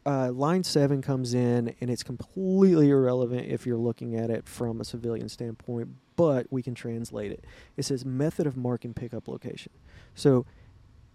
uh, 0.04 0.30
line 0.32 0.64
seven 0.64 1.00
comes 1.00 1.34
in, 1.34 1.74
and 1.80 1.90
it's 1.90 2.02
completely 2.02 2.90
irrelevant 2.90 3.46
if 3.48 3.66
you're 3.66 3.76
looking 3.76 4.16
at 4.16 4.30
it 4.30 4.46
from 4.46 4.80
a 4.80 4.84
civilian 4.84 5.28
standpoint, 5.28 5.88
but 6.16 6.46
we 6.50 6.62
can 6.62 6.74
translate 6.74 7.32
it. 7.32 7.44
It 7.76 7.84
says 7.84 8.04
method 8.04 8.46
of 8.46 8.56
mark 8.56 8.72
marking 8.72 8.94
pickup 8.94 9.28
location. 9.28 9.72
So 10.14 10.44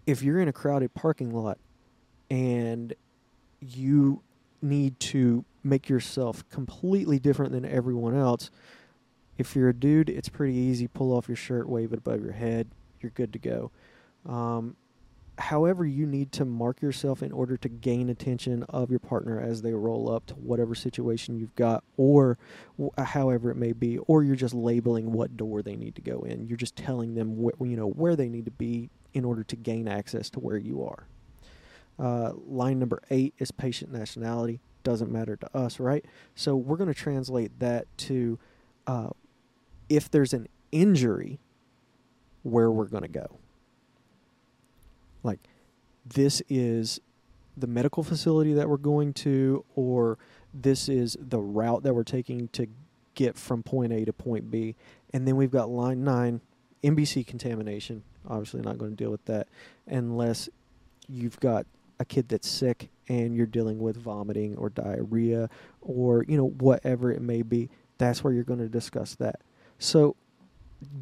if 0.08 0.22
you're 0.22 0.40
in 0.40 0.48
a 0.48 0.52
crowded 0.54 0.94
parking 0.94 1.34
lot 1.34 1.58
and 2.30 2.94
you 3.60 4.22
need 4.62 4.98
to 4.98 5.44
make 5.62 5.86
yourself 5.90 6.48
completely 6.48 7.18
different 7.18 7.52
than 7.52 7.66
everyone 7.66 8.16
else, 8.16 8.50
if 9.36 9.54
you're 9.54 9.68
a 9.68 9.74
dude, 9.74 10.08
it's 10.08 10.30
pretty 10.30 10.54
easy. 10.54 10.88
Pull 10.88 11.14
off 11.14 11.28
your 11.28 11.36
shirt, 11.36 11.68
wave 11.68 11.92
it 11.92 11.98
above 11.98 12.22
your 12.22 12.32
head, 12.32 12.68
you're 13.02 13.10
good 13.10 13.34
to 13.34 13.38
go. 13.38 13.70
Um, 14.24 14.76
however 15.36 15.84
you 15.84 16.06
need 16.06 16.32
to 16.32 16.46
mark 16.46 16.80
yourself 16.80 17.22
in 17.22 17.30
order 17.30 17.58
to 17.58 17.68
gain 17.68 18.08
attention 18.08 18.62
of 18.70 18.90
your 18.90 18.98
partner 18.98 19.38
as 19.38 19.60
they 19.60 19.74
roll 19.74 20.10
up 20.10 20.24
to 20.24 20.34
whatever 20.36 20.74
situation 20.74 21.36
you've 21.36 21.54
got 21.54 21.84
or 21.98 22.38
uh, 22.96 23.04
however 23.04 23.50
it 23.50 23.56
may 23.56 23.72
be 23.72 23.98
or 23.98 24.24
you're 24.24 24.34
just 24.34 24.54
labeling 24.54 25.12
what 25.12 25.36
door 25.36 25.62
they 25.62 25.76
need 25.76 25.94
to 25.94 26.00
go 26.00 26.20
in 26.22 26.48
you're 26.48 26.56
just 26.56 26.74
telling 26.74 27.14
them 27.14 27.36
wh- 27.36 27.60
you 27.60 27.76
know 27.76 27.86
where 27.90 28.16
they 28.16 28.28
need 28.28 28.46
to 28.46 28.50
be 28.50 28.90
in 29.18 29.24
order 29.24 29.42
to 29.42 29.56
gain 29.56 29.88
access 29.88 30.30
to 30.30 30.40
where 30.40 30.56
you 30.56 30.82
are. 30.84 31.06
Uh, 31.98 32.32
line 32.46 32.78
number 32.78 33.02
eight 33.10 33.34
is 33.38 33.50
patient 33.50 33.92
nationality. 33.92 34.60
Doesn't 34.84 35.10
matter 35.10 35.36
to 35.36 35.56
us 35.56 35.80
right? 35.80 36.04
So 36.34 36.54
we're 36.54 36.76
going 36.76 36.88
to 36.88 36.94
translate 36.94 37.58
that 37.58 37.86
to 37.98 38.38
uh, 38.86 39.10
if 39.88 40.10
there's 40.10 40.32
an 40.32 40.48
injury 40.70 41.40
where 42.44 42.70
we're 42.70 42.86
going 42.86 43.02
to 43.02 43.08
go. 43.08 43.38
Like 45.24 45.40
this 46.06 46.40
is 46.48 47.00
the 47.56 47.66
medical 47.66 48.04
facility 48.04 48.54
that 48.54 48.68
we're 48.68 48.76
going 48.76 49.12
to 49.12 49.64
or 49.74 50.16
this 50.54 50.88
is 50.88 51.16
the 51.20 51.40
route 51.40 51.82
that 51.82 51.94
we're 51.94 52.04
taking 52.04 52.48
to 52.48 52.68
get 53.14 53.36
from 53.36 53.64
point 53.64 53.92
A 53.92 54.04
to 54.04 54.12
point 54.12 54.48
B. 54.48 54.76
And 55.12 55.26
then 55.26 55.36
we've 55.36 55.50
got 55.50 55.68
line 55.68 56.04
9 56.04 56.40
NBC 56.82 57.26
contamination. 57.26 58.02
Obviously 58.28 58.60
not 58.60 58.78
going 58.78 58.92
to 58.92 58.96
deal 58.96 59.10
with 59.10 59.24
that 59.26 59.48
unless 59.86 60.48
you've 61.08 61.38
got 61.40 61.66
a 62.00 62.04
kid 62.04 62.28
that's 62.28 62.48
sick 62.48 62.90
and 63.08 63.34
you're 63.34 63.46
dealing 63.46 63.78
with 63.78 63.96
vomiting 63.96 64.56
or 64.56 64.68
diarrhea 64.68 65.48
or 65.80 66.24
you 66.28 66.36
know 66.36 66.48
whatever 66.48 67.10
it 67.10 67.20
may 67.20 67.42
be 67.42 67.68
that's 67.96 68.22
where 68.22 68.32
you're 68.32 68.44
going 68.44 68.60
to 68.60 68.68
discuss 68.68 69.16
that 69.16 69.40
so 69.78 70.14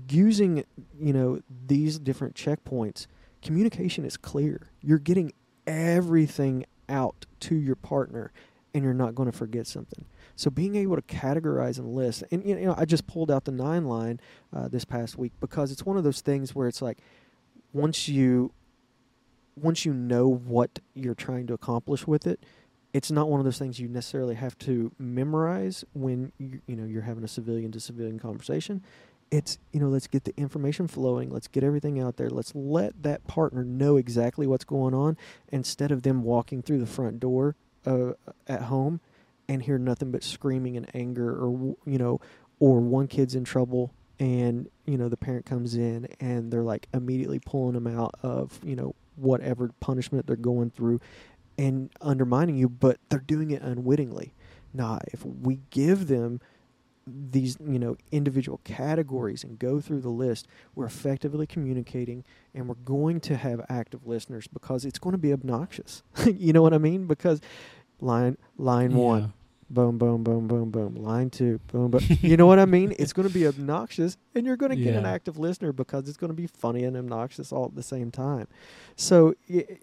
using 0.08 0.64
you 0.98 1.12
know 1.12 1.40
these 1.66 1.98
different 1.98 2.34
checkpoints 2.34 3.06
communication 3.46 4.04
is 4.04 4.16
clear. 4.16 4.70
You're 4.82 4.98
getting 4.98 5.32
everything 5.66 6.66
out 6.88 7.26
to 7.40 7.54
your 7.54 7.76
partner 7.76 8.32
and 8.76 8.84
you're 8.84 8.92
not 8.92 9.14
going 9.14 9.30
to 9.30 9.36
forget 9.36 9.66
something. 9.66 10.04
So 10.36 10.50
being 10.50 10.76
able 10.76 10.96
to 10.96 11.02
categorize 11.02 11.78
and 11.78 11.94
list, 11.94 12.24
and 12.30 12.44
you 12.44 12.54
know, 12.56 12.74
I 12.76 12.84
just 12.84 13.06
pulled 13.06 13.30
out 13.30 13.46
the 13.46 13.52
nine 13.52 13.86
line 13.86 14.20
uh, 14.54 14.68
this 14.68 14.84
past 14.84 15.16
week 15.16 15.32
because 15.40 15.72
it's 15.72 15.86
one 15.86 15.96
of 15.96 16.04
those 16.04 16.20
things 16.20 16.54
where 16.54 16.68
it's 16.68 16.82
like 16.82 16.98
once 17.72 18.06
you 18.06 18.52
once 19.58 19.86
you 19.86 19.94
know 19.94 20.28
what 20.28 20.78
you're 20.92 21.14
trying 21.14 21.46
to 21.46 21.54
accomplish 21.54 22.06
with 22.06 22.26
it, 22.26 22.44
it's 22.92 23.10
not 23.10 23.30
one 23.30 23.40
of 23.40 23.44
those 23.44 23.58
things 23.58 23.80
you 23.80 23.88
necessarily 23.88 24.34
have 24.34 24.58
to 24.58 24.92
memorize 24.98 25.82
when 25.94 26.30
you, 26.36 26.60
you 26.66 26.76
know 26.76 26.84
you're 26.84 27.00
having 27.00 27.24
a 27.24 27.28
civilian 27.28 27.72
to 27.72 27.80
civilian 27.80 28.18
conversation. 28.18 28.82
It's 29.30 29.56
you 29.72 29.80
know 29.80 29.88
let's 29.88 30.06
get 30.06 30.24
the 30.24 30.34
information 30.36 30.86
flowing. 30.86 31.30
Let's 31.30 31.48
get 31.48 31.64
everything 31.64 31.98
out 31.98 32.18
there. 32.18 32.28
Let's 32.28 32.54
let 32.54 33.02
that 33.04 33.26
partner 33.26 33.64
know 33.64 33.96
exactly 33.96 34.46
what's 34.46 34.64
going 34.64 34.92
on 34.92 35.16
instead 35.48 35.90
of 35.90 36.02
them 36.02 36.22
walking 36.22 36.60
through 36.60 36.80
the 36.80 36.86
front 36.86 37.20
door 37.20 37.56
uh, 37.86 38.12
at 38.46 38.62
home 38.62 39.00
and 39.48 39.62
hear 39.62 39.78
nothing 39.78 40.10
but 40.10 40.22
screaming 40.22 40.76
and 40.76 40.88
anger 40.94 41.30
or 41.32 41.76
you 41.86 41.98
know 41.98 42.20
or 42.58 42.80
one 42.80 43.06
kid's 43.06 43.34
in 43.34 43.44
trouble 43.44 43.92
and 44.18 44.68
you 44.86 44.96
know 44.96 45.08
the 45.08 45.16
parent 45.16 45.46
comes 45.46 45.74
in 45.74 46.08
and 46.20 46.50
they're 46.50 46.62
like 46.62 46.88
immediately 46.92 47.38
pulling 47.38 47.74
them 47.74 47.86
out 47.86 48.14
of 48.22 48.58
you 48.64 48.76
know 48.76 48.94
whatever 49.16 49.70
punishment 49.80 50.26
they're 50.26 50.36
going 50.36 50.70
through 50.70 51.00
and 51.58 51.90
undermining 52.00 52.56
you 52.56 52.68
but 52.68 52.98
they're 53.08 53.18
doing 53.20 53.50
it 53.50 53.62
unwittingly. 53.62 54.34
Nah 54.72 54.98
if 55.12 55.24
we 55.24 55.60
give 55.70 56.08
them 56.08 56.40
these 57.06 57.56
you 57.64 57.78
know 57.78 57.96
individual 58.10 58.60
categories 58.64 59.44
and 59.44 59.60
go 59.60 59.80
through 59.80 60.00
the 60.00 60.08
list 60.08 60.48
we're 60.74 60.86
effectively 60.86 61.46
communicating 61.46 62.24
and 62.52 62.66
we're 62.66 62.74
going 62.74 63.20
to 63.20 63.36
have 63.36 63.64
active 63.68 64.04
listeners 64.06 64.48
because 64.48 64.84
it's 64.84 64.98
going 64.98 65.12
to 65.12 65.18
be 65.18 65.32
obnoxious. 65.32 66.02
You 66.26 66.52
know 66.52 66.62
what 66.62 66.74
i 66.74 66.78
mean? 66.78 67.06
Because 67.06 67.40
line 68.00 68.36
line 68.56 68.92
yeah. 68.92 68.96
one 68.96 69.32
boom 69.68 69.98
boom 69.98 70.22
boom 70.22 70.46
boom 70.46 70.70
boom 70.70 70.94
line 70.94 71.28
two 71.28 71.58
boom 71.72 71.90
boom 71.90 72.00
you 72.20 72.36
know 72.36 72.46
what 72.46 72.58
i 72.58 72.64
mean 72.64 72.94
it's 72.98 73.12
going 73.12 73.26
to 73.26 73.34
be 73.34 73.46
obnoxious 73.46 74.16
and 74.34 74.46
you're 74.46 74.56
going 74.56 74.70
to 74.70 74.76
get 74.76 74.94
yeah. 74.94 75.00
an 75.00 75.06
active 75.06 75.38
listener 75.38 75.72
because 75.72 76.08
it's 76.08 76.16
going 76.16 76.30
to 76.30 76.34
be 76.34 76.46
funny 76.46 76.84
and 76.84 76.96
obnoxious 76.96 77.50
all 77.50 77.64
at 77.64 77.74
the 77.74 77.82
same 77.82 78.10
time 78.10 78.46
so 78.94 79.34
it, 79.48 79.82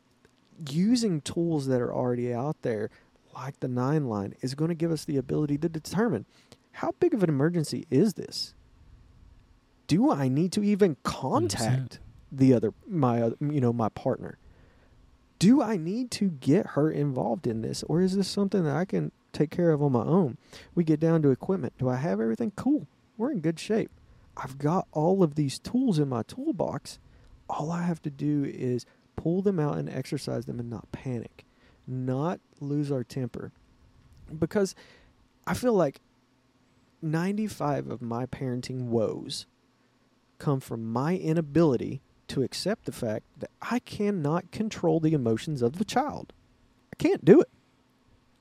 using 0.69 1.19
tools 1.21 1.67
that 1.67 1.81
are 1.81 1.93
already 1.93 2.33
out 2.33 2.61
there 2.61 2.89
like 3.33 3.59
the 3.59 3.67
nine 3.67 4.07
line 4.07 4.35
is 4.41 4.55
going 4.55 4.69
to 4.69 4.75
give 4.75 4.91
us 4.91 5.05
the 5.05 5.17
ability 5.17 5.57
to 5.57 5.67
determine 5.67 6.25
how 6.73 6.91
big 6.99 7.13
of 7.13 7.23
an 7.23 7.29
emergency 7.29 7.85
is 7.89 8.15
this? 8.15 8.53
Do 9.87 10.11
I 10.11 10.27
need 10.27 10.51
to 10.53 10.63
even 10.63 10.97
contact 11.03 11.93
100%. 11.95 11.99
the 12.31 12.53
other 12.53 12.73
my 12.87 13.31
you 13.39 13.61
know 13.61 13.73
my 13.73 13.89
partner? 13.89 14.37
Do 15.43 15.61
I 15.61 15.75
need 15.75 16.09
to 16.11 16.29
get 16.29 16.67
her 16.67 16.89
involved 16.89 17.47
in 17.47 17.63
this 17.63 17.83
or 17.89 18.01
is 18.01 18.15
this 18.15 18.29
something 18.29 18.63
that 18.63 18.77
I 18.77 18.85
can 18.85 19.11
take 19.33 19.49
care 19.49 19.71
of 19.71 19.83
on 19.83 19.91
my 19.91 20.05
own? 20.05 20.37
We 20.73 20.85
get 20.85 21.01
down 21.01 21.21
to 21.23 21.31
equipment. 21.31 21.73
Do 21.77 21.89
I 21.89 21.97
have 21.97 22.21
everything? 22.21 22.53
Cool. 22.55 22.87
We're 23.17 23.33
in 23.33 23.41
good 23.41 23.59
shape. 23.59 23.91
I've 24.37 24.57
got 24.57 24.87
all 24.93 25.21
of 25.21 25.35
these 25.35 25.59
tools 25.59 25.99
in 25.99 26.07
my 26.07 26.23
toolbox. 26.23 26.97
All 27.49 27.73
I 27.73 27.81
have 27.81 28.01
to 28.03 28.09
do 28.09 28.45
is 28.45 28.85
pull 29.17 29.41
them 29.41 29.59
out 29.59 29.77
and 29.77 29.89
exercise 29.89 30.45
them 30.45 30.61
and 30.61 30.69
not 30.69 30.89
panic, 30.93 31.43
not 31.85 32.39
lose 32.61 32.89
our 32.89 33.03
temper. 33.03 33.51
Because 34.39 34.75
I 35.45 35.55
feel 35.55 35.73
like 35.73 35.99
95 37.01 37.89
of 37.89 38.01
my 38.01 38.27
parenting 38.27 38.83
woes 38.83 39.45
come 40.39 40.61
from 40.61 40.89
my 40.89 41.17
inability 41.17 42.01
to 42.29 42.43
accept 42.43 42.85
the 42.85 42.91
fact 42.91 43.25
that 43.39 43.51
I 43.61 43.79
cannot 43.79 44.51
control 44.51 44.99
the 44.99 45.13
emotions 45.13 45.61
of 45.61 45.77
the 45.77 45.85
child. 45.85 46.33
I 46.91 46.95
can't 46.97 47.23
do 47.25 47.41
it. 47.41 47.49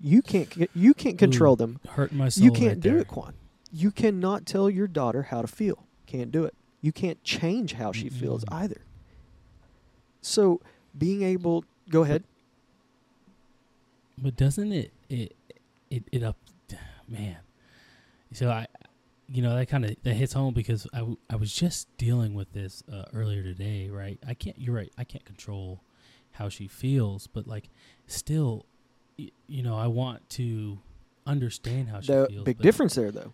You 0.01 0.21
can't 0.21 0.49
you 0.75 0.95
can't 0.95 1.19
control 1.19 1.55
Ooh, 1.55 1.57
them. 1.57 1.81
Hurting 1.91 2.19
my 2.19 2.29
soul. 2.29 2.45
You 2.45 2.51
can't 2.51 2.69
right 2.69 2.81
do 2.81 2.91
there. 2.93 2.99
it, 3.01 3.09
Quan. 3.09 3.35
You 3.73 3.91
cannot 3.91 4.47
tell 4.47 4.69
your 4.69 4.89
daughter 4.89 5.23
how 5.25 5.43
to 5.43 5.49
feel. 5.49 5.87
Can't 6.07 6.33
do 6.33 6.45
it. 6.45 6.55
You 6.81 6.93
can't 6.93 7.23
change 7.23 7.75
how 7.75 7.93
she 7.93 8.09
feels 8.09 8.45
Mm-mm. 8.45 8.57
either. 8.57 8.81
So 10.21 10.61
being 10.97 11.23
able 11.23 11.65
go 11.89 12.03
ahead. 12.03 12.25
But 14.19 14.37
doesn't 14.37 14.73
it 14.73 14.93
it 15.09 15.35
it 15.91 16.03
it 16.11 16.23
up 16.23 16.37
man. 17.09 17.37
So 18.33 18.51
I 18.51 18.67
you 19.33 19.43
know 19.43 19.55
that 19.57 19.67
kind 19.67 19.85
of 19.85 19.97
that 20.03 20.15
hits 20.15 20.33
home 20.33 20.53
because 20.55 20.87
I, 20.93 20.99
w- 20.99 21.17
I 21.31 21.37
was 21.37 21.55
just 21.55 21.89
dealing 21.97 22.35
with 22.35 22.53
this 22.53 22.83
uh, 22.93 23.05
earlier 23.15 23.43
today, 23.43 23.89
right? 23.91 24.19
I 24.27 24.35
can't 24.35 24.59
you're 24.61 24.75
right. 24.75 24.93
I 24.99 25.05
can't 25.05 25.25
control 25.25 25.81
how 26.33 26.49
she 26.49 26.67
feels, 26.69 27.27
but 27.27 27.47
like 27.47 27.69
still 28.07 28.67
y- 29.19 29.31
you 29.47 29.63
know, 29.63 29.77
I 29.77 29.87
want 29.87 30.29
to 30.31 30.79
understand 31.27 31.89
how 31.89 32.01
she 32.01 32.09
The 32.13 32.27
feels. 32.29 32.45
big 32.45 32.59
difference 32.59 32.95
there 32.95 33.11
though. 33.11 33.33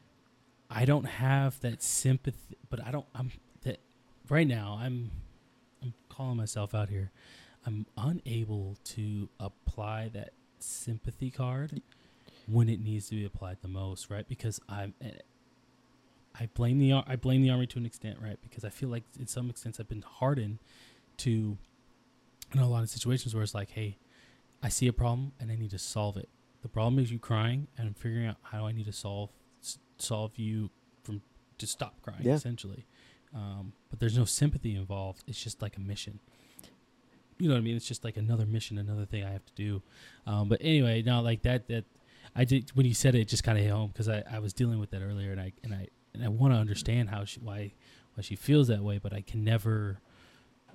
I 0.70 0.84
don't 0.84 1.04
have 1.06 1.58
that 1.60 1.82
sympathy, 1.82 2.58
but 2.70 2.84
I 2.84 2.90
don't 2.90 3.06
I'm 3.14 3.30
that 3.62 3.78
right 4.28 4.46
now 4.46 4.78
I'm 4.80 5.10
I'm 5.82 5.94
calling 6.08 6.36
myself 6.36 6.74
out 6.74 6.88
here. 6.90 7.10
I'm 7.66 7.86
unable 7.96 8.76
to 8.96 9.28
apply 9.40 10.10
that 10.14 10.30
sympathy 10.58 11.30
card 11.30 11.82
when 12.46 12.68
it 12.68 12.80
needs 12.80 13.08
to 13.08 13.14
be 13.16 13.24
applied 13.24 13.58
the 13.62 13.68
most, 13.68 14.10
right? 14.10 14.26
Because 14.28 14.60
I'm 14.68 14.94
eh, 15.00 15.10
I 16.40 16.46
blame 16.54 16.78
the 16.78 16.92
I 17.06 17.16
blame 17.16 17.42
the 17.42 17.50
army 17.50 17.66
to 17.68 17.78
an 17.78 17.86
extent, 17.86 18.18
right? 18.22 18.38
Because 18.42 18.64
I 18.64 18.68
feel 18.70 18.88
like 18.88 19.04
in 19.18 19.26
some 19.26 19.50
extent 19.50 19.76
I've 19.80 19.88
been 19.88 20.02
hardened 20.02 20.58
to 21.18 21.56
in 22.54 22.60
a 22.60 22.68
lot 22.68 22.82
of 22.82 22.90
situations 22.90 23.34
where 23.34 23.42
it's 23.42 23.54
like, 23.54 23.70
hey, 23.70 23.98
I 24.62 24.68
see 24.68 24.86
a 24.86 24.92
problem 24.92 25.32
and 25.40 25.50
I 25.50 25.56
need 25.56 25.70
to 25.70 25.78
solve 25.78 26.16
it. 26.16 26.28
The 26.62 26.68
problem 26.68 26.98
is 26.98 27.10
you 27.12 27.18
crying, 27.18 27.68
and 27.76 27.86
I'm 27.86 27.94
figuring 27.94 28.26
out 28.26 28.36
how 28.42 28.66
I 28.66 28.72
need 28.72 28.86
to 28.86 28.92
solve 28.92 29.30
solve 29.98 30.36
you 30.36 30.70
from 31.02 31.22
to 31.58 31.66
stop 31.66 32.00
crying, 32.02 32.22
Yeah. 32.22 32.34
essentially. 32.34 32.86
Um, 33.34 33.72
but 33.90 33.98
there's 34.00 34.16
no 34.16 34.24
sympathy 34.24 34.74
involved. 34.74 35.22
It's 35.26 35.42
just 35.42 35.60
like 35.60 35.76
a 35.76 35.80
mission. 35.80 36.20
You 37.38 37.48
know 37.48 37.54
what 37.54 37.60
I 37.60 37.62
mean? 37.62 37.76
It's 37.76 37.86
just 37.86 38.04
like 38.04 38.16
another 38.16 38.46
mission, 38.46 38.78
another 38.78 39.04
thing 39.06 39.22
I 39.24 39.30
have 39.30 39.44
to 39.44 39.52
do. 39.54 39.82
Um, 40.26 40.48
but 40.48 40.58
anyway, 40.62 41.02
now 41.02 41.20
like 41.20 41.42
that 41.42 41.68
that 41.68 41.84
I 42.34 42.44
did 42.44 42.70
when 42.74 42.86
you 42.86 42.94
said 42.94 43.14
it, 43.14 43.20
it 43.20 43.28
just 43.28 43.44
kind 43.44 43.58
of 43.58 43.64
hit 43.64 43.70
home 43.72 43.88
because 43.88 44.08
I, 44.08 44.22
I 44.30 44.38
was 44.38 44.52
dealing 44.52 44.78
with 44.80 44.90
that 44.90 45.02
earlier, 45.02 45.30
and 45.32 45.40
I 45.40 45.52
and 45.62 45.74
I 45.74 45.88
and 46.18 46.26
I 46.26 46.28
want 46.28 46.52
to 46.52 46.58
understand 46.58 47.10
how 47.10 47.24
she 47.24 47.40
why 47.40 47.72
why 48.14 48.22
she 48.22 48.36
feels 48.36 48.68
that 48.68 48.82
way, 48.82 48.98
but 48.98 49.12
I 49.12 49.22
can 49.22 49.44
never. 49.44 50.00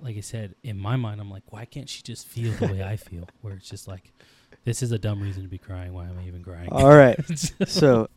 Like 0.00 0.16
I 0.16 0.20
said, 0.20 0.56
in 0.64 0.76
my 0.76 0.96
mind, 0.96 1.20
I'm 1.20 1.30
like, 1.30 1.44
why 1.50 1.66
can't 1.66 1.88
she 1.88 2.02
just 2.02 2.26
feel 2.26 2.52
the 2.54 2.66
way 2.66 2.82
I 2.82 2.96
feel? 2.96 3.28
Where 3.42 3.54
it's 3.54 3.70
just 3.70 3.86
like, 3.86 4.12
this 4.64 4.82
is 4.82 4.90
a 4.90 4.98
dumb 4.98 5.22
reason 5.22 5.44
to 5.44 5.48
be 5.48 5.56
crying. 5.56 5.92
Why 5.92 6.06
am 6.06 6.18
I 6.18 6.26
even 6.26 6.42
crying? 6.42 6.68
All 6.72 6.94
right. 6.94 7.16
so 7.66 8.08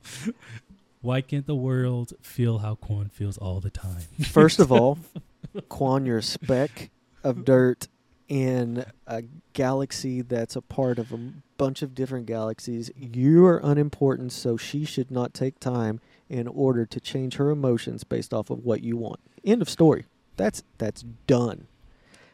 Why 1.01 1.21
can't 1.21 1.45
the 1.45 1.55
world 1.55 2.13
feel 2.21 2.57
how 2.57 2.75
Quan 2.75 3.09
feels 3.09 3.37
all 3.37 3.59
the 3.59 3.69
time? 3.69 4.01
First 4.31 4.59
of 4.59 4.71
all, 4.71 4.97
Quan, 5.69 6.05
you're 6.05 6.17
a 6.17 6.23
speck 6.23 6.89
of 7.23 7.45
dirt 7.45 7.87
in 8.27 8.85
a 9.05 9.23
galaxy 9.53 10.21
that's 10.21 10.55
a 10.55 10.61
part 10.61 10.99
of 10.99 11.13
a 11.13 11.19
bunch 11.57 11.81
of 11.81 11.93
different 11.93 12.25
galaxies. 12.25 12.91
You 12.95 13.45
are 13.45 13.61
unimportant, 13.63 14.31
so 14.31 14.57
she 14.57 14.83
should 14.83 15.11
not 15.11 15.33
take 15.33 15.59
time 15.59 16.01
in 16.29 16.47
order 16.47 16.85
to 16.85 16.99
change 16.99 17.35
her 17.35 17.49
emotions 17.49 18.03
based 18.03 18.33
off 18.33 18.49
of 18.49 18.65
what 18.65 18.83
you 18.83 18.97
want. 18.97 19.19
End 19.43 19.61
of 19.61 19.69
story. 19.69 20.05
That's 20.35 20.63
that's 20.77 21.03
done. 21.25 21.67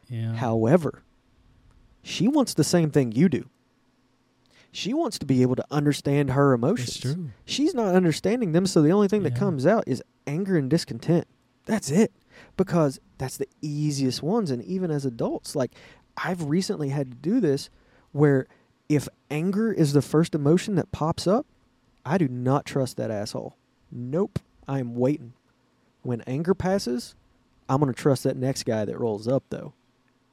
Yeah. 0.10 0.34
However, 0.34 1.04
she 2.02 2.28
wants 2.28 2.54
the 2.54 2.64
same 2.64 2.92
thing 2.92 3.12
you 3.12 3.30
do. 3.30 3.50
She 4.72 4.94
wants 4.94 5.20
to 5.20 5.26
be 5.26 5.44
able 5.44 5.56
to 5.56 5.66
understand 5.70 6.32
her 6.32 6.52
emotions. 6.54 7.16
She's 7.46 7.76
not 7.76 7.94
understanding 7.94 8.54
them, 8.54 8.66
so 8.66 8.82
the 8.82 8.92
only 8.92 9.08
thing 9.08 9.22
that 9.24 9.36
comes 9.36 9.68
out 9.68 9.84
is 9.86 10.02
anger 10.26 10.58
and 10.58 10.68
discontent. 10.68 11.28
That's 11.66 11.92
it. 11.92 12.12
Because 12.58 13.00
that's 13.20 13.38
the 13.38 13.48
easiest 13.62 14.24
ones. 14.24 14.50
And 14.50 14.64
even 14.64 14.90
as 14.90 15.06
adults, 15.06 15.56
like 15.56 15.74
I've 16.18 16.46
recently 16.46 16.90
had 16.90 17.12
to 17.12 17.18
do 17.18 17.40
this 17.40 17.70
where 18.12 18.48
if 18.90 19.08
anger 19.30 19.72
is 19.72 19.94
the 19.94 20.02
first 20.02 20.34
emotion 20.34 20.76
that 20.76 20.92
pops 20.92 21.28
up, 21.28 21.46
I 22.04 22.18
do 22.18 22.28
not 22.28 22.66
trust 22.66 22.98
that 22.98 23.12
asshole. 23.12 23.56
Nope. 23.94 24.40
I 24.68 24.80
am 24.80 24.96
waiting. 24.96 25.34
When 26.02 26.22
anger 26.22 26.54
passes, 26.54 27.16
I'm 27.70 27.80
going 27.80 27.94
to 27.94 28.00
trust 28.00 28.24
that 28.24 28.36
next 28.38 28.64
guy 28.64 28.86
that 28.86 29.00
rolls 29.00 29.28
up, 29.28 29.44
though. 29.50 29.74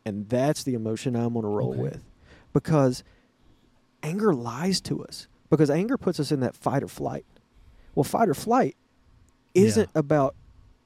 And 0.04 0.28
that's 0.28 0.64
the 0.64 0.74
emotion 0.74 1.14
I'm 1.14 1.34
going 1.34 1.42
to 1.44 1.48
roll 1.48 1.72
Okay. 1.72 1.82
with. 1.82 2.04
Because 2.52 3.04
anger 4.02 4.32
lies 4.32 4.80
to 4.82 5.04
us. 5.04 5.28
Because 5.50 5.68
anger 5.70 5.98
puts 5.98 6.18
us 6.18 6.32
in 6.32 6.40
that 6.40 6.54
fight 6.56 6.82
or 6.82 6.88
flight. 6.88 7.26
Well, 7.94 8.04
fight 8.04 8.28
or 8.28 8.34
flight 8.34 8.76
isn't 9.54 9.90
Yeah. 9.94 9.98
about 9.98 10.34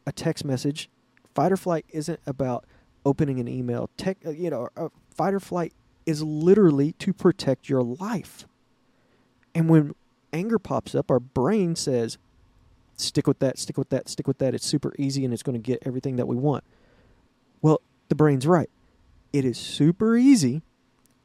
a 0.07 0.13
text 0.13 0.45
message. 0.45 0.91
Fight 1.35 1.53
or 1.53 1.57
flight 1.57 1.85
isn't 1.91 2.21
about 2.27 2.65
opening 3.07 3.39
an 3.41 3.47
email. 3.49 3.91
Tech, 3.97 4.19
uh, 4.27 4.31
you 4.31 4.51
know, 4.51 4.69
uh, 4.77 4.89
fight 5.11 5.35
or 5.35 5.41
flight 5.41 5.73
is 6.07 6.23
literally 6.23 6.93
to 6.93 7.13
protect 7.13 7.69
your 7.69 7.83
life. 7.83 8.47
And 9.55 9.69
when 9.69 9.95
anger 10.33 10.59
pops 10.59 10.95
up, 10.95 11.11
our 11.11 11.21
brain 11.21 11.77
says, 11.77 12.19
stick 12.97 13.27
with 13.27 13.39
that, 13.41 13.59
stick 13.59 13.79
with 13.79 13.89
that, 13.91 14.09
stick 14.09 14.27
with 14.27 14.39
that. 14.39 14.55
It's 14.55 14.67
super 14.67 14.95
easy 14.99 15.25
and 15.25 15.33
it's 15.33 15.43
going 15.43 15.61
to 15.61 15.63
get 15.63 15.83
everything 15.87 16.17
that 16.17 16.27
we 16.27 16.37
want. 16.37 16.65
Well, 17.63 17.81
the 18.09 18.15
brain's 18.15 18.47
right. 18.47 18.71
It 19.33 19.45
is 19.45 19.59
super 19.59 20.17
easy 20.17 20.63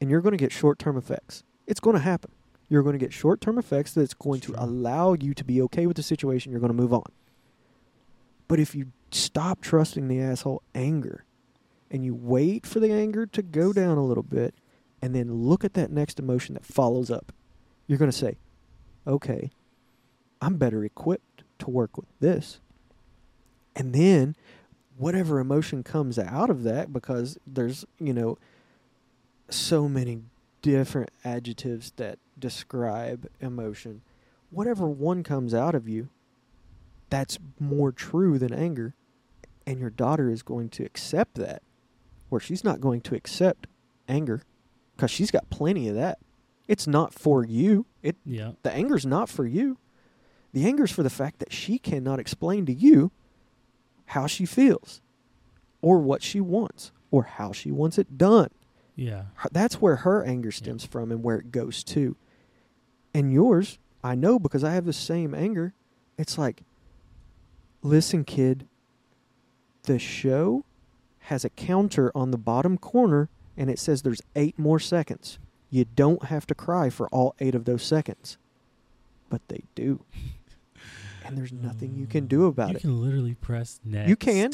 and 0.00 0.10
you're 0.10 0.20
going 0.20 0.36
to 0.36 0.42
get 0.42 0.52
short 0.52 0.78
term 0.78 0.96
effects. 0.96 1.44
It's 1.66 1.80
going 1.80 1.94
to 1.94 2.02
happen. 2.02 2.32
You're 2.68 2.82
going 2.82 2.94
to 2.94 3.04
get 3.04 3.12
short 3.12 3.40
term 3.40 3.58
effects 3.58 3.92
that's 3.92 4.14
going 4.14 4.40
to 4.42 4.54
allow 4.56 5.14
you 5.14 5.34
to 5.34 5.44
be 5.44 5.60
okay 5.62 5.86
with 5.86 5.96
the 5.96 6.02
situation. 6.02 6.52
You're 6.52 6.60
going 6.60 6.72
to 6.72 6.82
move 6.82 6.92
on. 6.92 7.10
But 8.48 8.58
if 8.58 8.74
you 8.74 8.92
stop 9.12 9.60
trusting 9.60 10.08
the 10.08 10.20
asshole 10.20 10.62
anger 10.74 11.24
and 11.90 12.04
you 12.04 12.14
wait 12.14 12.66
for 12.66 12.80
the 12.80 12.92
anger 12.92 13.26
to 13.26 13.42
go 13.42 13.72
down 13.72 13.98
a 13.98 14.04
little 14.04 14.22
bit 14.22 14.54
and 15.02 15.14
then 15.14 15.32
look 15.32 15.64
at 15.64 15.74
that 15.74 15.90
next 15.90 16.18
emotion 16.18 16.54
that 16.54 16.64
follows 16.64 17.10
up, 17.10 17.32
you're 17.86 17.98
going 17.98 18.10
to 18.10 18.16
say, 18.16 18.38
okay, 19.06 19.50
I'm 20.40 20.56
better 20.56 20.84
equipped 20.84 21.29
to 21.60 21.70
work 21.70 21.96
with 21.96 22.08
this. 22.20 22.60
And 23.76 23.94
then 23.94 24.36
whatever 24.96 25.38
emotion 25.38 25.82
comes 25.82 26.18
out 26.18 26.50
of 26.50 26.62
that, 26.64 26.92
because 26.92 27.38
there's, 27.46 27.84
you 27.98 28.12
know, 28.12 28.36
so 29.48 29.88
many 29.88 30.22
different 30.62 31.10
adjectives 31.24 31.92
that 31.96 32.18
describe 32.38 33.28
emotion, 33.40 34.02
whatever 34.50 34.86
one 34.88 35.22
comes 35.22 35.54
out 35.54 35.74
of 35.74 35.88
you, 35.88 36.08
that's 37.08 37.38
more 37.58 37.90
true 37.92 38.38
than 38.38 38.52
anger. 38.52 38.94
And 39.66 39.80
your 39.80 39.90
daughter 39.90 40.30
is 40.30 40.42
going 40.42 40.68
to 40.70 40.84
accept 40.84 41.34
that, 41.36 41.62
where 42.28 42.40
she's 42.40 42.64
not 42.64 42.80
going 42.80 43.00
to 43.02 43.14
accept 43.14 43.66
anger 44.08 44.42
because 44.96 45.10
she's 45.10 45.30
got 45.30 45.48
plenty 45.50 45.88
of 45.88 45.94
that. 45.94 46.18
It's 46.68 46.86
not 46.86 47.14
for 47.14 47.44
you. 47.44 47.86
It 48.02 48.16
Yeah. 48.24 48.52
the 48.62 48.72
anger's 48.72 49.06
not 49.06 49.28
for 49.28 49.46
you. 49.46 49.78
The 50.52 50.66
anger's 50.66 50.90
for 50.90 51.02
the 51.02 51.10
fact 51.10 51.38
that 51.38 51.52
she 51.52 51.78
cannot 51.78 52.18
explain 52.18 52.66
to 52.66 52.72
you 52.72 53.10
how 54.06 54.26
she 54.26 54.44
feels 54.44 55.00
or 55.80 55.98
what 55.98 56.22
she 56.22 56.40
wants 56.40 56.92
or 57.10 57.22
how 57.24 57.52
she 57.52 57.70
wants 57.70 57.98
it 57.98 58.18
done. 58.18 58.50
Yeah. 58.96 59.24
That's 59.52 59.80
where 59.80 59.96
her 59.96 60.24
anger 60.24 60.50
stems 60.50 60.84
from 60.84 61.10
and 61.10 61.22
where 61.22 61.38
it 61.38 61.52
goes 61.52 61.84
to. 61.84 62.16
And 63.14 63.32
yours, 63.32 63.78
I 64.02 64.14
know 64.14 64.38
because 64.38 64.64
I 64.64 64.72
have 64.74 64.84
the 64.84 64.92
same 64.92 65.34
anger. 65.34 65.72
It's 66.18 66.36
like, 66.36 66.62
listen, 67.82 68.24
kid, 68.24 68.66
the 69.84 69.98
show 69.98 70.64
has 71.20 71.44
a 71.44 71.50
counter 71.50 72.10
on 72.14 72.30
the 72.30 72.38
bottom 72.38 72.76
corner 72.76 73.28
and 73.56 73.70
it 73.70 73.78
says 73.78 74.02
there's 74.02 74.22
eight 74.34 74.58
more 74.58 74.80
seconds. 74.80 75.38
You 75.70 75.86
don't 75.94 76.24
have 76.24 76.46
to 76.46 76.54
cry 76.54 76.90
for 76.90 77.08
all 77.08 77.34
eight 77.38 77.54
of 77.54 77.64
those 77.64 77.82
seconds. 77.82 78.36
But 79.28 79.46
they 79.48 79.62
do. 79.74 80.04
And 81.30 81.38
there's 81.38 81.52
nothing 81.52 81.94
you 81.94 82.06
can 82.06 82.24
mm. 82.24 82.28
do 82.28 82.46
about 82.46 82.70
you 82.70 82.76
it. 82.76 82.84
You 82.84 82.90
can 82.90 83.02
literally 83.02 83.34
press 83.34 83.80
next. 83.84 84.08
You 84.08 84.16
can. 84.16 84.50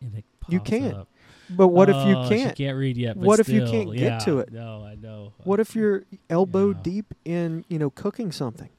And 0.00 0.16
it 0.16 0.24
You 0.48 0.60
can. 0.60 0.94
up. 0.94 1.08
But 1.48 1.68
what 1.68 1.88
if 1.88 1.96
you 2.06 2.16
Oh, 2.16 2.28
can't? 2.28 2.56
She 2.56 2.64
can't 2.64 2.76
read 2.76 2.96
yet. 2.96 3.16
But 3.16 3.24
What 3.24 3.40
if 3.40 3.48
you 3.48 3.64
can't 3.64 3.92
get 3.92 4.00
yeah, 4.00 4.18
to 4.20 4.38
it? 4.38 4.52
No, 4.52 4.84
I 4.84 4.94
know. 4.94 5.32
What 5.44 5.60
if 5.60 5.74
you're 5.74 6.04
elbow 6.28 6.68
Yeah. 6.68 6.80
deep 6.82 7.14
in, 7.24 7.64
you 7.68 7.78
know, 7.78 7.90
cooking 7.90 8.30
something? 8.32 8.70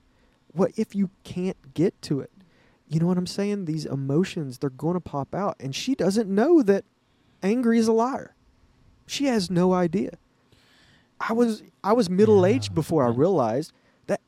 What 0.53 0.71
if 0.77 0.95
you 0.95 1.09
can't 1.23 1.73
get 1.73 2.01
to 2.03 2.19
it? 2.19 2.31
You 2.87 2.99
know 2.99 3.07
what 3.07 3.17
I'm 3.17 3.27
saying? 3.27 3.65
These 3.65 3.85
emotions, 3.85 4.57
they're 4.57 4.69
going 4.69 4.95
to 4.95 4.99
pop 5.01 5.33
out. 5.33 5.55
And 5.59 5.73
she 5.75 5.95
doesn't 5.95 6.29
know 6.29 6.61
that 6.63 6.83
angry 7.41 7.77
is 7.77 7.87
a 7.87 7.93
liar. 7.93 8.35
She 9.05 9.25
has 9.25 9.49
no 9.49 9.73
idea. 9.73 10.11
I 11.19 11.33
was 11.33 11.63
I 11.83 11.93
was 11.93 12.09
middle 12.09 12.45
aged 12.45 12.71
Yeah, 12.71 12.75
before 12.75 13.05
I 13.05 13.09
realized 13.09 13.73
that 14.07 14.21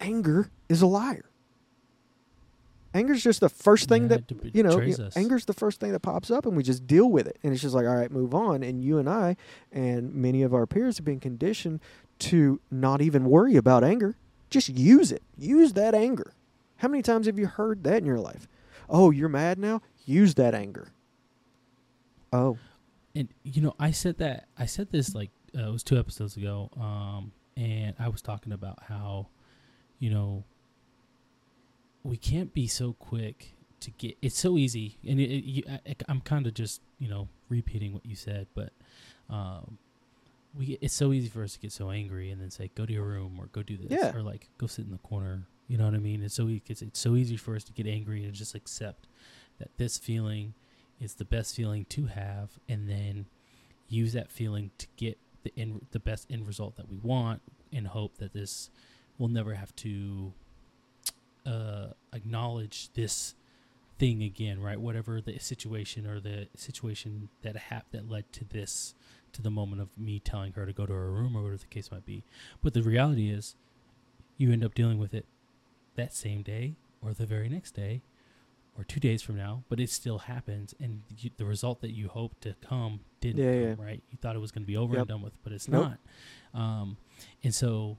anger 0.00 0.50
is 0.68 0.82
a 0.82 0.86
liar. 0.86 1.27
Anger's 2.98 3.22
just 3.22 3.40
the 3.40 3.48
first 3.48 3.88
thing 3.88 4.02
Yeah, 4.02 4.08
that 4.18 4.54
you 4.54 4.62
know. 4.62 4.78
you- 4.80 4.94
us. 4.94 5.16
Anger's 5.16 5.44
the 5.46 5.52
first 5.54 5.80
thing 5.80 5.92
that 5.92 6.00
pops 6.00 6.30
up, 6.30 6.44
and 6.46 6.56
we 6.56 6.62
just 6.62 6.86
deal 6.86 7.10
with 7.10 7.26
it. 7.26 7.38
And 7.42 7.52
it's 7.52 7.62
just 7.62 7.74
like, 7.74 7.86
all 7.86 7.96
right, 7.96 8.10
move 8.10 8.34
on. 8.34 8.62
And 8.62 8.82
you 8.82 8.98
and 8.98 9.08
I, 9.08 9.36
and 9.72 10.14
many 10.14 10.42
of 10.42 10.52
our 10.52 10.66
peers 10.66 10.98
have 10.98 11.04
been 11.06 11.20
conditioned 11.20 11.80
to 12.20 12.60
not 12.70 13.00
even 13.00 13.24
worry 13.26 13.56
about 13.56 13.84
anger. 13.84 14.16
Just 14.50 14.68
use 14.68 15.12
it. 15.12 15.22
Use 15.38 15.72
that 15.74 15.94
anger. 15.94 16.32
How 16.76 16.88
many 16.88 17.02
times 17.02 17.26
have 17.26 17.38
you 17.38 17.46
heard 17.46 17.84
that 17.84 17.98
in 17.98 18.04
your 18.06 18.20
life? 18.20 18.46
Oh, 18.88 19.10
you're 19.10 19.28
mad 19.28 19.58
now. 19.58 19.82
Use 20.04 20.34
that 20.34 20.54
anger. 20.54 20.88
Oh, 22.32 22.58
and 23.14 23.28
you 23.42 23.62
know 23.62 23.74
i 23.80 23.90
said 23.90 24.18
that 24.18 24.46
i 24.58 24.66
said 24.66 24.90
this 24.92 25.14
like 25.14 25.30
uh, 25.56 25.62
it 25.68 25.72
was 25.72 25.82
two 25.82 25.98
episodes 25.98 26.36
ago 26.36 26.68
um 26.78 27.32
and 27.56 27.94
i 27.98 28.06
was 28.06 28.20
talking 28.20 28.52
about 28.52 28.78
how 28.82 29.26
you 29.98 30.10
know 30.10 30.44
we 32.02 32.16
can't 32.16 32.52
be 32.54 32.66
so 32.66 32.92
quick 32.94 33.54
to 33.80 33.90
get 33.92 34.16
it's 34.22 34.38
so 34.38 34.56
easy. 34.58 34.98
And 35.06 35.20
it, 35.20 35.30
it, 35.30 35.44
you, 35.44 35.62
I, 35.68 35.80
i'm 36.08 36.20
kind 36.20 36.46
of 36.46 36.54
just 36.54 36.80
you 36.98 37.08
know 37.08 37.28
repeating 37.48 37.92
what 37.94 38.04
you 38.04 38.16
said 38.16 38.46
but 38.54 38.72
um 39.30 39.78
we 40.56 40.78
it's 40.80 40.94
so 40.94 41.12
easy 41.12 41.28
for 41.28 41.42
us 41.44 41.52
to 41.54 41.58
get 41.60 41.72
so 41.72 41.90
angry 41.90 42.30
and 42.30 42.40
then 42.40 42.50
say 42.50 42.70
go 42.74 42.84
to 42.86 42.92
your 42.92 43.04
room 43.04 43.36
or 43.38 43.46
go 43.46 43.62
do 43.62 43.76
this 43.76 43.86
Yeah. 43.90 44.14
or 44.14 44.22
like 44.22 44.48
go 44.58 44.66
sit 44.66 44.84
in 44.86 44.90
the 44.90 44.98
corner. 44.98 45.46
You 45.68 45.76
know 45.76 45.84
what 45.84 45.94
i 45.94 45.98
mean? 45.98 46.22
It's 46.22 46.34
so 46.34 46.48
e- 46.48 46.62
it's, 46.66 46.80
it's 46.82 46.98
so 46.98 47.14
easy 47.14 47.36
for 47.36 47.54
us 47.54 47.62
to 47.64 47.72
get 47.72 47.86
angry 47.86 48.24
and 48.24 48.32
just 48.32 48.54
accept 48.54 49.06
that 49.58 49.68
this 49.76 49.98
feeling 49.98 50.54
is 51.00 51.14
the 51.14 51.24
best 51.26 51.54
feeling 51.54 51.84
to 51.90 52.06
have 52.06 52.50
and 52.68 52.88
then 52.88 53.26
use 53.88 54.12
that 54.14 54.30
feeling 54.30 54.70
to 54.78 54.86
get 54.96 55.18
the 55.44 55.52
end, 55.56 55.86
the 55.92 56.00
best 56.00 56.26
end 56.30 56.46
result 56.46 56.76
that 56.76 56.88
we 56.90 56.96
want 56.96 57.42
in 57.70 57.84
hope 57.84 58.16
that 58.18 58.32
this 58.32 58.70
will 59.18 59.28
never 59.28 59.54
have 59.54 59.74
to 59.76 60.32
uh, 61.48 61.92
acknowledge 62.12 62.90
this 62.94 63.34
thing 63.98 64.22
again 64.22 64.60
right 64.60 64.80
whatever 64.80 65.20
the 65.20 65.38
situation 65.38 66.06
or 66.06 66.20
the 66.20 66.46
situation 66.54 67.28
that 67.42 67.56
happened 67.56 68.04
that 68.04 68.08
led 68.12 68.32
to 68.32 68.44
this 68.44 68.94
to 69.32 69.42
the 69.42 69.50
moment 69.50 69.80
of 69.82 69.88
me 69.98 70.20
telling 70.20 70.52
her 70.52 70.64
to 70.66 70.72
go 70.72 70.86
to 70.86 70.92
her 70.92 71.10
room 71.10 71.36
or 71.36 71.42
whatever 71.42 71.56
the 71.58 71.66
case 71.66 71.90
might 71.90 72.06
be 72.06 72.22
but 72.62 72.74
the 72.74 72.82
reality 72.82 73.28
is 73.30 73.56
you 74.36 74.52
end 74.52 74.62
up 74.64 74.72
dealing 74.74 74.98
with 74.98 75.12
it 75.14 75.26
that 75.96 76.14
same 76.14 76.42
day 76.42 76.76
or 77.02 77.12
the 77.12 77.26
very 77.26 77.48
next 77.48 77.72
day 77.72 78.02
or 78.76 78.84
two 78.84 79.00
days 79.00 79.20
from 79.22 79.36
now, 79.36 79.64
but 79.68 79.80
it 79.80 79.90
still 79.90 80.18
happens, 80.18 80.72
and 80.78 81.02
you, 81.18 81.30
the 81.36 81.44
result 81.44 81.80
that 81.80 81.90
you 81.90 82.06
hoped 82.06 82.40
to 82.42 82.54
come 82.64 83.00
didn't 83.20 83.42
Yeah, 83.42 83.74
come, 83.74 83.84
right? 83.84 84.00
You 84.12 84.18
thought 84.22 84.36
it 84.36 84.38
was 84.38 84.52
going 84.52 84.62
to 84.62 84.68
be 84.68 84.76
over 84.76 84.94
Yep. 84.94 85.00
and 85.00 85.08
done 85.08 85.22
with, 85.22 85.32
but 85.42 85.52
it's 85.52 85.66
Nope. 85.66 85.94
not. 86.54 86.60
Um, 86.60 86.96
and 87.42 87.52
so, 87.52 87.98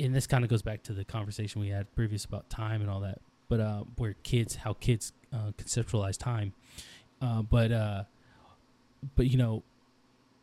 and 0.00 0.14
this 0.14 0.26
kind 0.26 0.44
of 0.44 0.50
goes 0.50 0.62
back 0.62 0.82
to 0.84 0.92
the 0.92 1.04
conversation 1.04 1.60
we 1.60 1.68
had 1.68 1.94
previous 1.94 2.24
about 2.24 2.48
time 2.48 2.80
and 2.80 2.90
all 2.90 3.00
that, 3.00 3.20
but 3.48 3.60
uh, 3.60 3.84
where 3.96 4.14
kids, 4.22 4.56
how 4.56 4.72
kids 4.72 5.12
uh, 5.32 5.52
conceptualize 5.58 6.16
time, 6.16 6.54
uh, 7.20 7.42
but 7.42 7.70
uh, 7.70 8.04
but 9.14 9.26
you 9.30 9.36
know, 9.36 9.62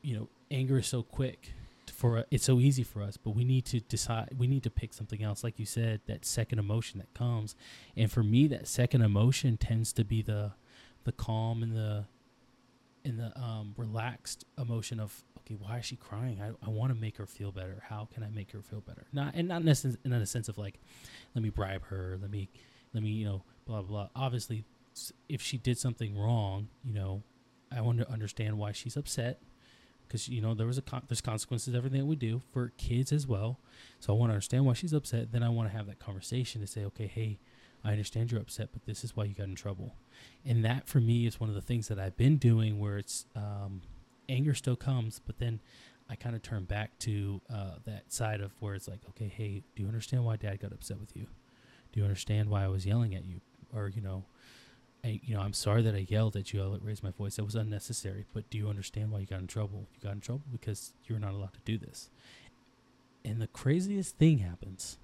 you 0.02 0.16
know, 0.16 0.30
anger 0.52 0.78
is 0.78 0.88
so 0.88 1.04
quick 1.04 1.54
for 1.92 2.26
it's 2.30 2.46
so 2.46 2.60
easy 2.60 2.84
for 2.84 3.02
us, 3.02 3.18
but 3.18 3.32
we 3.32 3.44
need 3.44 3.66
to 3.66 3.80
decide. 3.80 4.30
We 4.38 4.48
need 4.48 4.64
to 4.64 4.70
pick 4.70 4.94
something 4.94 5.24
else, 5.24 5.44
like 5.44 5.58
you 5.58 5.66
said, 5.66 6.02
that 6.06 6.26
second 6.26 6.60
emotion 6.60 7.00
that 7.00 7.14
comes. 7.14 7.56
And 7.96 8.12
for 8.12 8.24
me, 8.24 8.48
that 8.48 8.68
second 8.68 9.02
emotion 9.02 9.58
tends 9.58 9.92
to 9.94 10.04
be 10.04 10.22
the 10.22 10.54
the 11.04 11.12
calm 11.12 11.64
and 11.64 11.76
the 11.76 12.06
and 13.04 13.20
the 13.20 13.38
um, 13.40 13.74
relaxed 13.78 14.46
emotion 14.58 15.00
of 15.00 15.24
okay, 15.48 15.58
why 15.60 15.78
is 15.78 15.86
she 15.86 15.96
crying? 15.96 16.42
I, 16.42 16.50
I 16.66 16.70
want 16.70 16.94
to 16.94 17.00
make 17.00 17.18
her 17.18 17.26
feel 17.26 17.52
better. 17.52 17.84
How 17.88 18.08
can 18.14 18.24
I 18.24 18.30
make 18.30 18.52
her 18.52 18.62
feel 18.62 18.82
better? 18.82 19.06
Not 19.14 19.36
and 19.36 19.48
not 19.48 19.62
in 19.62 19.68
a 19.68 19.76
sense, 19.76 19.98
in 20.04 20.12
a 20.12 20.26
sense 20.26 20.50
of 20.50 20.58
like, 20.58 20.80
let 21.34 21.44
me 21.44 21.50
bribe 21.50 21.84
her. 21.86 22.18
Let 22.22 22.32
me 22.32 22.50
let 22.94 23.04
me 23.04 23.10
you 23.10 23.26
know 23.26 23.44
blah 23.66 23.82
blah. 23.82 24.10
Obviously, 24.16 24.66
if 25.30 25.42
she 25.42 25.58
did 25.58 25.78
something 25.78 26.18
wrong, 26.18 26.68
you 26.84 26.94
know, 26.94 27.24
I 27.72 27.82
want 27.82 28.00
to 28.00 28.12
understand 28.12 28.58
why 28.58 28.72
she's 28.72 28.98
upset 28.98 29.42
because 30.08 30.28
you 30.28 30.42
know 30.42 30.54
there 30.54 30.68
was 30.68 30.78
a 30.78 30.82
con- 30.82 31.04
there's 31.08 31.22
consequences 31.22 31.72
to 31.72 31.78
everything 31.78 32.00
that 32.00 32.06
we 32.06 32.16
do 32.16 32.42
for 32.52 32.74
kids 32.78 33.12
as 33.12 33.26
well. 33.26 33.60
So 34.00 34.14
I 34.14 34.18
want 34.18 34.32
to 34.32 34.34
understand 34.34 34.66
why 34.66 34.74
she's 34.74 34.94
upset. 34.94 35.32
Then 35.32 35.44
I 35.44 35.50
want 35.50 35.70
to 35.70 35.78
have 35.78 35.88
that 35.88 36.00
conversation 36.00 36.62
to 36.62 36.68
say, 36.68 36.84
okay, 36.86 37.08
hey, 37.08 37.40
I 37.84 37.92
understand 37.92 38.32
you're 38.32 38.42
upset, 38.42 38.70
but 38.74 38.86
this 38.86 39.04
is 39.04 39.16
why 39.16 39.26
you 39.26 39.34
got 39.34 39.48
in 39.48 39.56
trouble. 39.56 39.96
And 40.46 40.66
that 40.66 40.88
for 40.88 41.00
me 41.00 41.26
is 41.26 41.40
one 41.40 41.50
of 41.50 41.56
the 41.56 41.62
things 41.62 41.88
that 41.88 42.00
I've 42.00 42.18
been 42.18 42.38
doing 42.38 42.80
where 42.80 42.98
it's 42.98 43.26
um, 43.36 43.82
anger 44.30 44.54
still 44.54 44.76
comes, 44.76 45.22
but 45.26 45.40
then 45.40 45.60
I 46.10 46.16
kind 46.16 46.36
of 46.36 46.42
turn 46.42 46.64
back 46.64 46.98
to 47.00 47.42
uh, 47.54 47.76
that 47.86 48.12
side 48.12 48.42
of 48.42 48.52
where 48.60 48.76
it's 48.76 48.88
like, 48.88 49.02
okay, 49.10 49.28
hey, 49.28 49.64
do 49.76 49.84
you 49.84 49.88
understand 49.88 50.24
why 50.24 50.38
dad 50.38 50.60
got 50.60 50.72
upset 50.72 51.00
with 51.00 51.16
you? 51.16 51.28
Do 51.92 52.00
you 52.00 52.04
understand 52.06 52.50
why 52.50 52.64
I 52.64 52.68
was 52.68 52.86
yelling 52.86 53.16
at 53.16 53.26
you? 53.26 53.42
Or, 53.76 53.90
you 53.90 54.02
know, 54.02 54.24
I, 55.04 55.20
you 55.24 55.36
know, 55.36 55.42
I'm 55.42 55.54
sorry 55.54 55.82
that 55.84 55.96
I 55.96 56.06
yelled 56.10 56.36
at 56.36 56.54
you. 56.54 56.62
I 56.62 56.86
raised 56.86 57.04
my 57.04 57.12
voice. 57.12 57.36
That 57.36 57.44
was 57.44 57.56
unnecessary. 57.56 58.26
But 58.34 58.50
do 58.50 58.58
you 58.58 58.70
understand 58.70 59.12
why 59.12 59.20
you 59.20 59.26
got 59.26 59.40
in 59.40 59.48
trouble? 59.48 59.88
You 59.94 60.00
got 60.02 60.14
in 60.14 60.22
trouble 60.22 60.44
because 60.52 60.94
you're 61.06 61.20
not 61.20 61.34
allowed 61.34 61.54
to 61.54 61.60
do 61.66 61.78
this. 61.78 62.10
And 63.26 63.42
the 63.42 63.48
craziest 63.48 64.18
thing 64.18 64.40
happens. 64.40 64.98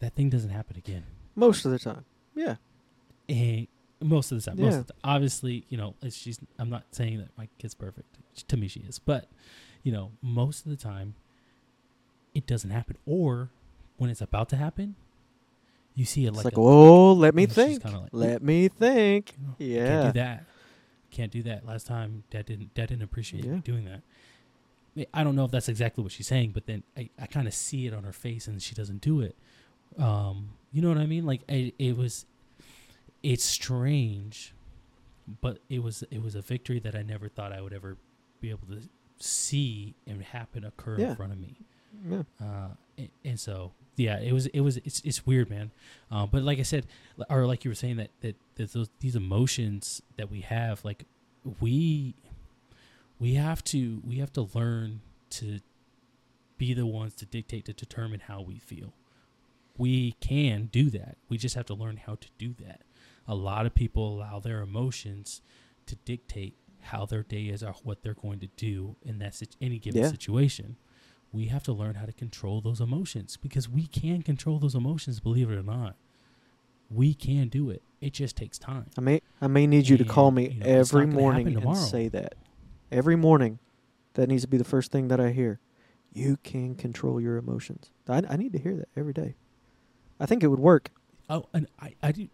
That 0.00 0.14
thing 0.14 0.30
doesn't 0.30 0.50
happen 0.50 0.76
again. 0.76 1.04
most 1.34 1.64
of 1.64 1.70
the 1.70 1.78
time. 1.78 2.04
Yeah. 2.34 2.56
And 3.28 3.66
most 4.02 4.32
of 4.32 4.42
the 4.42 4.50
time, 4.50 4.60
most 4.60 4.72
Yeah. 4.72 4.78
of 4.80 4.86
the 4.88 4.94
obviously, 5.04 5.64
you 5.68 5.76
know, 5.76 5.94
it's, 6.02 6.16
she's. 6.16 6.38
I'm 6.58 6.70
not 6.70 6.84
saying 6.92 7.18
that 7.18 7.28
my 7.36 7.48
kid's 7.58 7.74
perfect. 7.74 8.06
To 8.48 8.56
me, 8.56 8.68
she 8.68 8.80
is. 8.80 8.98
But, 8.98 9.28
you 9.82 9.92
know, 9.92 10.10
most 10.22 10.64
of 10.64 10.70
the 10.70 10.76
time, 10.76 11.14
it 12.34 12.46
doesn't 12.46 12.70
happen. 12.70 12.96
Or 13.06 13.50
when 13.98 14.10
it's 14.10 14.20
about 14.20 14.48
to 14.50 14.56
happen, 14.56 14.94
you 15.94 16.04
see 16.04 16.24
it 16.24 16.28
It's 16.28 16.36
like, 16.38 16.44
like, 16.46 16.54
oh, 16.58 17.12
let 17.12 17.34
me 17.34 17.46
think. 17.46 17.84
like, 17.84 17.94
let 18.12 18.42
me 18.42 18.68
think. 18.68 19.34
you 19.38 19.46
know, 19.46 19.54
Yeah. 19.58 19.86
Can't 20.02 20.14
do 20.14 20.20
that. 20.20 20.44
Can't 21.10 21.32
do 21.32 21.42
that. 21.42 21.66
Last 21.66 21.86
time, 21.86 22.24
dad 22.30 22.46
didn't. 22.46 22.72
Dad 22.74 22.88
didn't 22.88 23.02
appreciate 23.02 23.44
Yeah. 23.44 23.52
me 23.52 23.60
doing 23.60 23.84
that. 23.84 24.00
I 24.00 24.98
mean, 24.98 25.06
I 25.12 25.24
don't 25.24 25.36
know 25.36 25.44
if 25.44 25.50
that's 25.50 25.68
exactly 25.68 26.02
what 26.02 26.12
she's 26.12 26.26
saying, 26.26 26.52
but 26.52 26.66
then 26.66 26.82
I, 26.96 27.10
I 27.18 27.26
kind 27.26 27.46
of 27.46 27.54
see 27.54 27.86
it 27.86 27.92
on 27.94 28.04
her 28.04 28.12
face, 28.12 28.46
and 28.46 28.62
she 28.62 28.74
doesn't 28.74 29.00
do 29.02 29.20
it. 29.20 29.36
Um, 29.98 30.50
you 30.72 30.80
know 30.80 30.88
what 30.88 30.96
I 30.98 31.04
mean? 31.06 31.26
Like 31.26 31.42
I, 31.50 31.72
it 31.78 31.96
was, 31.98 32.24
it's 33.22 33.44
strange, 33.44 34.54
but 35.40 35.58
it 35.68 35.82
was 35.82 36.02
it 36.10 36.22
was 36.22 36.34
a 36.34 36.42
victory 36.42 36.78
that 36.80 36.94
I 36.94 37.02
never 37.02 37.28
thought 37.28 37.52
I 37.52 37.60
would 37.60 37.72
ever 37.72 37.96
be 38.40 38.50
able 38.50 38.66
to 38.68 38.80
see 39.18 39.94
and 40.06 40.22
happen 40.22 40.64
occur 40.64 40.98
Yeah. 40.98 41.10
in 41.10 41.16
front 41.16 41.32
of 41.32 41.38
me 41.38 41.56
Yeah. 42.08 42.22
uh, 42.40 42.68
and, 42.98 43.08
and 43.24 43.38
so 43.40 43.72
yeah, 43.96 44.18
it 44.18 44.32
was 44.32 44.46
it 44.46 44.60
was 44.60 44.78
it's 44.78 45.00
it's 45.04 45.24
weird, 45.26 45.48
man. 45.50 45.70
Uh, 46.10 46.26
but 46.26 46.42
like 46.42 46.58
I 46.58 46.62
said, 46.62 46.86
or 47.28 47.46
like 47.46 47.64
you 47.64 47.70
were 47.70 47.74
saying 47.76 47.96
that 47.98 48.10
that, 48.22 48.36
that 48.56 48.72
those 48.72 48.88
these 49.00 49.14
emotions 49.16 50.02
that 50.16 50.30
we 50.30 50.40
have, 50.40 50.84
like 50.84 51.04
we 51.60 52.14
we 53.20 53.34
have 53.34 53.62
to 53.64 54.00
we 54.04 54.16
have 54.16 54.32
to 54.32 54.48
learn 54.54 55.02
to 55.30 55.60
be 56.58 56.74
the 56.74 56.86
ones 56.86 57.14
to 57.16 57.26
dictate 57.26 57.64
to 57.66 57.72
determine 57.72 58.20
how 58.20 58.40
we 58.40 58.58
feel. 58.58 58.92
We 59.78 60.12
can 60.20 60.66
do 60.72 60.90
that. 60.90 61.16
We 61.28 61.36
just 61.38 61.54
have 61.54 61.66
to 61.66 61.74
learn 61.74 61.96
how 61.98 62.14
to 62.16 62.28
do 62.38 62.54
that. 62.64 62.80
A 63.28 63.34
lot 63.34 63.66
of 63.66 63.74
people 63.74 64.14
allow 64.16 64.40
their 64.40 64.60
emotions 64.60 65.42
to 65.86 65.96
dictate 65.96 66.56
how 66.80 67.06
their 67.06 67.22
day 67.22 67.44
is 67.44 67.62
or 67.62 67.74
what 67.84 68.02
they're 68.02 68.14
going 68.14 68.40
to 68.40 68.48
do 68.56 68.96
in 69.02 69.18
that 69.20 69.40
any 69.60 69.78
given 69.78 70.02
Yeah. 70.02 70.08
situation 70.10 70.76
we 71.32 71.46
have 71.46 71.62
to 71.62 71.72
learn 71.72 71.94
how 71.94 72.04
to 72.04 72.12
control 72.12 72.60
those 72.60 72.80
emotions 72.80 73.38
because 73.38 73.66
we 73.68 73.86
can 73.86 74.22
control 74.22 74.58
those 74.58 74.74
emotions 74.74 75.18
believe 75.20 75.50
it 75.50 75.54
or 75.56 75.62
not 75.62 75.96
we 76.90 77.14
can 77.14 77.48
do 77.48 77.70
it 77.70 77.82
it 78.00 78.12
just 78.12 78.36
takes 78.36 78.58
time 78.58 78.86
I 78.98 79.00
may 79.00 79.22
I 79.40 79.46
may 79.46 79.66
need 79.66 79.88
you 79.88 79.96
to 79.96 80.04
call 80.04 80.30
me 80.32 80.48
you 80.50 80.60
know, 80.60 80.66
every 80.66 81.06
morning 81.06 81.56
and 81.56 81.76
say 81.78 82.08
that. 82.08 82.34
Every 82.90 83.16
morning, 83.16 83.58
that 84.14 84.28
needs 84.28 84.42
to 84.42 84.48
be 84.48 84.58
the 84.58 84.64
first 84.64 84.92
thing 84.92 85.08
that 85.08 85.18
I 85.18 85.30
hear. 85.30 85.60
You 86.12 86.36
can 86.42 86.74
control 86.74 87.18
your 87.20 87.38
emotions. 87.38 87.90
I, 88.06 88.22
I 88.28 88.36
need 88.36 88.52
to 88.52 88.58
hear 88.58 88.76
that 88.76 88.88
every 88.94 89.14
day. 89.14 89.36
I 90.20 90.26
think 90.26 90.42
it 90.42 90.48
would 90.48 90.60
work. 90.60 90.90
oh 91.30 91.46
and 91.54 91.66
i 91.80 91.94
i 92.02 92.12
do 92.12 92.28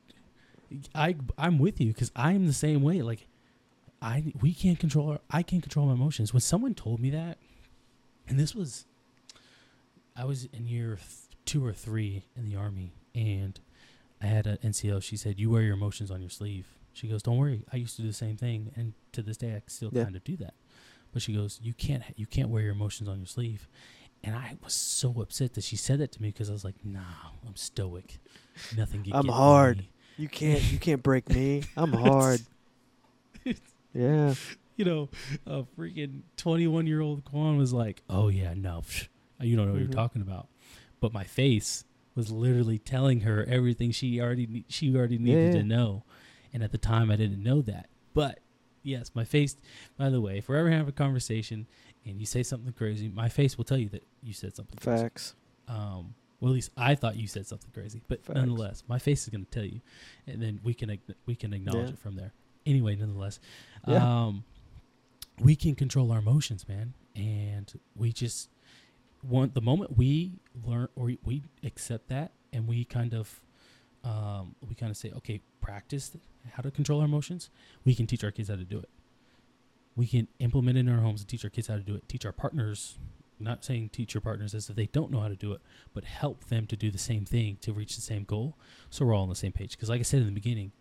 i 0.94 1.14
i'm 1.38 1.58
with 1.58 1.80
you 1.80 1.88
because 1.92 2.10
i'm 2.16 2.46
the 2.46 2.52
same 2.52 2.82
way 2.82 3.02
like 3.02 3.26
i 4.02 4.32
we 4.40 4.52
can't 4.52 4.78
control 4.78 5.10
our, 5.10 5.18
i 5.30 5.42
can't 5.42 5.62
control 5.62 5.86
my 5.86 5.92
emotions 5.94 6.32
when 6.32 6.40
someone 6.40 6.74
told 6.74 7.00
me 7.00 7.10
that 7.10 7.38
and 8.28 8.38
this 8.38 8.54
was 8.54 8.84
i 10.16 10.24
was 10.24 10.44
in 10.52 10.66
year 10.66 10.96
th- 10.96 11.06
two 11.44 11.64
or 11.64 11.72
three 11.72 12.24
in 12.36 12.48
the 12.48 12.56
army 12.56 12.92
and 13.14 13.60
i 14.22 14.26
had 14.26 14.46
an 14.46 14.58
nco 14.64 15.02
she 15.02 15.16
said 15.16 15.38
you 15.38 15.50
wear 15.50 15.62
your 15.62 15.74
emotions 15.74 16.10
on 16.10 16.20
your 16.20 16.30
sleeve 16.30 16.66
she 16.92 17.08
goes 17.08 17.22
don't 17.22 17.38
worry 17.38 17.62
i 17.72 17.76
used 17.76 17.96
to 17.96 18.02
do 18.02 18.08
the 18.08 18.14
same 18.14 18.36
thing 18.36 18.70
and 18.76 18.92
to 19.12 19.22
this 19.22 19.36
day 19.36 19.54
i 19.54 19.62
still 19.66 19.90
Yeah. 19.92 20.04
kind 20.04 20.16
of 20.16 20.24
do 20.24 20.36
that 20.36 20.54
but 21.12 21.22
she 21.22 21.32
goes 21.34 21.58
you 21.62 21.72
can't 21.72 22.02
you 22.16 22.26
can't 22.26 22.48
wear 22.50 22.62
your 22.62 22.72
emotions 22.72 23.08
on 23.08 23.18
your 23.18 23.26
sleeve 23.26 23.66
and 24.22 24.34
i 24.36 24.56
was 24.62 24.74
so 24.74 25.14
upset 25.22 25.54
that 25.54 25.64
she 25.64 25.76
said 25.76 25.98
that 26.00 26.12
to 26.12 26.20
me 26.22 26.28
because 26.28 26.50
i 26.50 26.52
was 26.52 26.64
like 26.64 26.74
nah 26.84 27.00
i'm 27.46 27.56
stoic 27.56 28.18
nothing 28.76 29.02
can 29.04 29.14
I'm 29.14 29.28
hard. 29.28 29.78
me." 29.78 29.90
You 30.18 30.28
can't 30.28 30.62
you 30.72 30.78
can't 30.78 31.02
break 31.02 31.28
me. 31.30 31.62
I'm 31.76 31.92
hard. 32.04 32.40
Yeah. 33.94 34.34
you 34.76 34.84
know, 34.84 35.08
a 35.46 35.62
freaking 35.78 36.20
21 36.36 36.86
year 36.86 37.00
old 37.00 37.24
Quan 37.24 37.56
was 37.56 37.72
like, 37.72 38.02
oh, 38.08 38.28
yeah, 38.28 38.54
no, 38.54 38.82
psh, 38.86 39.08
you 39.40 39.56
don't 39.56 39.66
know 39.66 39.72
what 39.72 39.80
Mhm. 39.82 39.86
you're 39.86 39.92
talking 39.94 40.22
about. 40.22 40.48
But 41.00 41.12
my 41.12 41.24
face 41.24 41.84
was 42.14 42.30
literally 42.30 42.78
telling 42.78 43.20
her 43.20 43.44
everything 43.48 43.90
she 43.92 44.20
already 44.20 44.64
she 44.68 44.94
already 44.94 45.18
needed 45.18 45.54
Yeah. 45.54 45.60
to 45.60 45.66
know, 45.66 46.04
and 46.52 46.62
at 46.62 46.72
the 46.72 46.78
time 46.78 47.10
I 47.10 47.16
didn't 47.16 47.42
know 47.42 47.62
that. 47.62 47.88
But 48.14 48.40
yes, 48.82 49.12
my 49.14 49.24
face. 49.24 49.56
By 49.96 50.10
the 50.10 50.20
way, 50.20 50.38
if 50.38 50.48
we're 50.48 50.56
ever 50.56 50.70
having 50.70 50.88
a 50.88 50.92
conversation 50.92 51.66
and 52.04 52.18
you 52.20 52.26
say 52.26 52.42
something 52.42 52.72
crazy, 52.72 53.08
my 53.08 53.28
face 53.28 53.56
will 53.56 53.64
tell 53.64 53.78
you 53.78 53.88
that 53.90 54.04
you 54.22 54.32
said 54.32 54.54
something 54.56 54.78
crazy. 54.78 55.02
Facts. 55.02 55.34
Um, 55.68 56.14
well, 56.40 56.50
at 56.52 56.54
least 56.54 56.70
I 56.76 56.94
thought 56.94 57.16
you 57.16 57.26
said 57.26 57.46
something 57.46 57.70
crazy, 57.72 58.00
but 58.08 58.24
Facts. 58.24 58.36
nonetheless, 58.36 58.84
my 58.88 58.98
face 58.98 59.22
is 59.24 59.28
going 59.30 59.44
to 59.44 59.50
tell 59.50 59.64
you, 59.64 59.80
and 60.26 60.40
then 60.42 60.60
we 60.62 60.74
can 60.74 60.98
we 61.26 61.34
can 61.34 61.52
acknowledge 61.52 61.88
Yeah. 61.88 61.92
it 61.94 61.98
from 61.98 62.14
there. 62.16 62.32
Anyway, 62.66 62.96
nonetheless, 62.96 63.40
Yeah. 63.86 64.26
um, 64.26 64.44
we 65.40 65.56
can 65.56 65.74
control 65.74 66.10
our 66.12 66.18
emotions, 66.18 66.68
man, 66.68 66.94
and 67.16 67.72
we 67.96 68.12
just 68.12 68.50
want 69.22 69.54
the 69.54 69.60
moment 69.60 69.96
we 69.96 70.38
learn 70.64 70.88
or 70.94 71.12
we 71.24 71.42
accept 71.64 72.08
that, 72.08 72.32
and 72.52 72.66
we 72.68 72.84
kind 72.84 73.14
of 73.14 73.40
um, 74.04 74.54
we 74.66 74.74
kind 74.76 74.90
of 74.90 74.96
say, 74.96 75.10
okay, 75.16 75.40
practice 75.60 76.16
how 76.52 76.62
to 76.62 76.70
control 76.70 77.00
our 77.00 77.04
emotions. 77.06 77.50
We 77.84 77.94
can 77.96 78.06
teach 78.06 78.22
our 78.22 78.30
kids 78.30 78.48
how 78.48 78.54
to 78.56 78.64
do 78.64 78.78
it. 78.78 78.88
We 79.96 80.06
can 80.06 80.28
implement 80.38 80.76
it 80.78 80.82
in 80.82 80.88
our 80.88 81.00
homes 81.00 81.20
and 81.20 81.28
teach 81.28 81.42
our 81.44 81.50
kids 81.50 81.66
how 81.66 81.74
to 81.74 81.82
do 81.82 81.96
it. 81.96 82.08
Teach 82.08 82.24
our 82.24 82.32
partners 82.32 82.96
not 83.40 83.64
saying 83.64 83.90
teach 83.90 84.14
your 84.14 84.20
partners 84.20 84.54
as 84.54 84.68
if 84.70 84.76
they 84.76 84.86
don't 84.86 85.10
know 85.10 85.20
how 85.20 85.28
to 85.28 85.36
do 85.36 85.52
it, 85.52 85.60
but 85.94 86.04
help 86.04 86.44
them 86.46 86.66
to 86.66 86.76
do 86.76 86.90
the 86.90 86.98
same 86.98 87.24
thing 87.24 87.58
to 87.62 87.72
reach 87.72 87.94
the 87.96 88.02
same 88.02 88.24
goal. 88.24 88.56
So 88.90 89.04
we're 89.06 89.14
all 89.14 89.22
on 89.24 89.28
the 89.28 89.34
same 89.34 89.52
page. 89.52 89.72
Because 89.72 89.88
like 89.88 90.00
I 90.00 90.04
said 90.04 90.20
in 90.20 90.26
the 90.26 90.32
beginning, 90.32 90.72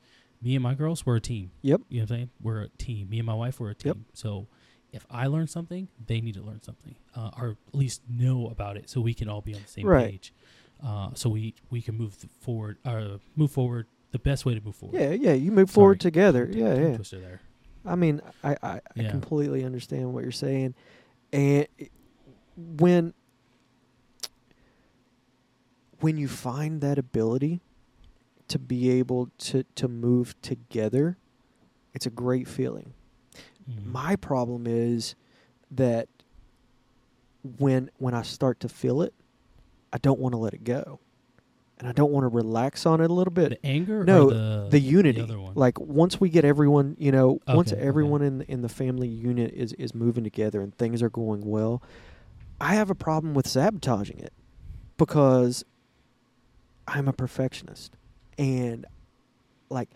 me 0.41 0.55
and 0.55 0.63
my 0.63 0.73
girls, 0.75 1.05
we're 1.05 1.15
a 1.17 1.21
team. 1.21 1.51
Yep. 1.61 1.81
You 1.89 1.97
know 1.99 2.03
what 2.03 2.11
I'm 2.11 2.15
saying? 2.17 2.29
We're 2.41 2.61
a 2.63 2.69
team. 2.69 3.09
Me 3.09 3.19
and 3.19 3.25
my 3.25 3.33
wife, 3.33 3.59
we're 3.59 3.71
a 3.71 3.75
team. 3.75 3.87
Yep. 3.89 3.97
So 4.13 4.47
if 4.93 5.05
I 5.09 5.27
learn 5.27 5.47
something, 5.47 5.87
they 6.05 6.21
need 6.21 6.35
to 6.35 6.41
learn 6.41 6.61
something, 6.61 6.95
uh, 7.15 7.31
or 7.37 7.57
at 7.67 7.75
least 7.75 8.01
know 8.09 8.47
about 8.47 8.77
it, 8.77 8.89
so 8.89 9.01
we 9.01 9.13
can 9.13 9.27
all 9.29 9.41
be 9.41 9.53
on 9.55 9.61
the 9.61 9.67
same 9.67 9.85
Right. 9.85 10.11
page. 10.11 10.33
Uh, 10.83 11.09
so 11.15 11.29
we 11.29 11.55
we 11.71 11.81
can 11.81 11.95
move 11.97 12.15
forward. 12.39 12.77
Uh, 12.85 13.17
move 13.35 13.51
forward. 13.51 13.87
The 14.11 14.19
best 14.19 14.45
way 14.45 14.53
to 14.55 14.61
move 14.61 14.75
forward. 14.75 14.97
Yeah, 14.99 15.11
yeah. 15.11 15.33
You 15.33 15.51
move 15.51 15.69
forward 15.69 16.01
Sorry. 16.01 16.11
together. 16.11 16.45
Tongue- 16.45 16.57
Yeah, 16.57 16.95
yeah. 17.19 17.37
I 17.85 17.95
mean, 17.95 18.21
I, 18.43 18.51
I, 18.63 18.69
I 18.75 18.81
Yeah. 18.95 19.09
completely 19.11 19.63
understand 19.65 20.13
what 20.13 20.23
you're 20.23 20.31
saying, 20.31 20.75
and 21.33 21.67
when 22.57 23.13
when 25.99 26.17
you 26.17 26.27
find 26.27 26.81
that 26.81 26.97
ability 26.97 27.61
to 28.47 28.59
be 28.59 28.89
able 28.91 29.29
to 29.37 29.63
to 29.75 29.87
move 29.87 30.39
together, 30.41 31.17
it's 31.93 32.05
a 32.05 32.09
great 32.09 32.47
feeling. 32.47 32.93
Mhm. 33.69 33.85
My 33.91 34.15
problem 34.15 34.65
is 34.67 35.15
that 35.71 36.07
when 37.59 37.89
when 37.97 38.13
I 38.13 38.21
start 38.21 38.59
to 38.61 38.69
feel 38.69 39.01
it, 39.01 39.13
I 39.91 39.97
don't 39.97 40.19
want 40.19 40.33
to 40.33 40.37
let 40.37 40.53
it 40.53 40.63
go, 40.63 40.99
and 41.79 41.87
I 41.87 41.91
don't 41.91 42.11
want 42.11 42.23
to 42.23 42.29
relax 42.29 42.85
on 42.85 43.01
it 43.01 43.09
a 43.09 43.13
little 43.13 43.33
bit. 43.33 43.49
the 43.49 43.65
anger. 43.65 44.03
no, 44.03 44.27
or 44.29 44.33
the 44.33 44.67
the 44.71 44.79
unity. 44.79 45.21
one. 45.21 45.53
Like 45.55 45.79
once 45.79 46.19
we 46.21 46.29
get 46.29 46.45
everyone, 46.45 46.95
you 46.99 47.11
know, 47.11 47.39
once 47.47 47.71
Okay, 47.71 47.81
okay. 47.81 47.87
everyone 47.87 48.21
in 48.21 48.41
in 48.43 48.61
the 48.61 48.69
family 48.69 49.07
unit 49.07 49.51
is 49.53 49.73
is 49.73 49.93
moving 49.95 50.23
together 50.23 50.61
and 50.61 50.75
things 50.77 51.01
are 51.01 51.09
going 51.09 51.41
well, 51.45 51.81
I 52.59 52.75
have 52.75 52.89
a 52.89 52.95
problem 52.95 53.33
with 53.33 53.47
sabotaging 53.47 54.19
it 54.19 54.33
because 54.97 55.63
I'm 56.87 57.07
a 57.07 57.13
perfectionist. 57.13 57.95
And 58.37 58.85
like, 59.69 59.89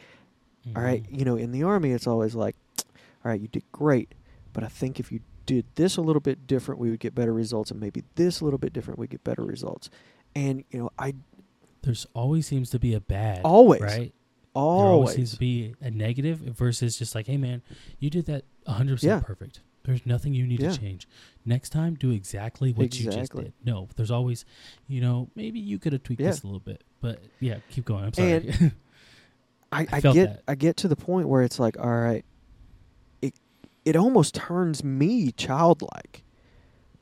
all 0.75 0.81
right, 0.83 1.03
Mhm. 1.03 1.19
you 1.19 1.25
know, 1.25 1.35
in 1.37 1.51
the 1.51 1.63
army 1.63 1.91
it's 1.91 2.07
always 2.07 2.35
like, 2.35 2.55
all 2.77 3.31
right, 3.31 3.39
you 3.41 3.47
did 3.47 3.63
great, 3.71 4.13
but 4.53 4.63
I 4.63 4.67
think 4.67 4.99
if 4.99 5.11
you 5.11 5.21
did 5.45 5.65
this 5.75 5.97
a 5.97 6.01
little 6.01 6.19
bit 6.19 6.45
different, 6.47 6.79
we 6.79 6.89
would 6.91 6.99
get 6.99 7.15
better 7.15 7.33
results 7.33 7.71
and 7.71 7.79
maybe 7.79 8.03
this 8.15 8.41
a 8.41 8.43
little 8.45 8.59
bit 8.59 8.73
different, 8.73 8.99
we'd 8.99 9.09
get 9.09 9.23
better 9.23 9.43
results. 9.43 9.89
And 10.35 10.63
you 10.71 10.79
know, 10.79 10.91
I 10.99 11.15
There's 11.81 12.05
always 12.13 12.45
seems 12.45 12.69
to 12.71 12.79
be 12.79 12.93
a 12.93 12.99
bad. 13.01 13.41
always 13.43 13.81
right. 13.81 14.13
There 14.53 14.61
always 14.63 14.91
always 14.91 15.15
seems 15.15 15.31
to 15.31 15.39
be 15.39 15.75
a 15.81 15.89
negative 15.89 16.39
versus 16.39 16.97
just 16.97 17.15
like, 17.15 17.25
hey 17.27 17.37
man, 17.37 17.61
you 17.99 18.09
did 18.09 18.25
that 18.25 18.43
100 18.65 19.01
Yeah. 19.01 19.15
percent 19.19 19.25
perfect. 19.25 19.61
There's 19.83 20.05
nothing 20.05 20.33
you 20.33 20.45
need 20.45 20.59
Yeah. 20.61 20.71
to 20.71 20.77
change. 20.79 21.07
Next 21.45 21.69
time, 21.69 21.95
do 21.95 22.11
exactly 22.11 22.71
what 22.71 22.99
you 22.99 23.09
just 23.11 23.33
did. 23.33 23.53
No, 23.65 23.87
there's 23.95 24.11
always, 24.11 24.45
you 24.87 25.01
know, 25.01 25.29
maybe 25.35 25.59
you 25.59 25.79
could 25.79 25.93
have 25.93 26.03
tweaked 26.03 26.21
Yeah. 26.21 26.27
this 26.29 26.43
a 26.43 26.45
little 26.47 26.59
bit, 26.59 26.83
but 27.01 27.19
yeah, 27.39 27.57
keep 27.71 27.85
going. 27.85 28.03
I'm 28.05 28.13
sorry. 28.13 28.31
And- 28.33 28.71
I, 29.73 29.81
I 29.83 29.87
I, 29.93 29.99
get 30.01 30.13
that. 30.13 30.43
I 30.49 30.55
get 30.55 30.77
to 30.77 30.87
the 30.89 30.95
point 30.97 31.29
where 31.29 31.41
it's 31.43 31.57
like, 31.57 31.79
all 31.79 31.89
right, 31.89 32.25
it 33.21 33.33
it 33.85 33.95
almost 33.95 34.35
turns 34.35 34.83
me 34.83 35.31
childlike 35.31 36.23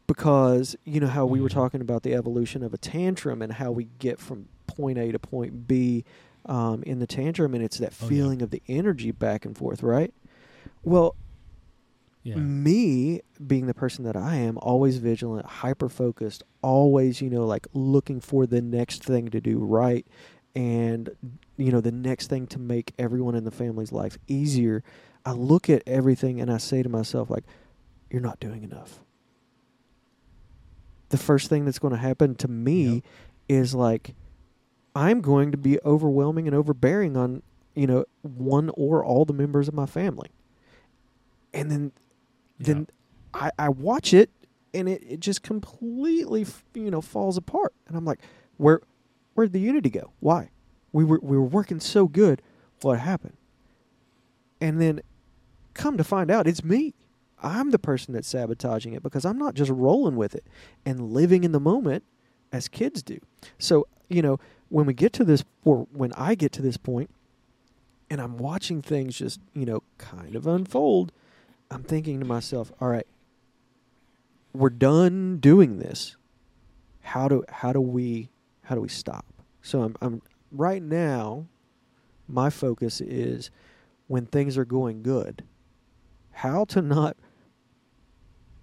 because 0.07 0.75
you 0.85 0.99
know 0.99 1.07
how 1.07 1.25
we 1.25 1.41
were 1.41 1.49
Mhm. 1.49 1.53
talking 1.53 1.81
about 1.81 2.03
the 2.03 2.13
evolution 2.13 2.63
of 2.63 2.73
a 2.73 2.77
tantrum 2.77 3.41
and 3.41 3.53
how 3.53 3.71
we 3.71 3.89
get 3.99 4.19
from 4.19 4.47
point 4.67 4.97
A 4.97 5.11
to 5.11 5.19
point 5.19 5.67
B 5.67 6.05
um, 6.45 6.81
in 6.83 6.99
the 6.99 7.05
tantrum, 7.07 7.53
and 7.53 7.63
it's 7.63 7.77
that 7.79 7.93
Oh, 8.01 8.05
yeah. 8.05 8.09
feeling 8.09 8.41
of 8.41 8.49
the 8.51 8.61
energy 8.67 9.11
back 9.11 9.45
and 9.45 9.55
forth, 9.57 9.83
right? 9.83 10.13
Well, 10.83 11.15
yeah. 12.29 12.35
me 12.35 13.21
being 13.45 13.67
the 13.67 13.73
person 13.73 14.03
that 14.05 14.15
I 14.15 14.35
am, 14.35 14.57
always 14.61 14.97
vigilant, 14.97 15.45
hyper 15.45 15.89
focused, 15.89 16.43
always, 16.61 17.21
you 17.21 17.29
know, 17.29 17.45
like 17.45 17.67
looking 17.73 18.19
for 18.21 18.45
the 18.45 18.61
next 18.61 19.03
thing 19.03 19.29
to 19.29 19.41
do 19.41 19.59
right 19.59 20.05
and, 20.55 21.09
you 21.57 21.71
know, 21.71 21.81
the 21.81 21.91
next 21.91 22.27
thing 22.27 22.47
to 22.47 22.59
make 22.59 22.93
everyone 22.97 23.35
in 23.35 23.43
the 23.43 23.51
family's 23.51 23.91
life 23.91 24.17
easier. 24.27 24.83
I 25.25 25.31
look 25.33 25.69
at 25.69 25.83
everything 25.85 26.39
and 26.41 26.51
I 26.51 26.57
say 26.57 26.81
to 26.83 26.89
myself, 26.89 27.29
like, 27.29 27.43
you're 28.09 28.21
not 28.21 28.39
doing 28.39 28.63
enough. 28.63 28.99
The 31.09 31.17
first 31.17 31.49
thing 31.49 31.65
that's 31.65 31.79
going 31.79 31.93
to 31.93 31.99
happen 31.99 32.35
to 32.35 32.47
me 32.47 32.85
Yep. 32.95 33.03
is 33.47 33.75
like, 33.75 34.15
I'm 34.95 35.21
going 35.21 35.51
to 35.51 35.57
be 35.57 35.79
overwhelming 35.85 36.47
and 36.47 36.55
overbearing 36.55 37.15
on, 37.15 37.43
you 37.75 37.87
know, 37.87 38.05
one 38.21 38.69
or 38.73 39.03
all 39.03 39.25
the 39.25 39.33
members 39.33 39.67
of 39.67 39.73
my 39.73 39.85
family. 39.85 40.29
And 41.53 41.71
then 41.71 41.91
then 42.59 42.87
I, 43.33 43.51
I 43.57 43.69
watch 43.69 44.13
it 44.13 44.29
and 44.73 44.87
it, 44.87 45.03
it 45.07 45.19
just 45.19 45.41
completely 45.41 46.45
you 46.73 46.91
know 46.91 47.01
falls 47.01 47.37
apart. 47.37 47.73
And 47.87 47.97
i'm 47.97 48.05
like 48.05 48.19
where 48.57 48.81
where'd 49.33 49.53
the 49.53 49.59
unity 49.59 49.89
go? 49.89 50.11
Why? 50.19 50.49
We 50.91 51.03
were 51.03 51.19
we 51.21 51.37
were 51.37 51.43
working 51.43 51.79
so 51.79 52.07
good. 52.07 52.41
What 52.81 52.99
happened? 52.99 53.37
And 54.61 54.81
then 54.81 55.01
come 55.73 55.97
to 55.97 56.03
find 56.03 56.29
out 56.29 56.47
it's 56.47 56.63
me. 56.63 56.93
I'm 57.41 57.71
the 57.71 57.79
person 57.79 58.13
that's 58.13 58.27
sabotaging 58.27 58.93
it 58.93 59.01
because 59.01 59.23
i'm 59.23 59.37
not 59.37 59.53
just 59.53 59.71
rolling 59.71 60.17
with 60.17 60.35
it 60.35 60.45
and 60.85 61.13
living 61.13 61.45
in 61.45 61.53
the 61.53 61.59
moment 61.59 62.03
as 62.51 62.67
kids 62.67 63.01
do. 63.01 63.19
So 63.57 63.87
you 64.09 64.21
know 64.21 64.39
when 64.69 64.85
we 64.85 64.93
get 64.93 65.13
to 65.13 65.23
this 65.23 65.43
or 65.63 65.87
when 65.91 66.11
i 66.13 66.35
get 66.35 66.51
to 66.53 66.61
this 66.61 66.77
point 66.77 67.09
and 68.09 68.19
i'm 68.19 68.37
watching 68.37 68.81
things 68.81 69.17
just 69.17 69.39
you 69.53 69.65
know 69.65 69.83
kind 69.97 70.35
of 70.35 70.47
unfold 70.47 71.11
I'm 71.71 71.83
thinking 71.83 72.19
to 72.19 72.25
myself, 72.25 72.71
all 72.81 72.89
right, 72.89 73.07
we're 74.53 74.69
done 74.69 75.37
doing 75.37 75.77
this. 75.77 76.15
How 77.01 77.27
do 77.27 77.43
how 77.49 77.73
do 77.73 77.81
we 77.81 78.29
how 78.63 78.75
do 78.75 78.81
we 78.81 78.89
stop? 78.89 79.25
So 79.61 79.83
I'm 79.83 79.95
I'm 80.01 80.21
right 80.51 80.81
now 80.81 81.47
my 82.27 82.49
focus 82.49 83.01
is 83.01 83.49
when 84.07 84.25
things 84.25 84.57
are 84.57 84.65
going 84.65 85.03
good, 85.03 85.43
how 86.31 86.65
to 86.65 86.81
not 86.81 87.17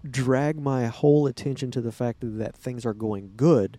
drag 0.08 0.58
my 0.60 0.86
whole 0.86 1.26
attention 1.26 1.70
to 1.72 1.80
the 1.80 1.92
fact 1.92 2.20
that, 2.20 2.38
that 2.38 2.56
things 2.56 2.86
are 2.86 2.94
going 2.94 3.32
good 3.36 3.78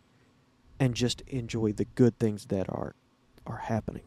and 0.79 0.93
just 0.93 1.21
enjoy 1.27 1.71
the 1.71 1.85
good 1.85 2.17
things 2.19 2.47
that 2.47 2.69
are 2.69 2.95
are 3.45 3.57
happening. 3.57 4.03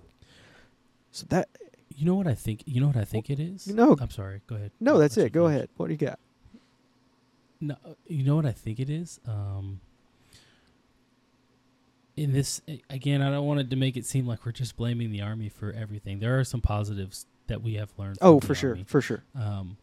So 1.10 1.26
that 1.30 1.48
You 2.00 2.06
know 2.06 2.14
what 2.14 2.26
I 2.26 2.34
think? 2.34 2.62
You 2.64 2.80
know 2.80 2.86
what 2.86 2.96
I 2.96 3.04
think 3.04 3.28
it 3.28 3.38
is? 3.38 3.66
No. 3.66 3.94
I'm 4.00 4.08
sorry. 4.08 4.40
Go 4.46 4.54
ahead. 4.56 4.70
no, 4.80 4.96
that's 4.96 5.18
let 5.18 5.22
you 5.24 5.26
it. 5.26 5.32
Go 5.32 5.44
finish. 5.46 5.56
ahead. 5.58 5.68
What 5.76 5.86
do 5.88 5.92
you 5.92 5.98
got? 5.98 6.18
No, 7.60 7.76
you 8.06 8.24
know 8.24 8.36
what 8.36 8.46
I 8.46 8.52
think 8.52 8.80
it 8.80 8.88
is. 8.88 9.20
Um, 9.28 9.82
in 12.16 12.32
this 12.32 12.62
again, 12.88 13.20
I 13.20 13.30
don't 13.30 13.44
want 13.46 13.60
it 13.60 13.68
to 13.68 13.76
make 13.76 13.98
it 13.98 14.06
seem 14.06 14.26
like 14.26 14.46
we're 14.46 14.52
just 14.52 14.76
blaming 14.78 15.10
the 15.12 15.20
army 15.20 15.50
for 15.50 15.72
everything. 15.72 16.20
There 16.20 16.38
are 16.40 16.44
some 16.44 16.62
positives 16.62 17.26
that 17.48 17.60
we 17.60 17.74
have 17.74 17.90
learned. 17.98 18.16
Oh, 18.22 18.40
for 18.40 18.54
sure, 18.54 18.70
Army. 18.70 18.84
for 18.86 19.02
sure. 19.02 19.22
Um, 19.34 19.76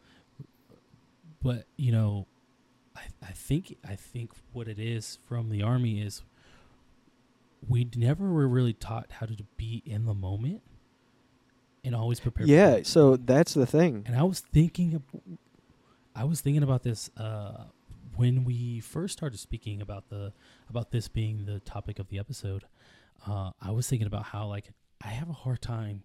but 1.44 1.66
you 1.78 1.92
know, 1.92 2.26
I 2.96 3.02
I 3.22 3.32
think 3.34 3.78
I 3.88 3.94
think 3.96 4.32
what 4.54 4.68
it 4.68 4.80
is 4.80 5.20
from 5.28 5.50
the 5.52 5.62
army 5.62 6.02
is 6.02 6.24
we 7.70 7.88
never 7.96 8.32
were 8.32 8.48
really 8.48 8.74
taught 8.74 9.06
how 9.20 9.28
to 9.28 9.38
be 9.56 9.84
in 9.86 10.06
the 10.06 10.16
moment 10.16 10.64
and 11.88 11.96
always 11.96 12.20
prepare. 12.20 12.46
Yeah, 12.46 12.80
so 12.84 13.16
that's 13.16 13.54
the 13.54 13.66
thing. 13.66 14.04
And 14.06 14.16
I 14.16 14.24
was 14.24 14.40
thinking, 14.40 14.96
of, 14.96 15.02
I 16.16 16.26
was 16.26 16.42
thinking 16.42 16.64
about 16.64 16.84
this 16.84 17.10
uh, 17.18 17.64
when 18.16 18.44
we 18.44 18.80
first 18.80 19.18
started 19.18 19.40
speaking 19.40 19.82
about 19.82 20.10
the 20.10 20.34
about 20.70 20.92
this 20.92 21.08
being 21.08 21.46
the 21.46 21.60
topic 21.62 22.00
of 22.00 22.10
the 22.10 22.20
episode. 22.20 22.66
Uh, 23.26 23.52
I 23.62 23.72
was 23.72 23.88
thinking 23.90 24.08
about 24.08 24.26
how 24.26 24.48
like 24.48 24.72
I 25.04 25.10
have 25.10 25.30
a 25.30 25.34
hard 25.34 25.62
time 25.62 26.04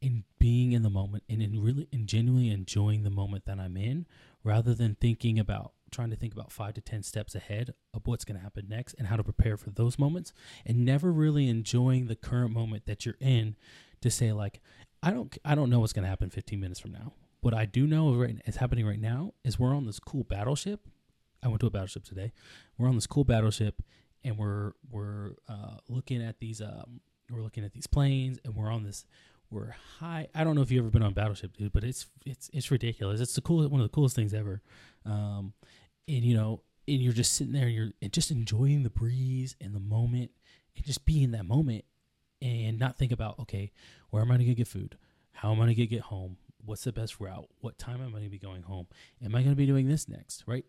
in 0.00 0.24
being 0.38 0.72
in 0.72 0.82
the 0.82 0.90
moment 0.90 1.22
and 1.28 1.40
in 1.40 1.62
really 1.62 1.88
and 1.92 2.06
genuinely 2.06 2.50
enjoying 2.50 3.04
the 3.04 3.10
moment 3.10 3.46
that 3.46 3.58
I'm 3.58 3.76
in 3.76 4.06
rather 4.44 4.74
than 4.74 4.96
thinking 5.00 5.38
about 5.38 5.72
trying 5.92 6.10
to 6.10 6.16
think 6.16 6.32
about 6.32 6.50
five 6.50 6.74
to 6.74 6.80
10 6.80 7.02
steps 7.02 7.34
ahead 7.34 7.74
of 7.94 8.06
what's 8.06 8.24
going 8.24 8.36
to 8.36 8.42
happen 8.42 8.66
next 8.68 8.94
and 8.94 9.06
how 9.06 9.16
to 9.16 9.22
prepare 9.22 9.56
for 9.56 9.70
those 9.70 9.98
moments 9.98 10.32
and 10.66 10.84
never 10.84 11.12
really 11.12 11.48
enjoying 11.48 12.06
the 12.06 12.16
current 12.16 12.50
moment 12.50 12.86
that 12.86 13.04
you're 13.04 13.18
in 13.20 13.54
to 14.00 14.10
say 14.10 14.32
like, 14.32 14.60
I 15.02 15.10
don't, 15.10 15.36
I 15.44 15.54
don't 15.54 15.70
know 15.70 15.80
what's 15.80 15.92
to 15.92 16.02
happen 16.02 16.30
15 16.30 16.60
minutes 16.60 16.80
from 16.80 16.92
now. 16.92 17.12
What 17.40 17.54
I 17.54 17.64
do 17.64 17.86
know 17.86 18.14
right 18.14 18.36
is 18.46 18.56
happening 18.56 18.86
right 18.86 19.00
now 19.00 19.32
is 19.44 19.58
we're 19.58 19.74
on 19.74 19.86
this 19.86 19.98
cool 19.98 20.24
battleship. 20.24 20.86
I 21.42 21.48
went 21.48 21.60
to 21.60 21.66
a 21.66 21.70
battleship 21.70 22.04
today. 22.04 22.32
We're 22.78 22.88
on 22.88 22.94
this 22.94 23.06
cool 23.06 23.24
battleship 23.24 23.82
and 24.22 24.38
we're, 24.38 24.72
we're 24.90 25.32
uh, 25.48 25.78
looking 25.88 26.22
at 26.22 26.38
these, 26.38 26.60
um, 26.60 27.00
we're 27.30 27.42
looking 27.42 27.64
at 27.64 27.72
these 27.72 27.88
planes 27.88 28.38
and 28.44 28.54
we're 28.54 28.70
on 28.70 28.84
this 28.84 29.04
we're 29.52 29.74
high. 30.00 30.28
I 30.34 30.44
don't 30.44 30.54
know 30.54 30.62
if 30.62 30.70
you've 30.70 30.82
ever 30.82 30.90
been 30.90 31.02
on 31.02 31.12
Battleship, 31.12 31.56
dude, 31.56 31.72
but 31.72 31.84
it's 31.84 32.06
it's 32.24 32.50
it's 32.52 32.70
ridiculous. 32.70 33.20
It's 33.20 33.34
the 33.34 33.42
coolest, 33.42 33.70
one 33.70 33.80
of 33.80 33.84
the 33.84 33.94
coolest 33.94 34.16
things 34.16 34.32
ever. 34.32 34.62
Um, 35.04 35.52
and 36.08 36.24
you 36.24 36.34
know, 36.34 36.62
and 36.88 37.00
you're 37.00 37.12
just 37.12 37.34
sitting 37.34 37.52
there, 37.52 37.66
and 37.66 37.74
you're 37.74 37.90
and 38.00 38.12
just 38.12 38.30
enjoying 38.30 38.82
the 38.82 38.90
breeze 38.90 39.54
and 39.60 39.74
the 39.74 39.80
moment, 39.80 40.30
and 40.74 40.84
just 40.84 41.04
being 41.04 41.22
in 41.24 41.30
that 41.32 41.44
moment, 41.44 41.84
and 42.42 42.78
not 42.78 42.98
think 42.98 43.12
about 43.12 43.38
okay, 43.38 43.72
where 44.10 44.22
am 44.22 44.30
I 44.30 44.36
going 44.36 44.48
to 44.48 44.54
get 44.54 44.68
food? 44.68 44.98
How 45.32 45.52
am 45.52 45.60
I 45.60 45.64
going 45.64 45.76
to 45.76 45.86
get 45.86 46.02
home? 46.02 46.36
What's 46.64 46.84
the 46.84 46.92
best 46.92 47.18
route? 47.20 47.48
What 47.60 47.78
time 47.78 48.00
am 48.00 48.08
I 48.08 48.12
going 48.12 48.24
to 48.24 48.30
be 48.30 48.38
going 48.38 48.62
home? 48.62 48.86
Am 49.24 49.34
I 49.34 49.38
going 49.38 49.52
to 49.52 49.56
be 49.56 49.66
doing 49.66 49.88
this 49.88 50.08
next? 50.08 50.44
Right? 50.46 50.64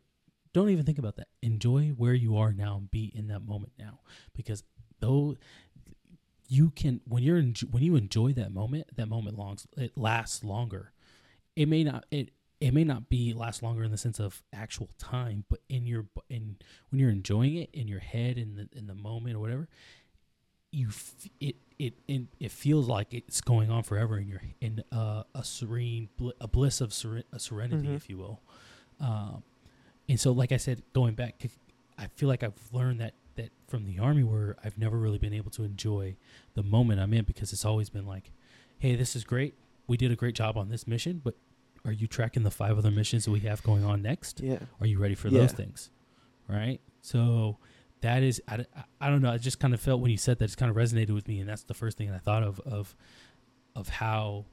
Don't 0.53 0.69
even 0.69 0.85
think 0.85 0.99
about 0.99 1.15
that. 1.17 1.27
Enjoy 1.41 1.89
where 1.97 2.13
you 2.13 2.37
are 2.37 2.53
now 2.53 2.77
and 2.77 2.89
be 2.89 3.11
in 3.15 3.27
that 3.27 3.41
moment 3.41 3.73
now, 3.77 3.99
because 4.35 4.63
though 4.99 5.35
you 6.47 6.69
can 6.69 7.01
when 7.07 7.23
you're 7.23 7.41
when 7.71 7.83
you 7.83 7.95
enjoy 7.95 8.33
that 8.33 8.53
moment, 8.53 8.95
that 8.95 9.07
moment 9.07 9.37
longs 9.37 9.67
it 9.75 9.97
lasts 9.97 10.43
longer. 10.43 10.93
It 11.55 11.67
may 11.67 11.83
not 11.83 12.05
it 12.11 12.29
it 12.61 12.73
may 12.73 12.83
not 12.83 13.09
be 13.09 13.33
last 13.33 13.61
longer 13.61 13.83
in 13.83 13.91
the 13.91 13.97
sense 13.97 14.19
of 14.19 14.41
actual 14.53 14.89
time, 14.97 15.43
but 15.49 15.59
in 15.67 15.85
your 15.85 16.05
in 16.29 16.57
when 16.89 16.99
you're 16.99 17.09
enjoying 17.09 17.55
it 17.55 17.69
in 17.73 17.87
your 17.87 17.99
head 17.99 18.37
in 18.37 18.55
the 18.55 18.69
in 18.77 18.87
the 18.87 18.95
moment 18.95 19.35
or 19.35 19.39
whatever, 19.39 19.67
you 20.73 20.87
f- 20.89 21.29
it 21.39 21.55
it 21.79 21.93
it, 22.07 22.21
it 22.39 22.51
feels 22.51 22.87
like 22.87 23.13
it's 23.13 23.41
going 23.41 23.69
on 23.69 23.83
forever 23.83 24.15
and 24.17 24.27
you're 24.27 24.41
in 24.61 24.83
uh, 24.91 25.23
a 25.35 25.43
serene 25.43 26.09
bl- 26.17 26.31
a 26.41 26.47
bliss 26.47 26.81
of 26.81 26.89
seren- 26.89 27.23
a 27.31 27.39
serenity, 27.39 27.87
Mhm. 27.87 27.95
if 27.95 28.09
you 28.09 28.17
will. 28.17 28.41
Um, 28.99 29.43
and 30.09 30.19
so, 30.19 30.31
like 30.31 30.51
I 30.51 30.57
said, 30.57 30.81
going 30.93 31.13
back, 31.15 31.41
I 31.97 32.07
feel 32.07 32.27
like 32.29 32.43
I've 32.43 32.53
learned 32.71 32.99
that 33.01 33.13
that 33.35 33.49
from 33.67 33.85
the 33.85 33.99
army 33.99 34.23
where 34.23 34.55
I've 34.63 34.77
never 34.77 34.97
really 34.97 35.17
been 35.17 35.33
able 35.33 35.51
to 35.51 35.63
enjoy 35.63 36.15
the 36.55 36.63
moment 36.63 36.99
I'm 36.99 37.13
in 37.13 37.23
because 37.25 37.51
it's 37.53 37.65
always 37.65 37.89
been 37.89 38.05
like, 38.05 38.31
hey, 38.79 38.95
this 38.95 39.15
is 39.15 39.23
great. 39.23 39.53
We 39.87 39.97
did 39.97 40.11
a 40.11 40.15
great 40.15 40.35
job 40.35 40.57
on 40.57 40.69
this 40.69 40.85
mission, 40.87 41.21
but 41.23 41.35
are 41.85 41.91
you 41.91 42.07
tracking 42.07 42.43
the 42.43 42.51
five 42.51 42.77
other 42.77 42.91
missions 42.91 43.25
that 43.25 43.31
we 43.31 43.39
have 43.41 43.61
going 43.63 43.83
on 43.83 44.01
next? 44.01 44.39
Yeah. 44.39 44.59
Are 44.79 44.85
you 44.87 44.99
ready 44.99 45.15
for 45.15 45.27
Yeah. 45.29 45.39
those 45.41 45.51
things? 45.51 45.89
Right. 46.47 46.79
So 47.01 47.57
that 48.03 48.21
is, 48.21 48.41
I, 48.47 48.65
I, 48.99 49.09
don't 49.09 49.21
know. 49.21 49.31
I 49.31 49.37
just 49.37 49.59
kind 49.59 49.73
of 49.73 49.79
felt 49.79 50.01
when 50.01 50.11
you 50.11 50.17
said 50.17 50.37
that, 50.39 50.45
it's 50.45 50.55
kind 50.55 50.69
of 50.69 50.75
resonated 50.75 51.11
with 51.11 51.27
me. 51.27 51.39
And 51.39 51.49
that's 51.49 51.63
the 51.63 51.73
first 51.73 51.97
thing 51.97 52.11
I 52.11 52.17
thought 52.17 52.43
of, 52.43 52.59
of, 52.61 52.95
of 53.75 53.87
how 53.87 54.45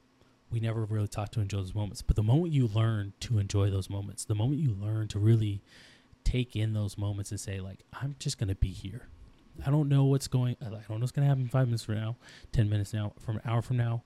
we 0.49 0.61
never 0.61 0.85
really 0.85 1.09
taught 1.09 1.33
to 1.33 1.41
enjoy 1.41 1.57
those 1.57 1.75
moments. 1.75 2.01
But 2.01 2.15
the 2.15 2.23
moment 2.23 2.53
you 2.53 2.67
learn 2.67 3.13
to 3.21 3.39
enjoy 3.39 3.69
those 3.69 3.89
moments, 3.89 4.23
the 4.23 4.35
moment 4.35 4.61
you 4.61 4.73
learn 4.73 5.09
to 5.09 5.19
really 5.19 5.61
take 6.23 6.55
in 6.55 6.71
those 6.73 6.97
moments 6.97 7.31
and 7.31 7.39
say, 7.39 7.59
like, 7.59 7.83
I'm 7.93 8.15
just 8.19 8.39
to 8.49 8.55
be 8.55 8.71
here. 8.71 9.09
I 9.65 9.69
don't 9.69 9.89
know 9.89 10.05
what's 10.05 10.29
going, 10.29 10.55
I 10.61 10.69
don't 10.69 10.89
know 10.89 10.95
what's 10.97 11.11
to 11.25 11.29
happen 11.29 11.49
five 11.49 11.67
minutes 11.67 11.83
from 11.83 11.95
now, 11.95 12.15
10 12.53 12.69
minutes 12.69 12.93
now, 12.93 13.11
from 13.19 13.35
an 13.35 13.41
hour 13.43 13.61
from 13.61 13.77
now. 13.77 14.03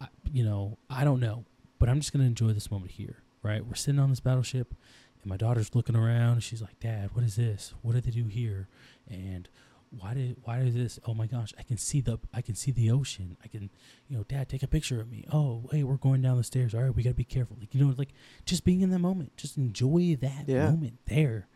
I, 0.00 0.08
you 0.32 0.44
know, 0.44 0.78
I 0.88 1.04
don't 1.04 1.20
know, 1.20 1.44
but 1.78 1.90
I'm 1.90 2.00
just 2.00 2.12
to 2.22 2.26
enjoy 2.26 2.52
this 2.54 2.70
moment 2.70 2.92
here, 2.92 3.18
right? 3.42 3.64
We're 3.64 3.74
sitting 3.74 4.00
on 4.00 4.08
this 4.08 4.20
battleship 4.20 4.74
and 5.22 5.30
my 5.30 5.36
daughter's 5.36 5.74
looking 5.74 5.96
around 5.96 6.32
and 6.34 6.42
she's 6.42 6.60
like, 6.62 6.78
Dad, 6.80 7.10
what 7.14 7.24
is 7.24 7.36
this? 7.36 7.74
What 7.82 7.94
did 7.94 8.04
they 8.04 8.10
do 8.10 8.24
here? 8.24 8.68
And 9.10 9.48
why 9.90 10.14
did 10.14 10.36
why 10.42 10.60
is 10.60 10.74
this? 10.74 10.98
Oh 11.06 11.12
my 11.14 11.26
gosh, 11.26 11.52
I 11.58 11.62
can 11.62 11.76
see 11.76 12.00
the 12.00 12.18
I 12.32 12.40
can 12.40 12.54
see 12.54 12.70
the 12.70 12.90
ocean. 12.90 13.36
I 13.44 13.48
can, 13.48 13.68
you 14.08 14.16
know, 14.16 14.24
Dad, 14.24 14.48
take 14.48 14.62
a 14.62 14.66
picture 14.66 15.00
of 15.00 15.10
me. 15.10 15.24
Oh, 15.32 15.68
hey, 15.70 15.82
we're 15.82 15.96
going 15.96 16.22
down 16.22 16.38
the 16.38 16.44
stairs. 16.44 16.74
All 16.74 16.82
right, 16.82 16.94
we 16.94 17.02
gotta 17.02 17.14
be 17.14 17.24
careful. 17.24 17.56
Like 17.60 17.74
you 17.74 17.84
know, 17.84 17.94
like 17.98 18.14
just 18.46 18.64
being 18.64 18.80
in 18.80 18.90
that 18.90 19.00
moment, 19.00 19.36
just 19.36 19.56
enjoy 19.58 20.16
that 20.20 20.44
Yeah. 20.48 20.70
moment 20.70 20.98
there, 21.06 21.46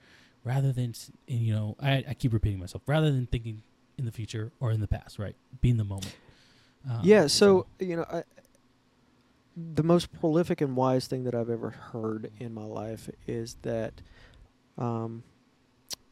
rather 0.44 0.70
than 0.70 0.90
s- 0.90 1.10
and, 1.28 1.38
you 1.40 1.54
know, 1.54 1.76
I 1.80 2.04
I 2.08 2.14
keep 2.14 2.32
repeating 2.34 2.58
myself, 2.58 2.82
rather 2.86 3.10
than 3.10 3.26
thinking 3.26 3.62
in 3.96 4.04
the 4.04 4.12
future 4.12 4.52
or 4.60 4.70
in 4.70 4.80
the 4.80 4.88
past, 4.88 5.18
right? 5.18 5.34
Be 5.62 5.70
in 5.70 5.78
the 5.78 5.84
moment. 5.84 6.14
Um, 6.88 7.00
yeah. 7.02 7.26
So 7.28 7.66
you 7.80 7.96
know, 7.96 8.04
I, 8.12 8.22
the 9.56 9.82
most 9.82 10.12
prolific 10.12 10.60
and 10.60 10.76
wise 10.76 11.06
thing 11.06 11.24
that 11.24 11.34
I've 11.34 11.48
ever 11.48 11.70
heard 11.70 12.30
in 12.38 12.52
my 12.52 12.64
life 12.64 13.08
is 13.26 13.56
that 13.62 14.02
um, 14.76 15.22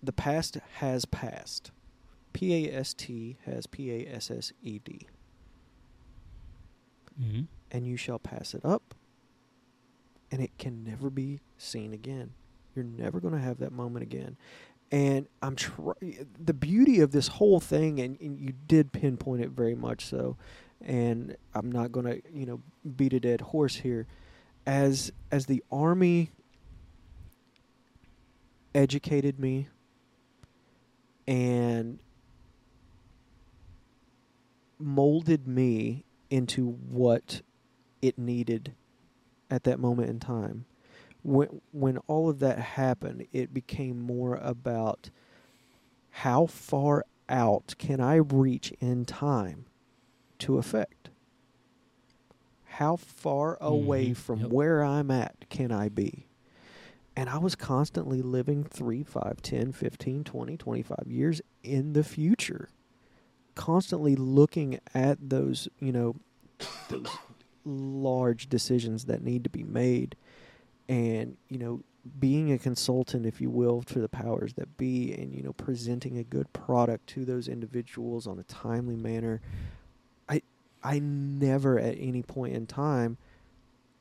the 0.03 0.13
past 0.13 0.57
has 0.77 1.05
passed. 1.05 1.71
P 2.33 2.67
A 2.67 2.73
S 2.79 2.95
T 2.95 3.37
has 3.45 3.67
P 3.67 3.93
A 3.93 4.09
S 4.09 4.31
S 4.31 4.53
E 4.63 4.81
D, 4.83 5.07
mhm. 7.21 7.47
and 7.71 7.87
you 7.87 7.97
shall 7.97 8.19
pass 8.19 8.55
it 8.55 8.65
up, 8.65 8.95
and 10.33 10.43
it 10.43 10.51
can 10.59 10.83
never 10.83 11.11
be 11.11 11.41
seen 11.59 11.93
again. 11.93 12.33
You're 12.75 12.85
never 12.85 13.21
going 13.21 13.35
to 13.35 13.41
have 13.41 13.59
that 13.59 13.73
moment 13.73 14.03
again. 14.03 14.37
And 14.91 15.29
I'm 15.43 15.55
try- 15.55 15.95
the 16.39 16.55
beauty 16.55 17.01
of 17.01 17.13
this 17.13 17.29
whole 17.29 17.61
thing, 17.61 18.01
and, 18.01 18.21
and 18.21 18.39
you 18.39 18.53
did 18.67 18.93
pinpoint 18.93 19.43
it 19.43 19.51
very 19.51 19.75
much 19.75 20.05
so. 20.07 20.37
And 20.81 21.37
I'm 21.55 21.71
not 21.73 21.93
going 21.93 22.07
to, 22.07 22.23
you 22.33 22.47
know, 22.47 22.61
beat 22.97 23.13
a 23.13 23.21
dead 23.21 23.41
horse 23.41 23.77
here. 23.77 24.07
As 24.67 25.13
as 25.31 25.47
the 25.47 25.63
army 25.71 26.31
educated 28.75 29.39
me 29.39 29.69
and 31.27 31.99
molded 34.79 35.47
me 35.47 36.05
into 36.31 36.67
what 36.67 37.43
it 38.03 38.19
needed 38.19 38.75
at 39.51 39.65
that 39.65 39.79
moment 39.79 40.11
in 40.11 40.21
time. 40.21 40.65
When 41.23 41.61
when 41.73 41.99
all 42.07 42.29
of 42.29 42.41
that 42.41 42.59
happened, 42.59 43.27
it 43.33 43.55
became 43.55 44.01
more 44.01 44.37
about 44.37 45.11
how 46.11 46.47
far 46.47 47.05
out 47.29 47.75
can 47.79 48.01
I 48.01 48.17
reach 48.17 48.73
in 48.81 49.05
time 49.05 49.65
to 50.41 50.59
affect? 50.59 51.11
How 52.65 52.97
far 52.97 53.57
away 53.61 54.11
Mhm, 54.11 54.17
from 54.17 54.41
yep. 54.41 54.51
where 54.51 54.83
I'm 54.83 55.11
at 55.11 55.49
can 55.49 55.71
I 55.71 55.89
be? 55.89 56.27
And 57.17 57.29
I 57.29 57.39
was 57.39 57.55
constantly 57.55 58.21
living 58.23 58.65
3, 58.65 59.05
5, 59.05 59.41
10, 59.41 59.71
15, 59.73 60.25
20, 60.25 60.57
25 60.57 61.05
years 61.07 61.41
in 61.63 61.93
the 61.93 62.03
future. 62.03 62.69
Constantly 63.55 64.17
looking 64.17 64.81
at 64.93 65.19
those, 65.31 65.69
you 65.79 65.93
know, 65.93 66.17
those 66.89 67.07
large 67.65 68.49
decisions 68.49 69.05
that 69.05 69.23
need 69.23 69.45
to 69.45 69.51
be 69.51 69.63
made 69.63 70.17
and, 70.89 71.37
you 71.49 71.59
know, 71.59 71.83
being 72.19 72.53
a 72.53 72.59
consultant, 72.59 73.25
if 73.25 73.41
you 73.41 73.49
will, 73.49 73.81
to 73.83 74.01
the 74.01 74.09
powers 74.09 74.55
that 74.55 74.77
be 74.77 75.13
and, 75.15 75.33
you 75.33 75.43
know, 75.43 75.53
presenting 75.55 76.19
a 76.19 76.25
good 76.25 76.53
product 76.53 77.07
to 77.07 77.25
those 77.25 77.47
individuals 77.49 78.27
on 78.27 78.39
a 78.39 78.43
timely 78.43 78.97
manner. 78.97 79.41
I 80.85 80.99
never 81.01 81.79
at 81.79 81.97
any 81.99 82.23
point 82.23 82.55
in 82.55 82.67
time 82.67 83.17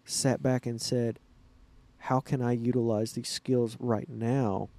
sat 0.06 0.44
back 0.44 0.66
and 0.66 0.82
said, 0.82 1.18
how 1.98 2.20
can 2.20 2.42
I 2.42 2.52
utilize 2.52 3.14
these 3.14 3.30
skills 3.30 3.78
right 3.80 4.10
now? 4.10 4.70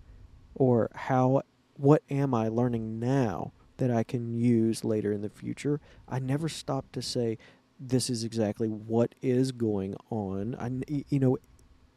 Or 0.54 0.90
how 0.94 1.42
what 1.76 2.02
am 2.10 2.34
I 2.34 2.48
learning 2.48 3.00
now 3.00 3.52
that 3.78 3.90
I 3.90 4.04
can 4.04 4.34
use 4.34 4.84
later 4.84 5.10
in 5.12 5.22
the 5.22 5.30
future? 5.30 5.80
I 6.06 6.18
never 6.18 6.48
stopped 6.48 6.92
to 6.92 7.02
say 7.02 7.38
this 7.80 8.08
is 8.10 8.22
exactly 8.22 8.68
what 8.68 9.14
is 9.22 9.50
going 9.50 9.94
on. 10.10 10.54
I 10.60 10.70
you 11.08 11.18
know 11.18 11.38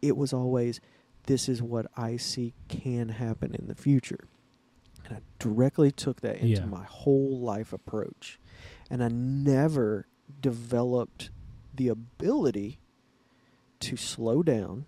it 0.02 0.16
was 0.16 0.32
always 0.34 0.80
this 1.28 1.50
is 1.50 1.62
what 1.62 1.86
I 1.98 2.16
see 2.16 2.54
can 2.70 3.10
happen 3.10 3.54
in 3.54 3.68
the 3.68 3.76
future. 3.76 4.28
And 5.06 5.18
I 5.18 5.22
directly 5.40 5.92
took 5.92 6.22
that 6.22 6.38
into 6.38 6.62
Yeah. 6.62 6.66
my 6.66 6.86
whole 6.86 7.40
life 7.40 7.74
approach. 7.74 8.40
And 8.90 9.04
I 9.04 9.10
never 9.10 10.08
developed 10.42 11.30
the 11.74 11.90
ability 11.90 12.80
to 13.80 13.96
slow 13.96 14.42
down 14.44 14.86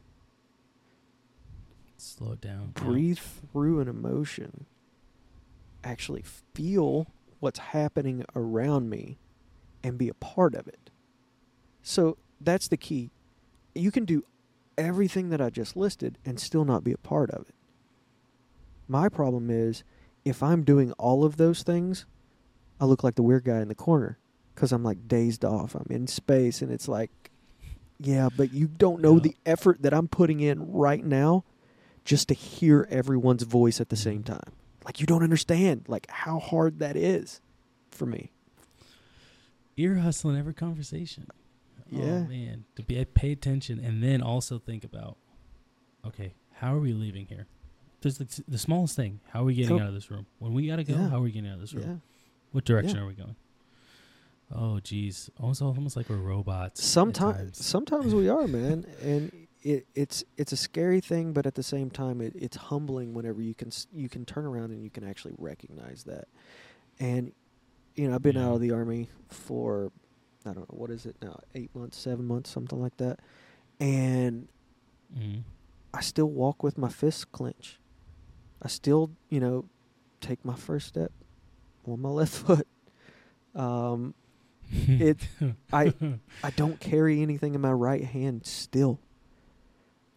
slow 2.01 2.35
down. 2.35 2.73
yeah. 2.75 2.83
breathe 2.83 3.19
through 3.19 3.79
an 3.79 3.87
emotion, 3.87 4.65
actually 5.83 6.23
feel 6.53 7.07
what's 7.39 7.59
happening 7.59 8.25
around 8.35 8.89
me, 8.89 9.17
and 9.83 9.97
be 9.97 10.09
a 10.09 10.13
part 10.13 10.55
of 10.55 10.67
it. 10.67 10.89
So 11.81 12.17
that's 12.41 12.67
the 12.67 12.77
key. 12.77 13.11
You 13.73 13.91
can 13.91 14.05
do 14.05 14.25
everything 14.77 15.29
that 15.29 15.41
I 15.41 15.49
just 15.49 15.75
listed 15.75 16.17
and 16.25 16.39
still 16.39 16.65
not 16.65 16.83
be 16.83 16.91
a 16.91 16.97
part 16.97 17.29
of 17.31 17.47
it. 17.47 17.55
My 18.87 19.07
problem 19.07 19.49
is 19.49 19.83
if 20.25 20.43
I'm 20.43 20.63
doing 20.63 20.91
all 20.93 21.23
of 21.23 21.37
those 21.37 21.63
things, 21.63 22.05
I 22.80 22.86
look 22.86 23.03
like 23.03 23.15
the 23.15 23.23
weird 23.23 23.43
guy 23.43 23.59
in 23.61 23.67
the 23.67 23.75
corner 23.75 24.17
because 24.55 24.71
I'm 24.71 24.84
like 24.84 25.07
dazed 25.07 25.43
off. 25.45 25.75
I'm 25.75 25.88
in 25.89 26.07
space, 26.07 26.61
and 26.61 26.71
it's 26.71 26.88
like, 26.88 27.11
yeah, 27.99 28.30
but 28.36 28.53
you 28.53 28.67
don't 28.67 29.01
know 29.01 29.15
Yeah. 29.15 29.21
the 29.23 29.36
effort 29.45 29.82
that 29.82 29.93
I'm 29.93 30.07
putting 30.07 30.39
in 30.39 30.71
right 30.71 31.03
now 31.03 31.43
just 32.05 32.27
to 32.30 32.34
hear 32.34 32.88
everyone's 32.89 33.43
voice 33.43 33.82
at 33.82 33.89
the 33.89 33.95
same 33.97 34.23
time. 34.23 34.53
Like 34.86 34.99
you 34.99 35.05
don't 35.05 35.23
understand 35.23 35.86
like 35.88 36.09
how 36.09 36.39
hard 36.39 36.80
that 36.80 36.95
is 36.95 37.41
for 37.91 38.05
me. 38.05 38.32
Ear 39.77 39.95
hustling 39.95 40.38
every 40.38 40.53
conversation. 40.53 41.27
Oh, 41.32 41.84
yeah. 41.89 42.03
Oh 42.03 42.23
man, 42.25 42.65
to 42.75 42.84
be 42.84 43.03
pay 43.05 43.32
attention 43.32 43.80
and 43.80 44.01
then 44.03 44.21
also 44.21 44.59
think 44.59 44.84
about, 44.84 45.17
okay, 46.05 46.34
how 46.53 46.73
are 46.75 46.80
we 46.80 46.93
leaving 46.93 47.25
here? 47.27 47.47
Just 48.01 48.19
the, 48.19 48.43
the 48.47 48.57
smallest 48.57 48.95
thing. 48.95 49.19
How 49.30 49.41
are 49.41 49.45
we 49.45 49.53
getting 49.55 49.75
Yep. 49.75 49.82
out 49.84 49.88
of 49.89 49.93
this 49.93 50.09
room? 50.11 50.25
When 50.39 50.53
we 50.53 50.67
gotta 50.67 50.84
go, 50.84 50.93
Yeah. 50.93 51.09
how 51.09 51.17
are 51.17 51.21
we 51.21 51.32
getting 51.32 51.49
out 51.49 51.55
of 51.55 51.61
this 51.61 51.73
room? 51.73 51.86
Yeah. 51.86 51.95
What 52.51 52.65
direction 52.65 52.97
Yeah. 52.97 53.03
are 53.03 53.07
we 53.07 53.13
going? 53.13 53.35
Oh, 54.51 54.79
geez, 54.79 55.29
almost 55.39 55.61
almost 55.61 55.95
like 55.95 56.09
we're 56.09 56.17
robots. 56.17 56.83
Sometimes, 56.83 57.63
sometimes 57.63 58.15
we 58.15 58.29
are, 58.29 58.47
man, 58.47 58.85
and 59.01 59.47
it, 59.61 59.85
it's 59.93 60.23
it's 60.37 60.51
a 60.51 60.57
scary 60.57 61.01
thing, 61.01 61.33
but 61.33 61.45
at 61.45 61.53
the 61.53 61.61
same 61.61 61.91
time, 61.91 62.19
it, 62.19 62.33
it's 62.35 62.57
humbling 62.57 63.13
whenever 63.13 63.41
you 63.43 63.53
can 63.53 63.69
you 63.93 64.09
can 64.09 64.25
turn 64.25 64.45
around 64.45 64.71
and 64.71 64.83
you 64.83 64.89
can 64.89 65.03
actually 65.03 65.35
recognize 65.37 66.03
that. 66.05 66.27
And 66.99 67.31
you 67.95 68.07
know, 68.07 68.15
I've 68.15 68.23
been 68.23 68.37
Yeah. 68.37 68.47
out 68.47 68.55
of 68.55 68.61
the 68.61 68.71
army 68.71 69.09
for 69.29 69.91
I 70.45 70.53
don't 70.53 70.67
know 70.71 70.77
what 70.79 70.89
is 70.89 71.05
it 71.05 71.15
now, 71.21 71.39
eight 71.53 71.73
months, 71.75 71.97
seven 71.97 72.25
months, 72.25 72.49
something 72.49 72.81
like 72.81 72.97
that, 72.97 73.19
and 73.79 74.47
Mhm. 75.15 75.43
I 75.93 76.01
still 76.01 76.29
walk 76.29 76.63
with 76.63 76.75
my 76.77 76.89
fists 76.89 77.23
clenched. 77.25 77.77
I 78.63 78.67
still, 78.67 79.11
you 79.29 79.39
know, 79.39 79.65
take 80.21 80.43
my 80.43 80.55
first 80.55 80.87
step 80.87 81.11
on 81.88 82.01
my 82.01 82.09
left 82.21 82.34
foot. 82.34 82.67
Um, 83.55 84.13
It- 84.71 85.27
I 85.73 85.93
I 86.43 86.49
don't 86.51 86.80
carry 86.80 87.21
anything 87.21 87.55
in 87.55 87.61
my 87.61 87.71
right 87.71 88.03
hand 88.03 88.45
still. 88.45 88.99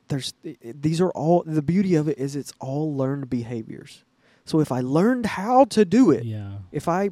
There's 0.08 0.34
these 0.62 1.00
are 1.00 1.10
all 1.10 1.42
the 1.46 1.62
beauty 1.62 1.94
of 1.94 2.06
it 2.08 2.18
is 2.18 2.36
it's 2.36 2.52
all 2.60 2.94
learned 2.94 3.30
behaviors. 3.30 4.04
So 4.44 4.60
if 4.60 4.70
I 4.72 4.80
learned 4.80 5.24
how 5.26 5.64
to 5.66 5.84
do 5.84 6.10
it, 6.10 6.24
yeah. 6.24 6.58
if 6.72 6.88
I 6.88 7.10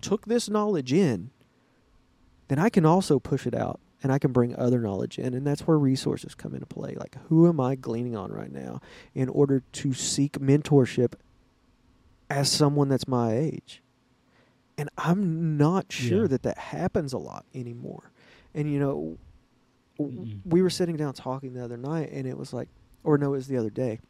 took 0.00 0.26
this 0.26 0.48
knowledge 0.48 0.92
in, 0.92 1.30
then 2.48 2.58
I 2.58 2.68
can 2.70 2.84
also 2.86 3.18
push 3.20 3.46
it 3.46 3.54
out 3.54 3.78
and 4.02 4.10
I 4.10 4.18
can 4.18 4.32
bring 4.32 4.56
other 4.56 4.80
knowledge 4.80 5.18
in 5.18 5.34
and 5.34 5.46
that's 5.46 5.66
where 5.66 5.78
resources 5.78 6.34
come 6.34 6.54
into 6.54 6.66
play. 6.66 6.96
Like 6.98 7.16
who 7.28 7.46
am 7.48 7.60
I 7.60 7.76
gleaning 7.76 8.16
on 8.16 8.32
right 8.32 8.50
now 8.50 8.80
in 9.14 9.28
order 9.28 9.62
to 9.72 9.92
seek 9.92 10.38
mentorship 10.40 11.12
as 12.30 12.50
someone 12.50 12.88
that's 12.88 13.06
my 13.08 13.34
age? 13.36 13.82
And 14.78 14.90
I'm 14.98 15.56
not 15.56 15.90
sure 15.90 16.22
Yeah. 16.22 16.28
that 16.28 16.42
that 16.42 16.58
happens 16.58 17.12
a 17.12 17.18
lot 17.18 17.44
anymore. 17.54 18.10
And 18.54 18.70
you 18.70 18.78
know, 18.78 19.18
Mm-mm. 19.98 20.40
we 20.44 20.60
were 20.60 20.68
sitting 20.70 20.96
down 20.96 21.14
talking 21.14 21.54
the 21.54 21.64
other 21.64 21.76
night 21.78 22.10
and 22.12 22.26
it 22.26 22.36
was 22.36 22.52
like 22.52 22.68
or 23.04 23.16
no, 23.18 23.28
it 23.34 23.36
was 23.36 23.48
the 23.48 23.56
other 23.56 23.70
day. 23.70 24.00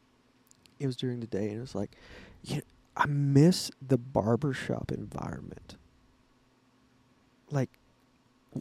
It 0.79 0.85
was 0.87 0.95
during 0.95 1.19
the 1.21 1.27
day 1.27 1.49
and 1.49 1.57
it 1.57 1.61
was 1.61 1.75
like, 1.75 1.95
you 2.43 2.57
know, 2.57 2.61
I 2.97 3.05
miss 3.05 3.71
the 3.85 3.97
barbershop 3.97 4.91
environment. 4.91 5.77
Like, 7.51 7.69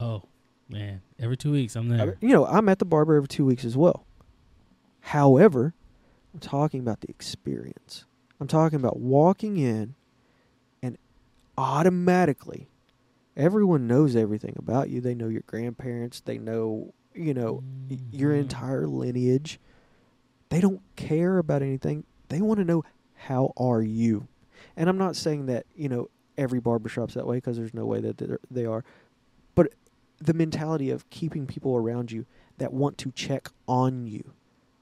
Oh 0.01 0.23
man, 0.69 1.01
every 1.19 1.37
two 1.37 1.53
weeks 1.53 1.75
I'm 1.75 1.91
I- 1.93 1.97
there. 1.97 2.19
you 2.21 2.29
know, 2.29 2.47
I'm 2.47 2.69
at 2.69 2.79
the 2.79 2.85
barber 2.85 3.17
every 3.17 3.29
two 3.29 3.45
weeks 3.45 3.65
as 3.65 3.77
well. 3.77 4.05
However, 5.01 5.75
I'm 6.35 6.41
talking 6.41 6.81
about 6.81 7.01
the 7.01 7.09
experience. 7.09 8.05
I'm 8.41 8.47
talking 8.47 8.79
about 8.79 8.99
walking 8.99 9.57
in 9.57 9.95
and 10.83 10.99
automatically 11.57 12.69
everyone 13.37 13.87
knows 13.87 14.17
everything 14.17 14.55
about 14.59 14.89
you. 14.91 15.01
They 15.01 15.15
know 15.15 15.29
your 15.29 15.43
grandparents, 15.47 16.21
they 16.21 16.39
know, 16.39 16.95
you 17.15 17.35
know, 17.35 17.63
y- 17.91 17.99
your 18.11 18.33
mm-hmm. 18.33 18.41
entire 18.41 18.87
lineage. 18.87 19.61
They 20.49 20.61
don't 20.61 20.81
care 20.97 21.39
about 21.39 21.63
anything. 21.63 22.05
They 22.29 22.41
want 22.41 22.59
to 22.59 22.65
know 22.65 22.85
how 23.15 23.53
are 23.57 23.83
you. 23.83 24.29
And 24.77 24.89
I'm 24.89 24.99
not 24.99 25.17
saying 25.17 25.47
that, 25.47 25.67
you 25.75 25.89
know, 25.89 26.09
every 26.39 26.61
barbershop's 26.61 27.15
that 27.15 27.27
way 27.27 27.37
because 27.37 27.57
there's 27.57 27.75
no 27.75 27.87
way 27.87 28.01
that 28.01 28.39
they 28.51 28.65
are. 28.65 28.85
But 29.55 29.73
the 30.19 30.35
mentality 30.35 30.91
of 30.91 31.09
keeping 31.11 31.47
people 31.47 31.77
around 31.77 32.13
you 32.13 32.27
that 32.59 32.73
want 32.73 32.99
to 32.99 33.11
check 33.13 33.49
on 33.67 34.07
you, 34.07 34.33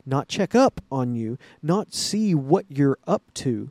not 0.07 0.29
check 0.29 0.55
up 0.55 0.81
on 0.91 1.15
you, 1.15 1.39
not 1.63 1.93
see 1.95 2.35
what 2.35 2.67
you're 2.69 2.99
up 3.07 3.23
to, 3.35 3.71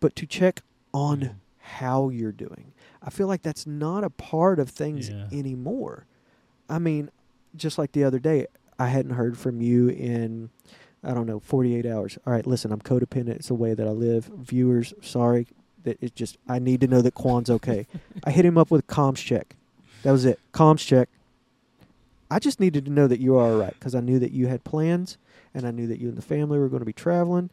but 0.00 0.16
to 0.16 0.26
check 0.26 0.62
on 0.94 1.20
Mhm. 1.20 1.34
how 1.58 2.08
you're 2.08 2.32
doing. 2.32 2.72
I 3.02 3.10
feel 3.10 3.26
like 3.26 3.42
that's 3.42 3.66
not 3.66 4.04
a 4.04 4.10
part 4.10 4.58
of 4.58 4.70
things 4.70 5.08
Yeah. 5.08 5.28
anymore. 5.32 6.06
I 6.68 6.78
mean, 6.78 7.10
just 7.56 7.78
like 7.78 7.92
the 7.92 8.04
other 8.04 8.18
day, 8.18 8.46
I 8.78 8.86
hadn't 8.88 9.12
heard 9.12 9.36
from 9.38 9.60
you 9.60 9.88
in 9.88 10.50
I 11.02 11.14
don't 11.14 11.26
know, 11.26 11.40
48 11.40 11.86
hours. 11.86 12.18
All 12.26 12.32
right, 12.34 12.46
listen, 12.46 12.70
I'm 12.70 12.80
codependent. 12.82 13.36
It's 13.36 13.48
the 13.48 13.54
way 13.54 13.72
that 13.72 13.86
I 13.86 13.90
live. 13.90 14.26
Viewers, 14.36 14.92
sorry 15.00 15.46
that 15.84 15.96
it 16.02 16.14
just 16.14 16.36
I 16.46 16.58
need 16.58 16.82
to 16.82 16.86
know 16.86 17.00
that 17.00 17.14
Quan's 17.14 17.48
okay. 17.48 17.86
I 18.24 18.30
hit 18.30 18.44
him 18.44 18.58
up 18.58 18.70
with 18.70 18.80
a 18.84 18.86
comms 18.86 19.16
check. 19.16 19.56
That 20.02 20.12
was 20.12 20.26
it. 20.26 20.38
Comms 20.52 20.80
check. 20.86 21.08
I 22.30 22.38
just 22.38 22.60
needed 22.60 22.84
to 22.84 22.90
know 22.92 23.06
that 23.08 23.20
you 23.20 23.32
were 23.32 23.40
all 23.40 23.56
right 23.56 23.74
because 23.74 23.94
I 23.94 24.00
knew 24.00 24.18
that 24.20 24.30
you 24.32 24.46
had 24.46 24.62
plans 24.64 25.18
and 25.52 25.66
I 25.66 25.70
knew 25.70 25.86
that 25.88 25.98
you 25.98 26.08
and 26.08 26.16
the 26.16 26.22
family 26.22 26.58
were 26.58 26.68
going 26.68 26.80
to 26.80 26.86
be 26.86 26.92
traveling. 26.92 27.50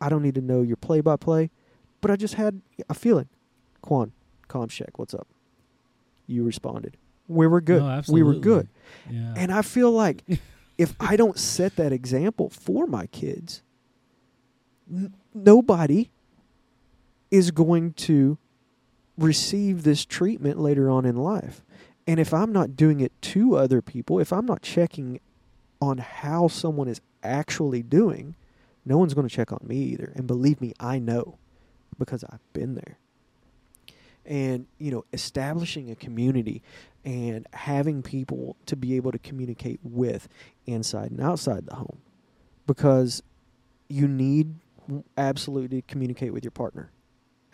I 0.00 0.08
don't 0.08 0.22
need 0.22 0.36
to 0.36 0.40
know 0.40 0.62
your 0.62 0.76
play 0.76 1.00
by 1.00 1.16
play, 1.16 1.50
but 2.00 2.10
I 2.10 2.16
just 2.16 2.34
had 2.34 2.60
a 2.88 2.94
feeling. 2.94 3.28
Quan, 3.82 4.12
comms 4.48 4.70
check. 4.70 4.98
What's 4.98 5.14
up? 5.14 5.26
You 6.26 6.44
responded. 6.44 6.96
We 7.28 7.46
were 7.46 7.60
good. 7.60 7.82
No, 7.82 8.02
we 8.08 8.22
were 8.22 8.34
good. 8.34 8.68
Yeah. 9.10 9.34
And 9.36 9.52
I 9.52 9.62
feel 9.62 9.90
like 9.90 10.22
if 10.78 10.94
I 11.00 11.16
don't 11.16 11.38
set 11.38 11.76
that 11.76 11.92
example 11.92 12.50
for 12.50 12.86
my 12.86 13.06
kids, 13.06 13.62
n- 14.92 15.14
nobody 15.34 16.10
is 17.30 17.50
going 17.50 17.92
to 17.94 18.38
receive 19.18 19.82
this 19.82 20.04
treatment 20.04 20.58
later 20.58 20.88
on 20.90 21.04
in 21.04 21.16
life. 21.16 21.62
And 22.10 22.18
if 22.18 22.34
I'm 22.34 22.50
not 22.50 22.74
doing 22.74 22.98
it 22.98 23.12
to 23.22 23.54
other 23.54 23.80
people, 23.80 24.18
if 24.18 24.32
I'm 24.32 24.44
not 24.44 24.62
checking 24.62 25.20
on 25.80 25.98
how 25.98 26.48
someone 26.48 26.88
is 26.88 27.00
actually 27.22 27.84
doing, 27.84 28.34
no 28.84 28.98
one's 28.98 29.14
going 29.14 29.28
to 29.28 29.32
check 29.32 29.52
on 29.52 29.60
me 29.62 29.76
either. 29.76 30.12
And 30.16 30.26
believe 30.26 30.60
me, 30.60 30.72
I 30.80 30.98
know 30.98 31.38
because 32.00 32.24
I've 32.24 32.52
been 32.52 32.74
there. 32.74 32.98
And, 34.26 34.66
you 34.78 34.90
know, 34.90 35.04
establishing 35.12 35.88
a 35.88 35.94
community 35.94 36.64
and 37.04 37.46
having 37.52 38.02
people 38.02 38.56
to 38.66 38.74
be 38.74 38.96
able 38.96 39.12
to 39.12 39.18
communicate 39.20 39.78
with 39.84 40.28
inside 40.66 41.12
and 41.12 41.20
outside 41.20 41.66
the 41.66 41.76
home 41.76 42.00
because 42.66 43.22
you 43.88 44.08
need 44.08 44.56
absolutely 45.16 45.80
to 45.80 45.86
communicate 45.86 46.32
with 46.32 46.42
your 46.42 46.50
partner. 46.50 46.90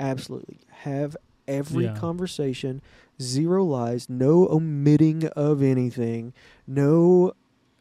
Absolutely. 0.00 0.60
Have 0.70 1.14
every 1.48 1.84
Yeah. 1.84 1.94
conversation, 1.96 2.82
zero 3.20 3.64
lies, 3.64 4.08
no 4.08 4.48
omitting 4.48 5.26
of 5.28 5.62
anything, 5.62 6.32
no, 6.66 7.32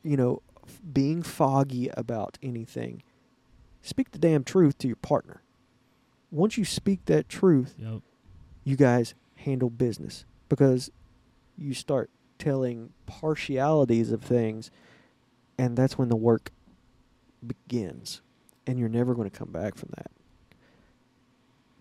you 0.03 0.15
know, 0.17 0.41
f- 0.67 0.81
being 0.93 1.21
foggy 1.23 1.89
about 1.95 2.37
anything. 2.43 3.01
Speak 3.81 4.11
the 4.11 4.19
damn 4.19 4.43
truth 4.43 4.77
to 4.79 4.87
your 4.87 4.95
partner. 4.97 5.41
Once 6.31 6.57
you 6.57 6.65
speak 6.65 7.05
that 7.05 7.29
truth, 7.29 7.75
Yep. 7.77 8.01
you 8.63 8.75
guys 8.75 9.13
handle 9.35 9.69
business 9.69 10.25
because 10.49 10.89
you 11.57 11.73
start 11.73 12.09
telling 12.37 12.91
partialities 13.05 14.11
of 14.11 14.21
things 14.23 14.69
and 15.57 15.77
that's 15.77 15.97
when 15.97 16.09
the 16.09 16.15
work 16.15 16.51
begins 17.45 18.21
and 18.67 18.77
you're 18.79 18.89
never 18.89 19.13
going 19.15 19.29
to 19.29 19.37
come 19.37 19.51
back 19.51 19.75
from 19.75 19.89
that 19.95 20.11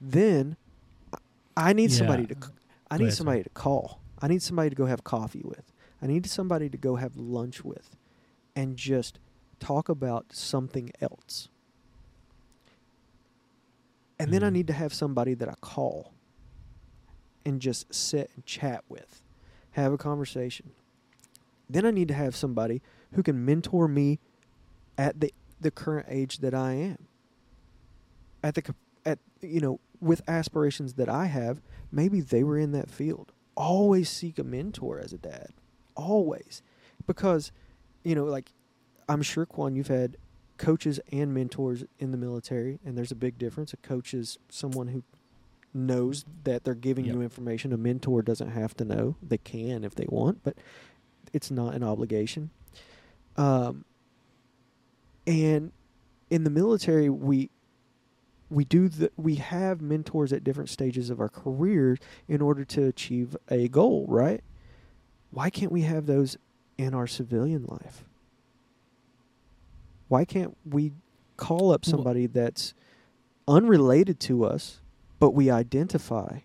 then 0.00 0.56
I- 1.56 1.72
need 1.72 1.92
somebody 1.92 2.26
to 2.26 2.34
i 2.90 2.96
need 2.98 3.12
somebody 3.12 3.42
to 3.42 3.50
call 3.50 4.00
i 4.20 4.28
need 4.28 4.42
somebody 4.42 4.70
to 4.70 4.76
go 4.76 4.86
have 4.86 5.04
coffee 5.04 5.42
with 5.44 5.72
i 6.02 6.06
need 6.06 6.26
somebody 6.26 6.68
to 6.68 6.76
go 6.76 6.96
have 6.96 7.16
lunch 7.16 7.64
with 7.64 7.96
and 8.56 8.76
just 8.76 9.18
talk 9.60 9.88
about 9.88 10.32
something 10.32 10.90
else 11.00 11.48
and 14.18 14.32
then 14.32 14.42
i 14.42 14.48
Mhm. 14.48 14.52
need 14.52 14.66
to 14.68 14.72
have 14.72 14.92
somebody 14.94 15.34
that 15.34 15.48
i 15.48 15.54
call 15.60 16.12
and 17.44 17.60
just 17.60 17.92
sit 17.94 18.30
and 18.36 18.46
chat 18.46 18.82
with, 18.88 19.20
have 19.72 19.92
a 19.92 19.98
conversation. 19.98 20.70
Then 21.68 21.84
I 21.84 21.90
need 21.90 22.08
to 22.08 22.14
have 22.14 22.34
somebody 22.34 22.80
who 23.12 23.22
can 23.22 23.44
mentor 23.44 23.86
me 23.86 24.18
at 24.96 25.20
the 25.20 25.30
the 25.60 25.70
current 25.70 26.06
age 26.08 26.38
that 26.38 26.54
I 26.54 26.72
am. 26.72 27.06
At 28.42 28.54
the 28.54 28.74
at 29.04 29.18
you 29.42 29.60
know 29.60 29.78
with 30.04 30.22
aspirations 30.28 30.94
that 30.94 31.08
I 31.08 31.26
have, 31.26 31.60
maybe 31.90 32.20
they 32.20 32.44
were 32.44 32.58
in 32.58 32.72
that 32.72 32.90
field. 32.90 33.32
Always 33.56 34.10
seek 34.10 34.38
a 34.38 34.44
mentor 34.44 34.98
as 35.00 35.12
a 35.12 35.18
dad. 35.18 35.48
Always. 35.96 36.62
Because 37.06 37.50
you 38.02 38.14
know 38.14 38.24
like 38.24 38.52
I'm 39.08 39.22
sure 39.22 39.46
Quan 39.46 39.74
you've 39.76 39.88
had 39.88 40.16
coaches 40.56 41.00
and 41.10 41.34
mentors 41.34 41.84
in 41.98 42.10
the 42.10 42.16
military 42.16 42.78
and 42.84 42.96
there's 42.96 43.10
a 43.12 43.16
big 43.16 43.38
difference. 43.38 43.72
A 43.72 43.76
coach 43.78 44.14
is 44.14 44.38
someone 44.48 44.88
who 44.88 45.02
knows 45.72 46.24
that 46.44 46.64
they're 46.64 46.74
giving 46.74 47.04
Yep. 47.06 47.14
you 47.14 47.22
information. 47.22 47.72
A 47.72 47.76
mentor 47.76 48.22
doesn't 48.22 48.50
have 48.50 48.76
to 48.76 48.84
know. 48.84 49.16
They 49.22 49.38
can 49.38 49.84
if 49.84 49.94
they 49.94 50.06
want, 50.08 50.44
but 50.44 50.56
it's 51.32 51.50
not 51.50 51.74
an 51.74 51.82
obligation. 51.82 52.50
Um, 53.36 53.84
and 55.26 55.72
in 56.30 56.44
the 56.44 56.50
military, 56.50 57.08
we 57.08 57.50
we 58.50 58.64
do 58.64 58.88
the 58.88 59.10
we 59.16 59.36
have 59.36 59.80
mentors 59.80 60.32
at 60.32 60.44
different 60.44 60.70
stages 60.70 61.10
of 61.10 61.20
our 61.20 61.28
careers 61.28 61.98
in 62.28 62.40
order 62.40 62.64
to 62.64 62.86
achieve 62.86 63.36
a 63.50 63.68
goal, 63.68 64.06
right? 64.08 64.42
Why 65.30 65.50
can't 65.50 65.72
we 65.72 65.82
have 65.82 66.06
those 66.06 66.36
in 66.78 66.94
our 66.94 67.06
civilian 67.06 67.64
life? 67.66 68.04
Why 70.08 70.24
can't 70.24 70.56
we 70.64 70.92
call 71.36 71.72
up 71.72 71.84
somebody 71.84 72.26
that's 72.26 72.74
unrelated 73.48 74.20
to 74.20 74.44
us, 74.44 74.80
but 75.18 75.30
we 75.30 75.50
identify 75.50 76.40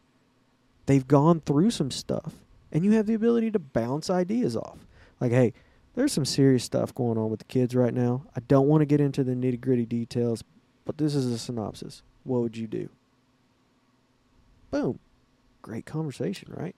they've 0.85 1.07
gone 1.07 1.41
through 1.41 1.69
some 1.69 1.91
stuff, 1.91 2.33
and 2.71 2.83
you 2.83 2.93
have 2.93 3.05
the 3.05 3.13
ability 3.13 3.51
to 3.51 3.59
bounce 3.59 4.09
ideas 4.09 4.55
off? 4.55 4.87
Like, 5.19 5.31
hey, 5.31 5.53
there's 5.93 6.13
some 6.13 6.25
serious 6.25 6.63
stuff 6.63 6.95
going 6.95 7.17
on 7.17 7.29
with 7.29 7.39
the 7.39 7.45
kids 7.45 7.75
right 7.75 7.93
now. 7.93 8.25
I 8.35 8.39
don't 8.39 8.67
want 8.67 8.81
to 8.81 8.85
get 8.85 9.01
into 9.01 9.23
the 9.23 9.33
nitty 9.33 9.59
gritty 9.59 9.85
details, 9.85 10.43
but 10.89 10.97
this 10.97 11.13
is 11.13 11.27
a 11.27 11.37
synopsis. 11.37 12.01
What 12.23 12.41
would 12.41 12.57
you 12.57 12.65
do? 12.65 12.89
Boom. 14.71 14.97
Great 15.61 15.85
conversation, 15.85 16.51
right? 16.57 16.75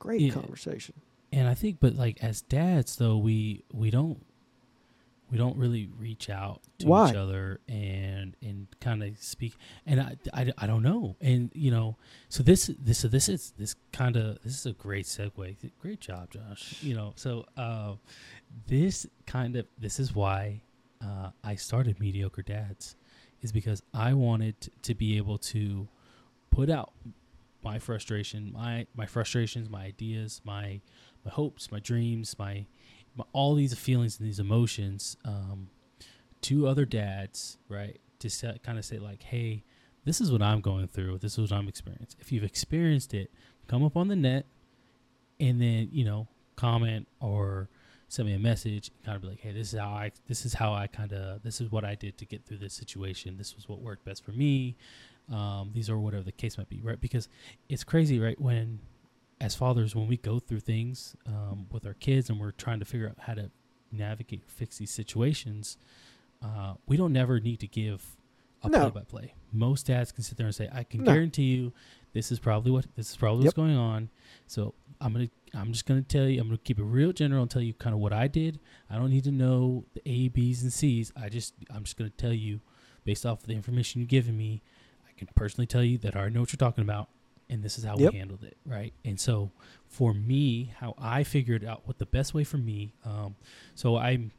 Great 0.00 0.22
Yeah. 0.22 0.32
conversation. 0.32 0.96
And 1.30 1.46
I 1.46 1.54
think, 1.54 1.78
but 1.78 1.94
like 1.94 2.18
as 2.20 2.40
dads, 2.42 2.96
though, 2.96 3.16
we 3.16 3.62
we 3.72 3.90
don't 3.90 4.26
we 5.30 5.38
don't 5.38 5.56
really 5.56 5.88
reach 5.96 6.28
out 6.30 6.62
to 6.80 6.88
Why? 6.88 7.10
each 7.10 7.14
other 7.14 7.60
and 7.68 8.36
and 8.42 8.66
kind 8.80 9.04
of 9.04 9.18
speak. 9.22 9.54
And 9.86 10.00
I, 10.00 10.16
I, 10.32 10.52
I 10.58 10.66
don't 10.66 10.82
know. 10.82 11.14
And 11.20 11.52
you 11.54 11.70
know, 11.70 11.96
so 12.28 12.42
this 12.42 12.72
this 12.76 12.98
so 12.98 13.06
this 13.06 13.28
is 13.28 13.52
this 13.56 13.76
kind 13.92 14.16
of 14.16 14.42
this 14.42 14.54
is 14.58 14.66
a 14.66 14.72
great 14.72 15.06
segue. 15.06 15.70
Great 15.80 16.00
job, 16.00 16.32
Josh. 16.32 16.82
You 16.82 16.96
know, 16.96 17.12
so 17.14 17.44
uh, 17.56 17.94
this 18.66 19.06
kind 19.26 19.54
of 19.54 19.66
this 19.78 20.00
is 20.00 20.12
why 20.12 20.62
uh, 21.00 21.30
I 21.44 21.54
started 21.54 22.00
mediocre 22.00 22.42
dads 22.42 22.96
is 23.44 23.52
because 23.52 23.82
I 23.92 24.14
wanted 24.14 24.70
to 24.82 24.94
be 24.94 25.18
able 25.18 25.38
to 25.38 25.86
put 26.50 26.70
out 26.70 26.92
my 27.62 27.78
frustration, 27.78 28.52
my 28.52 28.86
my 28.96 29.06
frustrations, 29.06 29.68
my 29.68 29.84
ideas, 29.84 30.40
my 30.44 30.80
my 31.24 31.30
hopes, 31.30 31.70
my 31.70 31.78
dreams, 31.78 32.36
my, 32.38 32.66
my 33.14 33.24
all 33.32 33.54
these 33.54 33.74
feelings 33.74 34.18
and 34.18 34.26
these 34.26 34.40
emotions 34.40 35.16
um, 35.24 35.68
to 36.40 36.66
other 36.66 36.86
dads, 36.86 37.58
right? 37.68 38.00
To 38.20 38.30
set, 38.30 38.62
kind 38.62 38.78
of 38.78 38.84
say 38.84 38.98
like, 38.98 39.22
hey, 39.22 39.62
this 40.04 40.20
is 40.20 40.32
what 40.32 40.42
I'm 40.42 40.60
going 40.60 40.88
through. 40.88 41.18
This 41.18 41.38
is 41.38 41.50
what 41.50 41.58
I'm 41.58 41.68
experiencing. 41.68 42.18
If 42.20 42.32
you've 42.32 42.44
experienced 42.44 43.12
it, 43.12 43.30
come 43.68 43.84
up 43.84 43.96
on 43.96 44.08
the 44.08 44.16
net, 44.16 44.46
and 45.38 45.60
then 45.60 45.90
you 45.92 46.04
know 46.06 46.28
comment 46.56 47.08
or 47.20 47.68
send 48.14 48.28
me 48.28 48.34
a 48.34 48.38
message. 48.38 48.90
Kind 49.04 49.16
of 49.16 49.22
be 49.22 49.28
like, 49.28 49.40
hey, 49.40 49.52
this 49.52 49.72
is 49.74 49.78
how 49.78 49.90
I 49.90 50.12
this 50.28 50.44
is 50.46 50.54
how 50.54 50.72
I 50.72 50.86
kind 50.86 51.12
of 51.12 51.42
this 51.42 51.60
is 51.60 51.70
what 51.70 51.84
I 51.84 51.94
did 51.94 52.16
to 52.18 52.24
get 52.26 52.44
through 52.46 52.58
this 52.58 52.72
situation. 52.74 53.36
This 53.36 53.54
was 53.56 53.68
what 53.68 53.80
worked 53.80 54.04
best 54.04 54.24
for 54.24 54.32
me. 54.32 54.76
Um, 55.32 55.70
these 55.74 55.88
are 55.90 55.98
whatever 55.98 56.22
the 56.22 56.32
case 56.32 56.58
might 56.58 56.68
be, 56.68 56.80
right? 56.82 57.00
Because 57.00 57.28
it's 57.68 57.84
crazy, 57.84 58.18
right? 58.20 58.40
When 58.40 58.80
as 59.40 59.54
fathers, 59.54 59.94
when 59.96 60.06
we 60.06 60.16
go 60.16 60.38
through 60.38 60.60
things 60.60 61.16
um, 61.26 61.66
with 61.72 61.86
our 61.86 61.94
kids 61.94 62.30
and 62.30 62.38
we're 62.38 62.52
trying 62.52 62.78
to 62.78 62.84
figure 62.84 63.08
out 63.08 63.16
how 63.18 63.34
to 63.34 63.50
navigate, 63.90 64.42
fix 64.46 64.78
these 64.78 64.90
situations, 64.90 65.76
uh, 66.42 66.74
we 66.86 66.96
don't 66.96 67.12
never 67.12 67.40
need 67.40 67.58
to 67.60 67.66
give 67.66 68.16
a 68.62 68.68
No. 68.68 68.90
play-by-play. 68.90 69.34
Most 69.52 69.86
dads 69.86 70.12
can 70.12 70.22
sit 70.22 70.36
there 70.38 70.46
and 70.46 70.54
say, 70.54 70.68
"I 70.72 70.84
can 70.84 71.02
No. 71.04 71.12
guarantee 71.12 71.54
you, 71.54 71.72
this 72.14 72.32
is 72.32 72.38
probably 72.38 72.70
what 72.72 72.86
this 72.96 73.10
is 73.10 73.16
probably 73.16 73.44
what's 73.44 73.54
going 73.54 73.76
on." 73.76 74.08
So 74.46 74.72
I'm 75.00 75.12
gonna, 75.12 75.28
I'm 75.52 75.72
just 75.72 75.84
gonna 75.84 76.00
tell 76.02 76.26
you, 76.26 76.40
I'm 76.40 76.46
gonna 76.48 76.58
keep 76.58 76.78
it 76.78 76.84
real 76.84 77.12
general 77.12 77.42
and 77.42 77.50
tell 77.50 77.60
you 77.62 77.74
kind 77.74 77.92
of 77.94 78.00
what 78.00 78.12
I 78.14 78.26
did. 78.28 78.58
I 78.88 78.96
don't 78.96 79.10
need 79.10 79.24
to 79.24 79.32
know 79.32 79.84
the 79.92 80.00
A, 80.06 80.28
B's, 80.28 80.62
and 80.62 80.72
C's. 80.72 81.12
I 81.20 81.28
just, 81.28 81.52
I'm 81.74 81.84
just 81.84 81.96
gonna 81.98 82.10
tell 82.10 82.32
you, 82.32 82.60
based 83.04 83.26
off 83.26 83.40
of 83.42 83.46
the 83.46 83.54
information 83.54 84.00
you've 84.00 84.08
given 84.08 84.36
me, 84.36 84.62
I 85.06 85.12
can 85.18 85.28
personally 85.34 85.66
tell 85.66 85.84
you 85.84 85.98
that 85.98 86.16
I 86.16 86.28
know 86.30 86.40
what 86.40 86.52
you're 86.52 86.58
talking 86.58 86.82
about, 86.82 87.08
and 87.50 87.62
this 87.62 87.76
is 87.78 87.84
how 87.84 87.96
Yep. 87.98 88.12
we 88.12 88.18
handled 88.18 88.44
it, 88.44 88.56
right? 88.64 88.92
And 89.04 89.20
so 89.20 89.50
for 89.86 90.14
me, 90.14 90.72
how 90.78 90.94
I 90.98 91.22
figured 91.24 91.64
out 91.64 91.82
what 91.86 91.98
the 91.98 92.06
best 92.06 92.32
way 92.34 92.44
for 92.44 92.56
me, 92.58 92.94
um, 93.04 93.34
so 93.74 93.96
I'm, 93.96 94.32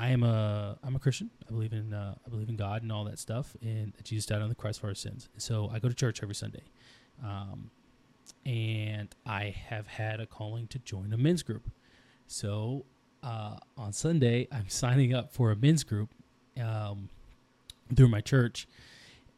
I 0.00 0.10
am 0.10 0.22
a, 0.22 0.78
I'm 0.84 0.94
a 0.94 0.98
Christian. 1.00 1.30
I 1.48 1.50
believe 1.50 1.72
in, 1.72 1.92
uh, 1.92 2.14
I 2.24 2.28
believe 2.30 2.48
in 2.48 2.56
God 2.56 2.82
and 2.82 2.92
all 2.92 3.04
that 3.04 3.18
stuff, 3.18 3.56
and 3.60 3.92
that 3.94 4.04
Jesus 4.04 4.26
died 4.26 4.40
on 4.42 4.48
the 4.48 4.54
cross 4.54 4.78
for 4.78 4.86
our 4.86 4.94
sins. 4.94 5.28
So 5.38 5.68
I 5.72 5.80
go 5.80 5.88
to 5.88 5.94
church 5.94 6.22
every 6.22 6.36
Sunday, 6.36 6.62
um, 7.24 7.70
and 8.46 9.08
I 9.26 9.54
have 9.68 9.88
had 9.88 10.20
a 10.20 10.26
calling 10.26 10.68
to 10.68 10.78
join 10.78 11.12
a 11.12 11.16
men's 11.16 11.42
group. 11.42 11.68
So 12.28 12.84
uh, 13.24 13.56
on 13.76 13.92
Sunday, 13.92 14.46
I'm 14.52 14.68
signing 14.68 15.14
up 15.14 15.32
for 15.32 15.50
a 15.50 15.56
men's 15.56 15.82
group 15.82 16.10
um, 16.62 17.08
through 17.94 18.08
my 18.08 18.20
church, 18.20 18.68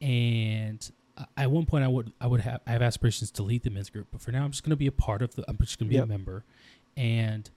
and 0.03 0.91
at 1.37 1.51
one 1.51 1.67
point 1.67 1.85
I 1.85 1.89
would 1.89 2.13
I 2.21 2.27
would 2.27 2.41
have 2.41 2.61
I 2.67 2.73
have 2.73 2.83
aspirations 2.83 3.31
to 3.33 3.43
lead 3.43 3.63
the 3.63 3.71
men's 3.71 3.89
group, 3.91 4.09
but 4.13 4.21
for 4.21 4.31
now 4.33 4.45
I'm 4.45 4.51
just 4.51 4.63
going 4.63 4.71
to 4.71 4.77
be 4.77 4.87
a 4.87 4.93
part 4.93 5.23
of 5.23 5.35
the. 5.37 5.45
I'm 5.49 5.57
just 5.59 5.79
going 5.79 5.89
to 5.89 5.91
be 5.91 5.97
Yep. 5.97 6.05
a 6.05 6.09
member, 6.09 6.45
and 6.97 7.49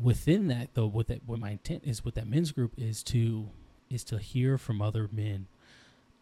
within 0.00 0.48
that 0.48 0.74
though, 0.74 0.86
what 0.86 1.08
that 1.08 1.22
what 1.26 1.38
my 1.38 1.50
intent 1.50 1.84
is 1.84 2.04
with 2.04 2.14
that 2.14 2.26
men's 2.26 2.52
group 2.52 2.74
is 2.76 3.02
to 3.04 3.50
is 3.88 4.04
to 4.04 4.18
hear 4.18 4.58
from 4.58 4.82
other 4.82 5.08
men 5.12 5.46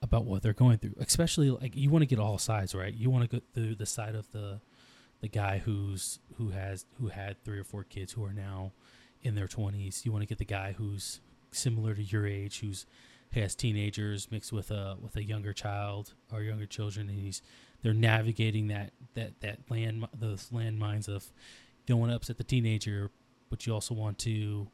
about 0.03 0.25
what 0.25 0.43
they're 0.43 0.53
going 0.53 0.79
through. 0.79 0.95
Especially 0.99 1.51
like 1.51 1.77
you 1.77 1.91
want 1.91 2.03
to 2.03 2.07
get 2.07 2.18
all 2.18 2.39
sides, 2.39 2.75
right? 2.75 2.95
You 2.95 3.11
want 3.11 3.31
to 3.31 3.37
go 3.37 3.43
through 3.55 3.77
the 3.77 3.87
side 3.87 4.14
of 4.14 4.31
the 4.33 4.61
the 5.20 5.29
guy 5.29 5.59
who's 5.59 6.18
who 6.37 6.51
has 6.51 6.85
who 7.01 7.09
had 7.09 7.43
three 7.45 7.59
or 7.59 7.64
four 7.64 7.85
kids 7.85 8.12
who 8.12 8.25
are 8.25 8.33
now 8.33 8.72
in 9.22 9.35
their 9.35 9.49
20s. 9.49 10.05
You 10.05 10.12
want 10.12 10.22
to 10.22 10.29
get 10.29 10.39
the 10.39 10.45
guy 10.45 10.75
who's 10.77 11.20
similar 11.51 11.95
to 11.95 12.03
your 12.03 12.27
age 12.27 12.61
who's 12.61 12.85
has 13.33 13.55
teenagers 13.55 14.31
mixed 14.31 14.53
with 14.53 14.70
a 14.70 14.97
with 15.01 15.16
a 15.16 15.25
younger 15.25 15.53
child 15.53 16.14
or 16.33 16.43
younger 16.43 16.66
children 16.66 17.09
and 17.09 17.18
he's 17.18 17.43
they're 17.83 17.95
navigating 17.95 18.68
that 18.68 18.93
that 19.14 19.41
that 19.41 19.59
land 19.68 20.07
those 20.16 20.51
landmines 20.51 21.09
of 21.09 21.33
don't 21.87 21.99
want 21.99 22.11
to 22.11 22.16
upset 22.16 22.39
the 22.39 22.45
teenager 22.45 23.11
but 23.51 23.66
you 23.66 23.72
also 23.74 23.95
want 23.95 24.18
to 24.18 24.68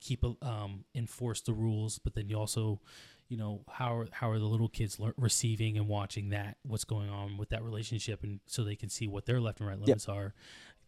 keep 0.00 0.22
a- 0.24 0.36
um 0.42 0.84
enforce 0.94 1.40
the 1.40 1.52
rules 1.52 1.98
but 1.98 2.14
then 2.14 2.28
you 2.28 2.38
also 2.38 2.80
you 3.28 3.36
know 3.36 3.62
how 3.68 3.94
are 3.96 4.08
how 4.12 4.30
are 4.30 4.38
the 4.38 4.44
little 4.44 4.68
kids 4.68 4.98
lear- 5.00 5.14
receiving 5.16 5.76
and 5.76 5.88
watching 5.88 6.30
that 6.30 6.56
what's 6.62 6.84
going 6.84 7.10
on 7.10 7.36
with 7.36 7.48
that 7.50 7.62
relationship 7.62 8.22
and 8.22 8.40
so 8.46 8.62
they 8.64 8.76
can 8.76 8.88
see 8.88 9.06
what 9.06 9.26
their 9.26 9.40
left 9.40 9.60
and 9.60 9.68
right 9.68 9.78
limits 9.80 10.08
are. 10.08 10.34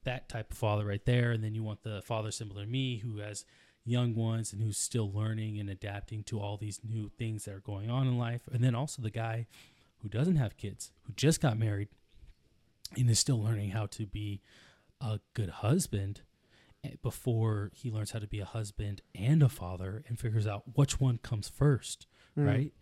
That 0.05 0.31
type 0.31 0.51
of 0.53 0.57
father 0.57 0.87
right 0.87 1.05
there 1.05 1.33
and 1.33 1.45
then 1.45 1.55
you 1.55 1.63
want 1.63 1.83
the 1.83 2.01
father 2.03 2.31
similar 2.31 2.63
to 2.65 2.71
me 2.71 2.99
who 2.99 3.19
has 3.19 3.45
young 3.85 4.15
ones 4.15 4.53
and 4.53 4.63
who's 4.63 4.79
still 4.79 5.11
learning 5.13 5.59
and 5.61 5.69
adapting 5.69 6.23
to 6.25 6.39
all 6.41 6.57
these 6.57 6.81
new 6.89 7.11
things 7.19 7.45
that 7.45 7.55
are 7.55 7.61
going 7.61 7.91
on 7.91 8.07
in 8.07 8.17
life. 8.17 8.43
And 8.51 8.63
then 8.65 8.75
also 8.75 9.03
the 9.03 9.11
guy 9.11 9.47
who 9.99 10.09
doesn't 10.09 10.37
have 10.37 10.57
kids 10.57 10.93
who 11.03 11.13
just 11.15 11.41
got 11.43 11.59
married 11.59 11.89
and 12.97 13.11
is 13.11 13.19
still 13.19 13.43
learning 13.43 13.71
how 13.71 13.87
to 13.87 14.07
be 14.07 14.41
a 15.01 15.21
good 15.35 15.51
husband 15.51 16.23
before 17.03 17.71
he 17.75 17.91
learns 17.91 18.13
how 18.13 18.19
to 18.19 18.27
be 18.27 18.41
a 18.41 18.45
husband 18.45 19.03
and 19.15 19.43
a 19.43 19.49
father 19.49 20.03
and 20.09 20.19
figures 20.19 20.47
out 20.47 20.63
which 20.75 21.01
one 21.01 21.19
comes 21.19 21.49
first 21.49 22.07
Mm. 22.39 22.47
right 22.47 22.73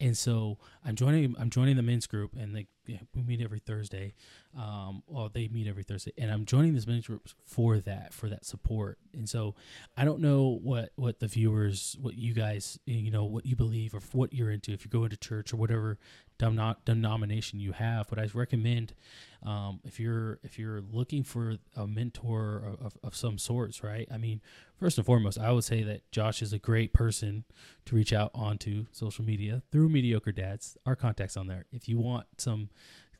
and 0.00 0.16
so 0.16 0.58
i'm 0.84 0.94
joining 0.94 1.34
i'm 1.38 1.50
joining 1.50 1.76
the 1.76 1.82
men's 1.82 2.06
group 2.06 2.34
and 2.38 2.54
they 2.54 2.66
yeah, 2.86 2.98
we 3.14 3.22
meet 3.22 3.40
every 3.40 3.58
thursday. 3.58 4.14
Um 4.56 5.02
well 5.06 5.28
they 5.28 5.48
meet 5.48 5.66
every 5.66 5.82
thursday 5.82 6.12
and 6.16 6.30
i'm 6.30 6.44
joining 6.44 6.74
this 6.74 6.86
men's 6.86 7.06
group 7.06 7.28
for 7.44 7.78
that 7.78 8.14
for 8.14 8.28
that 8.28 8.44
support. 8.44 8.98
And 9.12 9.28
so 9.28 9.54
i 9.96 10.04
don't 10.04 10.20
know 10.20 10.58
what 10.62 10.90
what 10.96 11.20
the 11.20 11.26
viewers 11.26 11.96
what 12.00 12.16
you 12.16 12.32
guys 12.32 12.78
you 12.86 13.10
know 13.10 13.24
what 13.24 13.44
you 13.44 13.56
believe 13.56 13.94
or 13.94 14.00
what 14.12 14.32
you're 14.32 14.50
into. 14.50 14.72
If 14.72 14.84
you 14.84 14.90
go 14.90 15.04
into 15.04 15.16
church 15.16 15.52
or 15.52 15.56
whatever 15.56 15.98
denom- 16.38 16.76
denomination 16.84 17.58
you 17.60 17.72
have 17.72 18.08
but 18.08 18.18
i 18.18 18.28
recommend 18.34 18.94
um, 19.42 19.80
if 19.84 20.00
you're 20.00 20.38
if 20.42 20.58
you're 20.58 20.80
looking 20.92 21.22
for 21.22 21.56
a 21.76 21.86
mentor 21.86 22.76
of, 22.80 22.96
of 23.02 23.14
some 23.14 23.38
sorts 23.38 23.82
right? 23.82 24.08
I 24.10 24.18
mean 24.18 24.40
first 24.78 24.98
and 24.98 25.06
foremost 25.06 25.38
i 25.38 25.50
would 25.50 25.64
say 25.64 25.82
that 25.82 26.10
josh 26.10 26.42
is 26.42 26.52
a 26.52 26.58
great 26.58 26.92
person 26.92 27.44
to 27.86 27.94
reach 27.94 28.12
out 28.12 28.30
onto 28.34 28.86
social 28.92 29.24
media 29.24 29.62
through 29.72 29.85
mediocre 29.88 30.32
dads 30.32 30.76
our 30.86 30.96
contacts 30.96 31.36
on 31.36 31.46
there. 31.46 31.66
If 31.72 31.88
you 31.88 31.98
want 31.98 32.26
some 32.38 32.70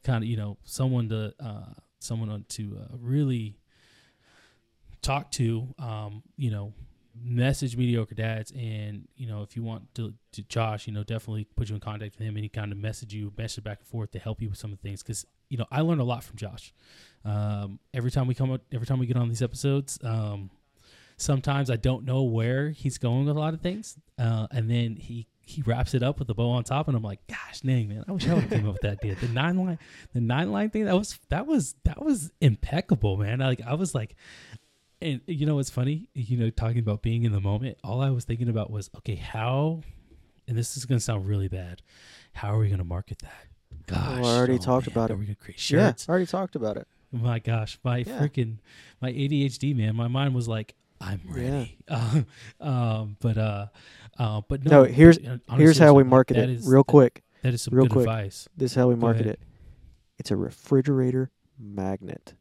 kind 0.04 0.22
of 0.22 0.30
you 0.30 0.36
know 0.36 0.56
someone 0.64 1.08
to 1.08 1.34
uh, 1.40 1.72
someone 1.98 2.44
to 2.48 2.78
uh, 2.80 2.96
really 3.00 3.58
talk 5.02 5.30
to 5.32 5.74
um, 5.78 6.22
you 6.36 6.50
know 6.50 6.72
message 7.24 7.76
mediocre 7.76 8.14
dads 8.14 8.52
and 8.52 9.08
you 9.16 9.26
know 9.26 9.42
if 9.42 9.56
you 9.56 9.62
want 9.62 9.82
to, 9.94 10.12
to 10.32 10.42
josh 10.42 10.86
you 10.86 10.92
know 10.92 11.02
definitely 11.02 11.44
put 11.56 11.68
you 11.68 11.74
in 11.74 11.80
contact 11.80 12.18
with 12.18 12.26
him 12.26 12.36
and 12.36 12.44
he 12.44 12.48
kind 12.48 12.72
of 12.72 12.76
message 12.78 13.14
you 13.14 13.32
message 13.38 13.64
back 13.64 13.78
and 13.78 13.86
forth 13.88 14.10
to 14.10 14.18
help 14.18 14.42
you 14.42 14.50
with 14.50 14.58
some 14.58 14.70
of 14.70 14.78
the 14.78 14.82
things. 14.82 15.02
Because 15.02 15.26
you 15.48 15.56
know 15.56 15.66
i 15.70 15.80
learned 15.80 16.00
a 16.00 16.04
lot 16.04 16.22
from 16.22 16.36
josh. 16.36 16.72
Um, 17.24 17.80
every 17.92 18.10
time 18.10 18.26
we 18.26 18.34
come 18.34 18.52
up 18.52 18.60
every 18.72 18.86
time 18.86 18.98
we 18.98 19.06
get 19.06 19.16
on 19.16 19.28
these 19.28 19.42
episodes 19.42 19.98
um, 20.04 20.50
sometimes 21.16 21.70
i 21.70 21.76
don't 21.76 22.04
know 22.04 22.22
where 22.22 22.70
he's 22.70 22.98
going 22.98 23.26
with 23.26 23.36
a 23.36 23.40
lot 23.40 23.54
of 23.54 23.60
things 23.60 23.96
uh, 24.18 24.46
and 24.50 24.70
then 24.70 24.96
he 24.96 25.26
he 25.48 25.62
wraps 25.62 25.94
it 25.94 26.02
up 26.02 26.18
with 26.18 26.26
the 26.26 26.34
bow 26.34 26.50
on 26.50 26.64
top, 26.64 26.88
and 26.88 26.96
I'm 26.96 27.04
like, 27.04 27.20
gosh, 27.28 27.60
dang 27.60 27.88
man, 27.88 28.04
I 28.08 28.12
wish 28.12 28.26
I 28.28 28.34
would 28.34 28.42
have 28.42 28.50
came 28.50 28.66
up 28.68 28.72
with 28.74 28.82
that 28.82 28.98
idea. 28.98 29.14
The 29.14 29.28
nine 29.28 29.56
line, 29.56 29.78
the 30.12 30.20
nine 30.20 30.50
line 30.50 30.70
thing 30.70 30.84
that 30.86 30.94
was 30.96 31.18
that 31.28 31.46
was 31.46 31.76
that 31.84 32.04
was 32.04 32.32
impeccable, 32.40 33.16
man. 33.16 33.40
I, 33.40 33.46
like 33.46 33.60
I 33.64 33.74
was 33.74 33.94
like, 33.94 34.16
and 35.00 35.20
you 35.26 35.46
know 35.46 35.54
what's 35.54 35.70
funny? 35.70 36.08
You 36.14 36.36
know, 36.36 36.50
talking 36.50 36.80
about 36.80 37.00
being 37.00 37.22
in 37.22 37.30
the 37.32 37.40
moment, 37.40 37.78
all 37.84 38.00
I 38.00 38.10
was 38.10 38.24
thinking 38.24 38.48
about 38.48 38.70
was, 38.72 38.90
okay, 38.98 39.14
how, 39.14 39.82
and 40.48 40.58
this 40.58 40.76
is 40.76 40.84
gonna 40.84 40.98
sound 41.00 41.26
really 41.28 41.48
bad, 41.48 41.80
how 42.32 42.52
are 42.52 42.58
we 42.58 42.68
gonna 42.68 42.82
market 42.84 43.20
that? 43.20 43.46
Gosh, 43.86 44.20
Well, 44.20 44.26
I 44.26 44.36
already 44.38 44.54
oh, 44.54 44.58
talked 44.58 44.88
man, 44.88 44.92
about 44.94 45.10
Are 45.10 45.14
it. 45.14 45.18
we 45.18 45.26
gonna 45.26 45.36
create 45.36 45.60
shirts? 45.60 46.06
Yeah. 46.08 46.10
I 46.10 46.12
already 46.12 46.26
talked 46.26 46.56
about 46.56 46.76
it. 46.76 46.88
My 47.12 47.38
gosh, 47.38 47.78
my 47.84 47.98
Yeah. 47.98 48.18
freaking 48.18 48.56
my 49.00 49.12
ADHD 49.12 49.76
man, 49.76 49.94
my 49.94 50.08
mind 50.08 50.34
was 50.34 50.48
like, 50.48 50.74
I'm 51.00 51.20
ready. 51.28 51.78
Uh, 51.88 52.22
um, 52.60 53.16
but 53.20 53.38
uh, 53.38 53.66
uh, 54.18 54.40
but 54.48 54.64
no. 54.64 54.82
No, 54.82 54.84
here's- 54.84 55.18
but, 55.18 55.40
uh, 55.48 55.56
Here's 55.56 55.78
how 55.78 55.94
we 55.94 56.02
market 56.02 56.34
that 56.34 56.44
it, 56.48 56.50
is- 56.50 56.66
real 56.66 56.80
that- 56.82 56.86
quick. 56.90 57.22
That 57.42 57.54
is 57.54 57.62
some 57.62 57.74
real 57.74 57.84
good 57.84 57.92
quick. 57.92 58.02
advice. 58.08 58.48
This 58.56 58.72
is 58.72 58.74
how 58.76 58.88
we 58.88 58.96
market 58.96 59.26
it. 59.26 59.40
It's 60.18 60.30
a 60.32 60.36
refrigerator 60.36 61.30
magnet. 61.58 62.34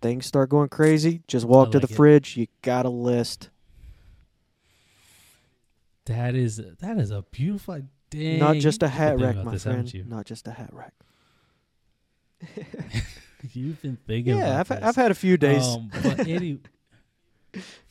Things 0.00 0.24
start 0.26 0.50
going 0.50 0.68
crazy. 0.68 1.22
Just 1.26 1.46
walk 1.46 1.68
I 1.68 1.70
to 1.72 1.78
like 1.78 1.88
the 1.88 1.94
it. 1.94 1.96
fridge. 1.96 2.36
You 2.36 2.46
got 2.62 2.86
a 2.86 2.90
list. 2.90 3.50
That 6.04 6.34
is 6.36 6.62
that 6.78 6.96
is 6.98 7.10
a 7.10 7.22
beautiful. 7.30 7.80
Dang, 8.10 8.38
Not 8.38 8.56
just 8.56 8.82
a 8.82 8.88
hat 8.88 9.18
rack, 9.20 9.36
my 9.36 9.52
this, 9.52 9.64
friend. 9.64 9.92
you? 9.92 10.04
Not 10.04 10.24
just 10.26 10.46
a 10.46 10.52
hat 10.52 10.70
rack. 10.72 10.94
You've 13.52 13.80
been 13.82 13.98
thinking. 14.06 14.36
yeah, 14.38 14.60
about 14.60 14.60
I've, 14.60 14.68
this. 14.68 14.88
I've 14.88 14.96
had 14.96 15.10
a 15.10 15.14
few 15.14 15.36
days. 15.36 15.64
Um, 15.66 15.90
but 16.02 16.20
any, 16.20 16.58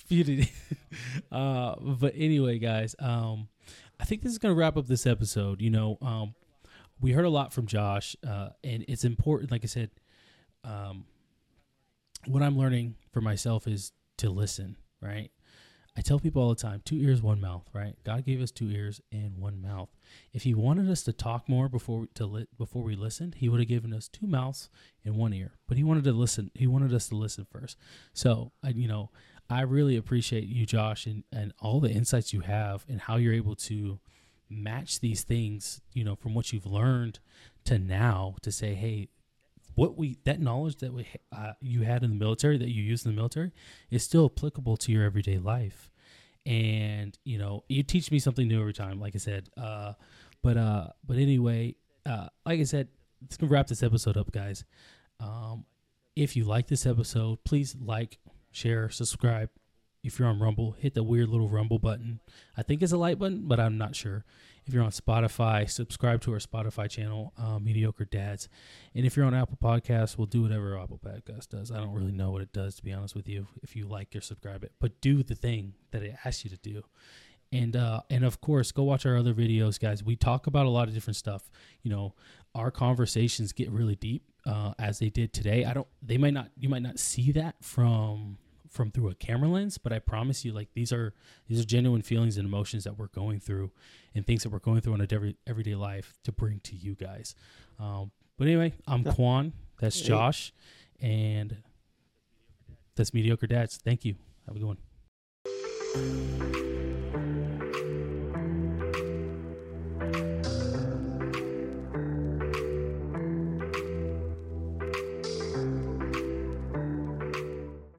uh, 1.32 1.76
but 1.80 2.14
anyway, 2.16 2.60
guys, 2.60 2.96
um, 3.00 3.48
I 4.00 4.06
think 4.06 4.22
this 4.22 4.32
is 4.32 4.38
gonna 4.38 4.54
wrap 4.54 4.78
up 4.78 4.88
this 4.88 5.06
episode. 5.06 5.62
You 5.62 5.70
know, 5.70 5.98
um, 6.02 6.34
we 7.02 7.12
heard 7.12 7.26
a 7.26 7.30
lot 7.30 7.54
from 7.54 7.68
Josh, 7.68 8.16
uh, 8.26 8.50
and 8.64 8.86
it's 8.88 9.04
important. 9.04 9.52
Like 9.52 9.64
I 9.64 9.68
said, 9.68 9.92
um, 10.64 11.06
what 12.26 12.42
I'm 12.42 12.58
learning 12.58 12.96
for 13.12 13.22
myself 13.22 13.68
is 13.68 13.92
to 14.18 14.30
listen. 14.30 14.78
Right. 15.02 15.32
I 15.96 16.02
tell 16.02 16.20
people 16.20 16.44
all 16.44 16.50
the 16.50 16.56
time, 16.56 16.84
two 16.86 16.98
ears, 16.98 17.24
one 17.24 17.42
mouth. 17.42 17.68
Right. 17.74 17.96
God 18.04 18.24
gave 18.24 18.42
us 18.42 18.52
two 18.52 18.70
ears 18.70 19.02
and 19.12 19.38
one 19.38 19.62
mouth. 19.62 19.90
If 20.32 20.44
He 20.44 20.54
wanted 20.54 20.90
us 20.90 21.02
to 21.04 21.14
talk 21.14 21.50
more 21.50 21.68
before 21.68 22.02
we, 22.02 22.08
to 22.16 22.48
before 22.58 22.84
we 22.84 22.96
listened, 22.96 23.36
He 23.36 23.50
would 23.50 23.60
have 23.60 23.70
given 23.70 23.94
us 23.94 24.08
two 24.08 24.28
mouths 24.28 24.70
and 25.04 25.16
one 25.16 25.34
ear. 25.34 25.54
But 25.68 25.78
He 25.78 25.84
wanted 25.84 26.04
to 26.06 26.14
listen. 26.14 26.52
He 26.54 26.68
wanted 26.68 26.94
us 26.94 27.10
to 27.10 27.16
listen 27.16 27.48
first. 27.52 27.78
So, 28.14 28.52
I, 28.64 28.70
you 28.70 28.88
know, 28.88 29.10
I 29.50 29.62
really 29.62 29.96
appreciate 29.96 30.46
you, 30.46 30.66
Josh, 30.66 31.06
and, 31.06 31.24
and 31.32 31.54
all 31.60 31.80
the 31.80 31.90
insights 31.90 32.34
you 32.34 32.42
have 32.42 32.86
and 32.90 33.02
how 33.02 33.16
you're 33.16 33.34
able 33.34 33.56
to 33.56 34.00
match 34.50 35.00
these 35.00 35.24
things, 35.24 35.82
you 35.94 36.04
know, 36.04 36.16
from 36.16 36.34
what 36.34 36.52
you've 36.52 36.66
learned 36.66 37.20
to 37.66 37.78
now 37.80 38.36
to 38.42 38.52
say, 38.52 38.74
hey, 38.74 39.10
what 39.76 39.98
we 39.98 40.18
that 40.24 40.42
knowledge 40.42 40.78
that 40.78 40.92
we 40.92 41.08
uh, 41.32 41.54
you 41.62 41.84
had 41.84 42.04
in 42.04 42.10
the 42.10 42.16
military 42.16 42.58
that 42.58 42.70
you 42.70 42.82
used 42.84 43.06
in 43.06 43.12
the 43.12 43.16
military 43.16 43.52
is 43.92 44.04
still 44.04 44.26
applicable 44.26 44.76
to 44.78 44.92
your 44.92 45.04
everyday 45.04 45.38
life, 45.38 45.92
and 46.48 47.18
you 47.24 47.38
know 47.38 47.64
you 47.70 47.84
teach 47.84 48.10
me 48.12 48.18
something 48.18 48.48
new 48.48 48.60
every 48.60 48.74
time. 48.74 49.00
Like 49.00 49.14
I 49.16 49.20
said, 49.20 49.50
uh, 49.56 49.94
but 50.42 50.58
uh, 50.58 50.88
but 51.06 51.18
anyway, 51.18 51.76
uh, 52.08 52.28
like 52.44 52.60
I 52.60 52.64
said, 52.64 52.88
let's 53.22 53.38
wrap 53.42 53.68
this 53.68 53.84
episode 53.84 54.18
up, 54.18 54.32
guys. 54.32 54.64
Um, 55.20 55.66
if 56.16 56.36
you 56.36 56.44
like 56.46 56.68
this 56.68 56.86
episode, 56.88 57.44
please 57.44 57.76
like, 57.80 58.18
share, 58.58 58.90
subscribe. 58.90 59.50
If 60.04 60.20
you're 60.20 60.28
on 60.28 60.40
Rumble, 60.40 60.72
hit 60.72 60.94
the 60.94 61.04
weird 61.04 61.30
little 61.30 61.50
Rumble 61.50 61.80
button. 61.80 62.20
I 62.56 62.64
think 62.64 62.82
it's 62.82 62.92
a 62.92 62.98
like 62.98 63.20
button, 63.20 63.44
but 63.46 63.60
I'm 63.60 63.78
not 63.78 63.96
sure. 63.96 64.26
If 64.66 64.74
you're 64.74 64.84
on 64.84 64.92
Spotify, 64.92 65.70
subscribe 65.70 66.22
to 66.22 66.34
our 66.34 66.40
Spotify 66.40 66.90
channel, 66.90 67.34
uh, 67.38 67.60
Mediocre 67.60 68.06
Dads. 68.06 68.50
And 68.94 69.06
if 69.06 69.16
you're 69.16 69.26
on 69.26 69.34
Apple 69.34 69.58
Podcasts, 69.62 70.18
we'll 70.18 70.28
do 70.28 70.42
whatever 70.42 70.78
Apple 70.78 71.00
Podcast 71.04 71.50
does. 71.50 71.72
I 71.72 71.78
don't 71.78 71.94
really 71.94 72.12
know 72.12 72.32
what 72.32 72.42
it 72.42 72.52
does, 72.52 72.76
to 72.76 72.84
be 72.84 72.92
honest 72.92 73.16
with 73.16 73.28
you. 73.28 73.48
If 73.64 73.76
you 73.76 73.88
like 73.88 74.16
or 74.16 74.22
subscribe 74.22 74.64
it, 74.64 74.74
but 74.80 75.00
do 75.02 75.24
the 75.24 75.36
thing 75.36 75.74
that 75.92 76.04
it 76.04 76.16
asks 76.26 76.44
you 76.44 76.50
to 76.50 76.58
do. 76.58 76.84
And 77.52 77.78
uh, 77.78 78.02
and 78.10 78.26
of 78.26 78.42
course, 78.42 78.74
go 78.74 78.84
watch 78.84 79.06
our 79.06 79.16
other 79.16 79.34
videos, 79.34 79.80
guys. 79.80 80.04
We 80.04 80.18
talk 80.18 80.48
about 80.48 80.66
a 80.66 80.70
lot 80.70 80.90
of 80.90 80.94
different 80.94 81.16
stuff. 81.16 81.50
You 81.82 81.92
know, 81.92 82.14
our 82.54 82.72
conversations 82.72 83.54
get 83.54 83.72
really 83.72 83.96
deep, 83.96 84.24
uh, 84.46 84.74
as 84.80 85.00
they 85.00 85.10
did 85.10 85.32
today. 85.32 85.64
I 85.66 85.74
don't. 85.74 85.88
They 86.02 86.18
might 86.18 86.34
not. 86.34 86.50
You 86.58 86.68
might 86.70 86.82
not 86.82 87.00
see 87.00 87.32
that 87.34 87.56
from 87.62 88.38
from 88.70 88.92
through 88.92 89.10
a 89.10 89.16
camera 89.16 89.50
lens, 89.50 89.78
but 89.78 89.92
I 89.94 90.00
promise 90.00 90.44
you, 90.46 90.54
like 90.54 90.70
these 90.74 90.92
are 90.92 91.14
these 91.48 91.60
are 91.60 91.66
genuine 91.66 92.02
feelings 92.02 92.38
and 92.38 92.46
emotions 92.46 92.84
that 92.84 92.98
we're 92.98 93.08
going 93.08 93.40
through, 93.40 93.72
and 94.16 94.26
things 94.26 94.44
that 94.44 94.50
we're 94.50 94.60
going 94.60 94.82
through 94.82 94.96
in 94.96 95.02
a 95.02 95.08
every, 95.12 95.36
everyday 95.46 95.76
life 95.76 96.18
to 96.24 96.32
bring 96.32 96.60
to 96.62 96.76
you 96.76 96.96
guys. 96.96 97.36
Um, 97.80 98.12
but 98.38 98.48
anyway, 98.48 98.74
I'm 98.88 99.04
Yeah. 99.04 99.14
Quan. 99.14 99.54
That's 99.80 100.00
Hey. 100.00 100.08
Josh, 100.08 100.54
and 101.00 101.58
that's 102.96 103.14
Mediocre 103.14 103.48
Dads. 103.48 103.78
Thank 103.78 104.06
you. 104.06 104.16
Have 104.48 104.56
a 104.56 104.60
good 104.60 104.78
one. 106.66 106.77